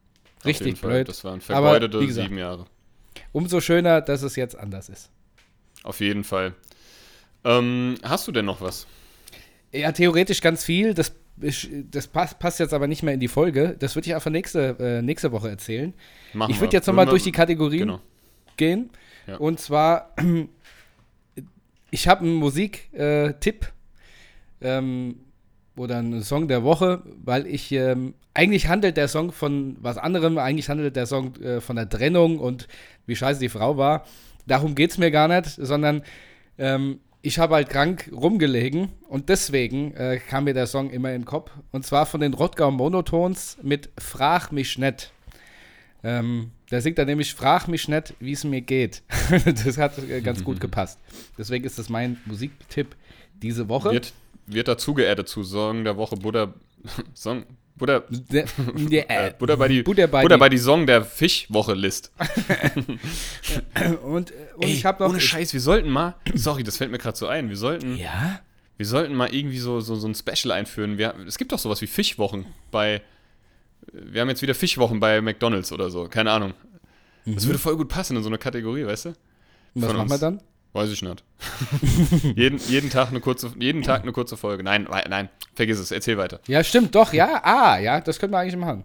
[0.45, 1.09] Richtig blöd.
[1.09, 2.67] Das waren Aber vergeudete wie gesagt- sieben Jahre.
[3.33, 5.11] Umso schöner, dass es jetzt anders ist.
[5.85, 6.53] Auf jeden Fall.
[7.45, 8.87] Ähm, hast du denn noch was?
[9.73, 10.93] Ja, theoretisch ganz viel.
[10.93, 13.75] Das, das passt, passt jetzt aber nicht mehr in die Folge.
[13.79, 15.95] Das würde ich einfach nächste, äh, nächste Woche erzählen.
[16.35, 18.01] Machen ich würde jetzt nochmal durch die Kategorien Genau.
[18.59, 18.91] gehen.
[19.27, 19.37] Ja.
[19.39, 20.15] Und zwar,
[21.91, 23.73] ich habe einen Musiktipp
[24.61, 25.17] ähm,
[25.77, 30.39] oder einen Song der Woche, weil ich, ähm, eigentlich handelt der Song von was anderem,
[30.39, 32.69] eigentlich handelt der Song äh, von der Trennung und
[33.07, 34.05] wie scheiße die Frau war.
[34.47, 36.03] Darum geht es mir gar nicht, sondern
[36.59, 41.23] ähm, ich habe halt krank rumgelegen und deswegen äh, kam mir der Song immer in
[41.23, 41.51] den Kopf.
[41.73, 45.11] Und zwar von den Rottgau Monotons mit Frag mich nicht.
[46.03, 49.03] Ähm, da singt er nämlich Frag mich nicht, wie es mir geht.
[49.65, 51.01] das hat äh, ganz gut gepasst.
[51.39, 52.95] Deswegen ist das mein Musiktipp
[53.41, 53.93] diese Woche.
[53.93, 54.13] Wird,
[54.47, 56.55] wird dazu geaddet zu Song der Woche Buddha.
[57.15, 57.45] Song.
[57.77, 58.05] Buddha.
[58.09, 62.13] Der, der, Äh, Buddha bei die, Buddha bei Buddha die- bei die Song der Fischwoche-List.
[64.05, 65.11] und äh, und ich habe noch.
[65.11, 66.15] ohne Scheiß, wir sollten mal.
[66.35, 67.49] Sorry, das fällt mir gerade so ein.
[67.49, 68.41] Wir sollten, Ja?
[68.77, 70.99] wir sollten mal irgendwie so, so, so ein Special einführen.
[70.99, 73.03] Wir, es gibt doch sowas wie Fischwochen bei.
[73.93, 76.09] Wir haben jetzt wieder Fischwochen bei McDonalds oder so.
[76.09, 76.55] Keine Ahnung.
[77.27, 79.13] Das würde voll gut passen in so eine Kategorie, weißt du?
[79.75, 80.41] Was machen wir dann?
[80.75, 81.23] Weiß ich nicht.
[82.37, 84.65] jeden, jeden, Tag eine kurze, jeden Tag eine kurze Folge.
[84.65, 86.41] Nein, nein, vergiss es, erzähl weiter.
[86.49, 87.41] Ja, stimmt, doch, ja.
[87.45, 88.83] Ah, ja, das können wir eigentlich machen.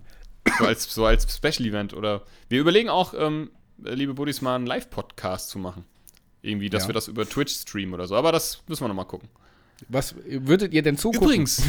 [0.59, 2.21] So als, so als Special-Event oder.
[2.47, 5.83] Wir überlegen auch, ähm, liebe Buddies, mal einen Live-Podcast zu machen.
[6.43, 6.89] Irgendwie, dass Ja.
[6.89, 8.15] wir das über Twitch streamen oder so.
[8.15, 9.27] Aber das müssen wir nochmal gucken.
[9.87, 11.23] Was würdet ihr denn zugucken?
[11.27, 11.63] Übrigens,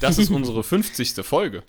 [0.00, 1.24] das ist unsere 50.
[1.24, 1.62] Folge.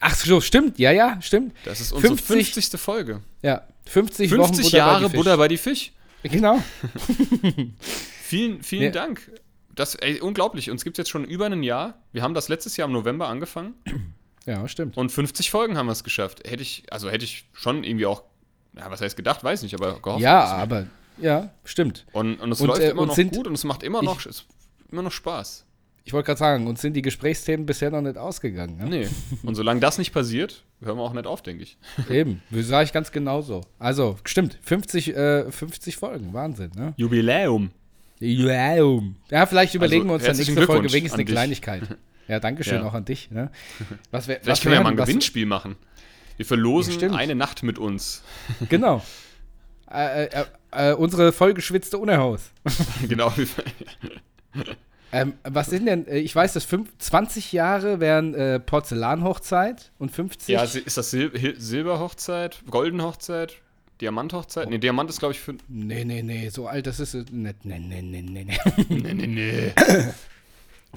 [0.00, 1.54] Ach so, stimmt, ja, ja, stimmt.
[1.64, 2.80] Das ist unsere 50 50.
[2.80, 3.22] Folge.
[3.40, 5.16] Ja, 50, 50 Wochen Buddha Jahre bei.
[5.16, 5.92] Buddha bei die Fisch.
[6.22, 6.62] Genau.
[8.22, 8.90] Vielen, vielen Ja.
[8.90, 9.30] Dank.
[9.74, 10.70] Das, ey, unglaublich.
[10.70, 11.94] Uns gibt es jetzt schon über ein Jahr.
[12.12, 13.74] Wir haben das letztes Jahr im November angefangen.
[14.44, 14.96] Ja, stimmt.
[14.96, 16.40] Und 50 Folgen haben wir es geschafft.
[16.50, 18.24] Hätte ich, also hätte ich schon irgendwie auch,
[18.76, 20.20] ja, was heißt gedacht, weiß nicht, aber gehofft.
[20.20, 22.06] Ja, aber, ja, stimmt.
[22.10, 24.04] Und, und es Und, läuft äh, immer noch sind- gut und es macht immer ich-
[24.04, 24.44] noch, es,
[24.90, 25.64] immer noch Spaß.
[26.04, 28.76] Ich wollte gerade sagen, uns sind die Gesprächsthemen bisher noch nicht ausgegangen.
[28.76, 28.86] Ne?
[28.86, 29.08] Nee.
[29.44, 31.78] Und solange das nicht passiert, hören wir auch nicht auf, denke ich.
[32.10, 33.60] Eben, sage ich ganz genauso.
[33.78, 36.94] Also, stimmt, 50, äh, 50 Folgen, Wahnsinn, ne?
[36.96, 37.70] Jubiläum.
[39.30, 41.34] Ja, vielleicht überlegen wir uns dann nächste Folge wenigstens eine dich.
[41.34, 41.82] Kleinigkeit.
[42.28, 42.84] Ja, danke schön Ja.
[42.88, 43.32] auch an dich.
[43.32, 43.50] Ne?
[44.12, 45.74] Was wär, Vielleicht was können wir ja mal ein Gewinnspiel machen.
[46.36, 48.22] Wir verlosen Ja, eine Nacht mit uns.
[48.68, 49.02] Genau.
[49.90, 52.52] Äh, äh, äh, unsere vollgeschwitzte Unerhaus.
[53.08, 53.32] genau.
[55.14, 60.10] Ähm, was sind denn, äh, ich weiß, dass fünf, 20 Jahre wären äh, Porzellanhochzeit und
[60.10, 60.48] 50.
[60.48, 63.56] ja, ist das Sil Silberhochzeit, Goldenhochzeit,
[64.00, 64.70] Diamanthochzeit?
[64.70, 65.54] Nee, Diamant ist, glaube ich, für.
[65.68, 67.24] nee, nee, nee, so alt, das ist äh.
[67.30, 68.58] Nee, nee, nee, nee, nee.
[68.88, 69.72] Nee, nee, nee.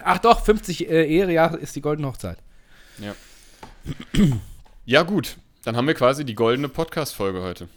[0.03, 2.38] Ach doch, 50 äh, Ehejahre ist die goldene Hochzeit.
[4.88, 5.38] Ja, gut.
[5.63, 7.68] Dann haben wir quasi die goldene Podcast-Folge heute.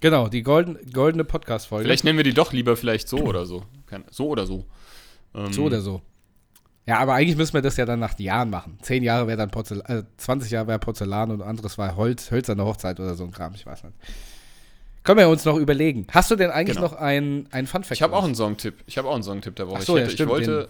[0.00, 1.84] Genau, die golden, goldene Podcast-Folge.
[1.84, 3.64] Vielleicht nennen wir die doch lieber vielleicht so oder so.
[4.10, 4.64] So oder so.
[5.34, 6.02] Ähm, So oder so.
[6.86, 8.78] Ja, aber eigentlich müssen wir das ja dann nach Jahren machen.
[8.82, 12.64] Zehn Jahre wäre dann Porzellan, äh, 20 Jahre wäre Porzellan und anderes war Holz, hölzerne
[12.64, 13.96] Hochzeit oder so ein Kram, ich weiß nicht.
[15.02, 16.06] Können wir uns noch überlegen.
[16.12, 16.88] Hast du denn eigentlich Genau.
[16.88, 17.92] noch ein, ein Fun-Fact?
[17.92, 18.74] Ich habe auch einen Songtipp.
[18.86, 19.78] Ich habe auch einen Songtipp der Woche.
[19.80, 20.68] Ach so, ich, ja, hätte, stimmt, ich wollte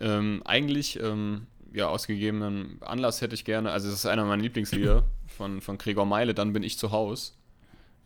[0.00, 4.42] ähm, eigentlich, ähm, ja, aus gegebenem Anlass hätte ich gerne, also es ist einer meiner
[4.42, 7.36] Lieblingslieder von, von Gregor Meile, dann bin ich zu Haus.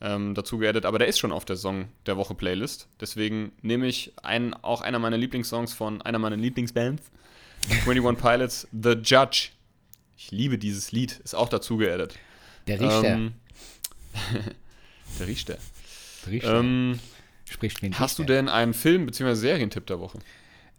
[0.02, 2.88] Ähm, dazu geaddet, aber der ist schon auf der Song der Woche Playlist.
[3.00, 7.02] Deswegen nehme ich einen, auch einer meiner Lieblingssongs von einer meiner Lieblingsbands,
[7.86, 9.50] 21 Pilots, The Judge.
[10.16, 12.14] Ich liebe dieses Lied, ist auch dazu geaddet.
[12.66, 13.04] Der Richter.
[13.04, 13.32] Ähm,
[15.18, 15.58] der Richter.
[16.24, 16.98] der Richter Ähm,
[17.50, 19.34] spricht mir Hast du denn einen Film- bzw.
[19.34, 20.18] Serientipp der Woche?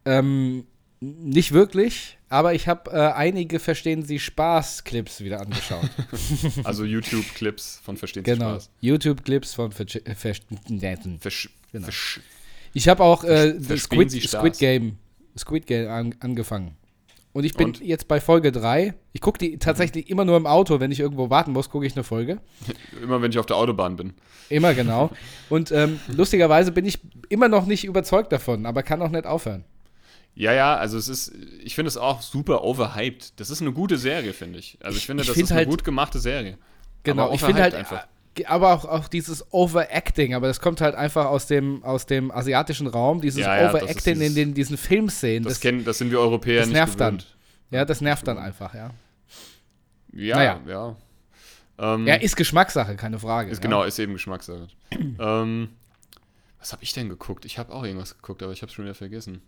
[0.05, 0.65] Ähm,
[0.99, 5.89] nicht wirklich, aber ich habe äh, einige Verstehen Sie Spaß-Clips wieder angeschaut.
[6.63, 8.51] Also YouTube-Clips von Verstehen Sie genau.
[8.51, 8.69] Spaß.
[8.79, 11.83] YouTube-Clips von äh, Verstehen Versch Genau.
[11.83, 12.21] Versch
[12.73, 14.11] Ich habe auch äh, Squid?
[14.11, 14.97] Squid Game,
[15.37, 16.77] Squid Game an, angefangen.
[17.33, 17.81] Und ich bin Und?
[17.81, 18.93] jetzt bei Folge 3.
[19.13, 21.95] Ich gucke die tatsächlich immer nur im Auto, wenn ich irgendwo warten muss, gucke ich
[21.95, 22.39] eine Folge.
[23.01, 24.13] Immer wenn ich auf der Autobahn bin.
[24.49, 25.11] Immer genau.
[25.49, 29.63] Und ähm, lustigerweise bin ich immer noch nicht überzeugt davon, aber kann auch nicht aufhören.
[30.33, 33.39] Ja, ja, also es ist, ich finde es auch super overhyped.
[33.39, 34.77] Das ist eine gute Serie, finde ich.
[34.81, 36.57] Also ich finde, Ich das find ist eine halt- gut gemachte Serie.
[37.03, 38.07] Genau, ich finde halt, einfach.
[38.37, 42.31] äh, aber auch, auch dieses Overacting, aber das kommt halt einfach aus dem, aus dem
[42.31, 45.43] asiatischen Raum, dieses Ja, ja, Overacting in dieses- den, diesen Filmszenen.
[45.43, 47.35] Das, Das, kennen, das sind wir Europäer das nicht nervt gewöhnt.
[47.71, 48.91] ja, das nervt dann einfach, ja.
[50.13, 50.59] Ja, Naja.
[50.67, 50.95] ja.
[51.77, 53.49] Ähm, Ja, ist Geschmackssache, keine Frage.
[53.51, 53.61] ist ja.
[53.63, 54.67] genau, ist eben Geschmackssache.
[55.19, 55.69] ähm,
[56.59, 57.43] was habe ich denn geguckt?
[57.45, 59.41] Ich habe auch irgendwas geguckt, aber ich habe schon wieder vergessen.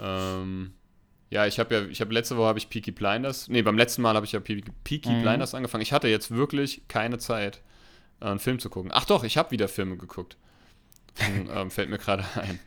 [0.00, 0.72] Ähm,
[1.30, 3.48] ja, ich habe ja, ich habe letzte Woche habe ich Peaky Blinders.
[3.48, 5.22] Nee, beim letzten Mal habe ich ja Peaky, Peaky Mhm.
[5.22, 5.82] Blinders angefangen.
[5.82, 7.60] Ich hatte jetzt wirklich keine Zeit,
[8.20, 8.90] äh, einen Film zu gucken.
[8.94, 10.36] Ach doch, ich habe wieder Filme geguckt.
[11.20, 12.58] Und, ähm, fällt mir gerade ein.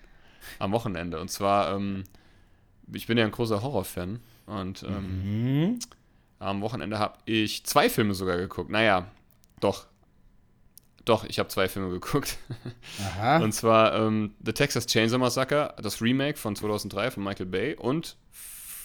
[0.60, 1.20] Am Wochenende.
[1.20, 2.04] Und zwar, ähm,
[2.94, 4.20] ich bin ja ein großer Horrorfan.
[4.46, 5.80] Und ähm, Mhm.
[6.40, 8.70] am Wochenende habe ich zwei Filme sogar geguckt.
[8.70, 9.08] Naja,
[9.60, 9.86] doch.
[11.06, 12.38] Doch, ich habe zwei Filme geguckt.
[12.99, 13.38] Aha.
[13.43, 18.18] Und zwar ähm, The Texas Chainsaw Massacre, das Remake von 2003 von Michael Bay und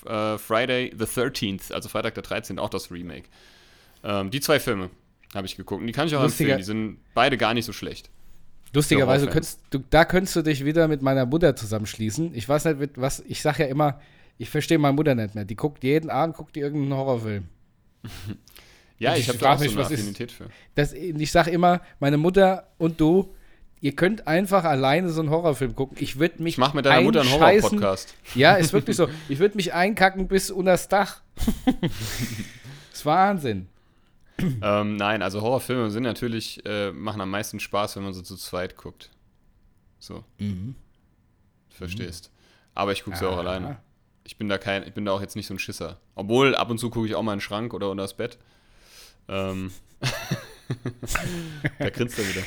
[0.07, 2.59] äh, Friday the 13th, also Freitag der 13.
[2.59, 3.29] auch das Remake.
[4.03, 4.91] Ähm, die zwei Filme
[5.35, 6.59] habe ich geguckt und die kann ich auch Lustiger- empfehlen.
[6.59, 8.09] Die sind beide gar nicht so schlecht.
[8.73, 12.35] Lustigerweise könntest du, da könntest du dich wieder mit meiner Mutter zusammenschließen.
[12.35, 14.01] Ich weiß nicht, mit was, ich sage ja immer,
[14.39, 15.45] ich verstehe meine Mutter nicht mehr.
[15.45, 17.49] Die guckt jeden Abend, guckt die irgendeinen Horrorfilm.
[18.99, 20.47] Ja, Und ich ich habe da frag auch so mich, eine was ist- Affinität für.
[20.75, 23.35] Das, ich sage immer, meine Mutter und du,
[23.81, 25.97] ihr könnt einfach alleine so einen Horrorfilm gucken.
[26.01, 27.31] Ich würde mich Ich mache mit deiner Mutter einen.
[27.31, 28.15] Horror-Podcast.
[28.35, 29.09] Ja, ist wirklich so.
[29.29, 31.21] Ich würde mich einkacken bis unter das Dach.
[31.35, 31.91] das
[32.95, 33.69] ist Wahnsinn.
[34.63, 38.37] ähm, nein, also Horrorfilme sind natürlich, äh, machen am meisten Spaß, wenn man so zu
[38.37, 39.11] zweit guckt.
[39.99, 40.75] So, Mhm.
[41.71, 42.31] du verstehst.
[42.75, 43.41] Aber ich gucke sie auch Ah.
[43.41, 43.79] alleine.
[44.25, 45.99] Ich bin da kein, ich bin da auch jetzt nicht so ein Schisser.
[46.15, 48.39] Obwohl, ab und zu gucke ich auch mal in den Schrank oder unter das Bett.
[49.29, 49.73] Ähm.
[51.79, 52.43] da grinst er wieder.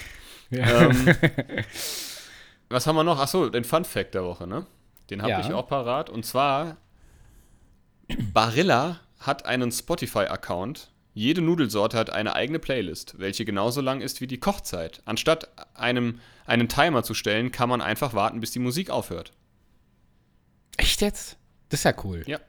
[0.52, 0.82] Ja.
[0.90, 1.16] Ähm,
[2.70, 3.20] was haben wir noch?
[3.20, 4.66] Achso, den Fun Fact der Woche, ne?
[5.10, 5.40] Den habe Ja.
[5.42, 6.10] ich auch parat.
[6.10, 6.78] Und zwar,
[8.34, 10.92] Barilla hat einen Spotify-Account.
[11.14, 15.02] Jede Nudelsorte hat eine eigene Playlist, welche genauso lang ist wie die Kochzeit.
[15.06, 19.34] Anstatt einem einen Timer zu stellen, kann man einfach warten, bis die Musik aufhört.
[20.78, 21.38] Echt jetzt?
[21.70, 22.24] Das ist ja cool.
[22.26, 22.40] Ja.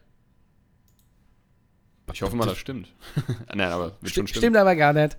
[2.13, 2.89] Ich hoffe mal, das stimmt.
[3.55, 4.41] Nein, aber wird schon Stimmt, stimmen.
[4.43, 5.17] stimmt aber gar nicht.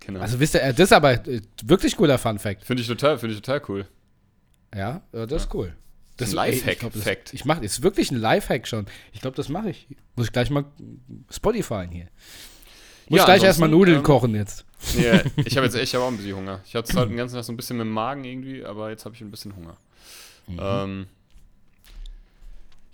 [0.00, 0.20] Genau.
[0.20, 2.64] Also wisst ihr, äh, das ist aber äh, wirklich cooler Fun Fact.
[2.64, 3.86] finde ich total, finde ich total cool.
[4.74, 5.74] Ja, äh, das ist cool.
[6.16, 6.94] Das ist ein ey, Lifehack,
[7.28, 7.34] ich.
[7.34, 8.86] Ich mache, ist wirklich ein Lifehack schon.
[9.12, 9.86] Ich glaube, das mache ich.
[10.16, 10.64] Muss ich gleich mal
[11.30, 12.08] Spotify hier.
[13.08, 14.64] Muss Ja, gleich erstmal Nudeln ähm, kochen jetzt.
[15.00, 16.60] Ja, ich habe jetzt echt ich hab auch ein bisschen Hunger.
[16.66, 18.90] Ich hatte es halt den ganzen Tag so ein bisschen mit dem Magen irgendwie, aber
[18.90, 19.76] jetzt habe ich ein bisschen Hunger.
[20.48, 20.58] Mhm.
[20.60, 21.06] Ähm,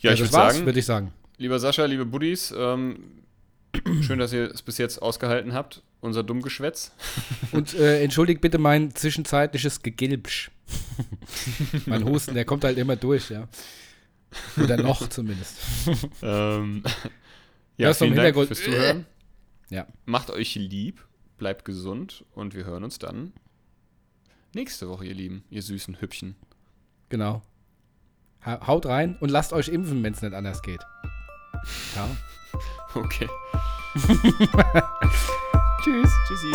[0.00, 1.12] Ja, ich das würde sagen, würde ich sagen.
[1.38, 2.98] lieber Sascha, liebe Buddies, ähm,
[4.02, 5.82] schön, dass ihr es bis jetzt ausgehalten habt.
[6.00, 6.92] Unser Dummgeschwätz.
[7.52, 10.50] Und äh, entschuldigt bitte mein zwischenzeitliches Gegilbsch.
[11.86, 13.48] mein Husten, der kommt halt immer durch, ja.
[14.62, 15.56] Oder noch zumindest.
[16.22, 16.82] ähm,
[17.78, 19.06] ja, im vielen Dank Hintergrund- fürs Zuhören.
[19.70, 19.86] Ja.
[20.04, 21.06] Macht euch lieb,
[21.38, 23.32] bleibt gesund und wir hören uns dann
[24.54, 26.36] nächste Woche, ihr Lieben, ihr süßen Hübchen.
[27.08, 27.42] Genau.
[28.44, 30.80] Ha haut rein und lasst euch impfen, wenn es nicht anders geht.
[31.96, 32.14] Ja.
[32.94, 33.28] Okay.
[35.82, 36.10] Tschüss.
[36.28, 36.52] Tschüssi.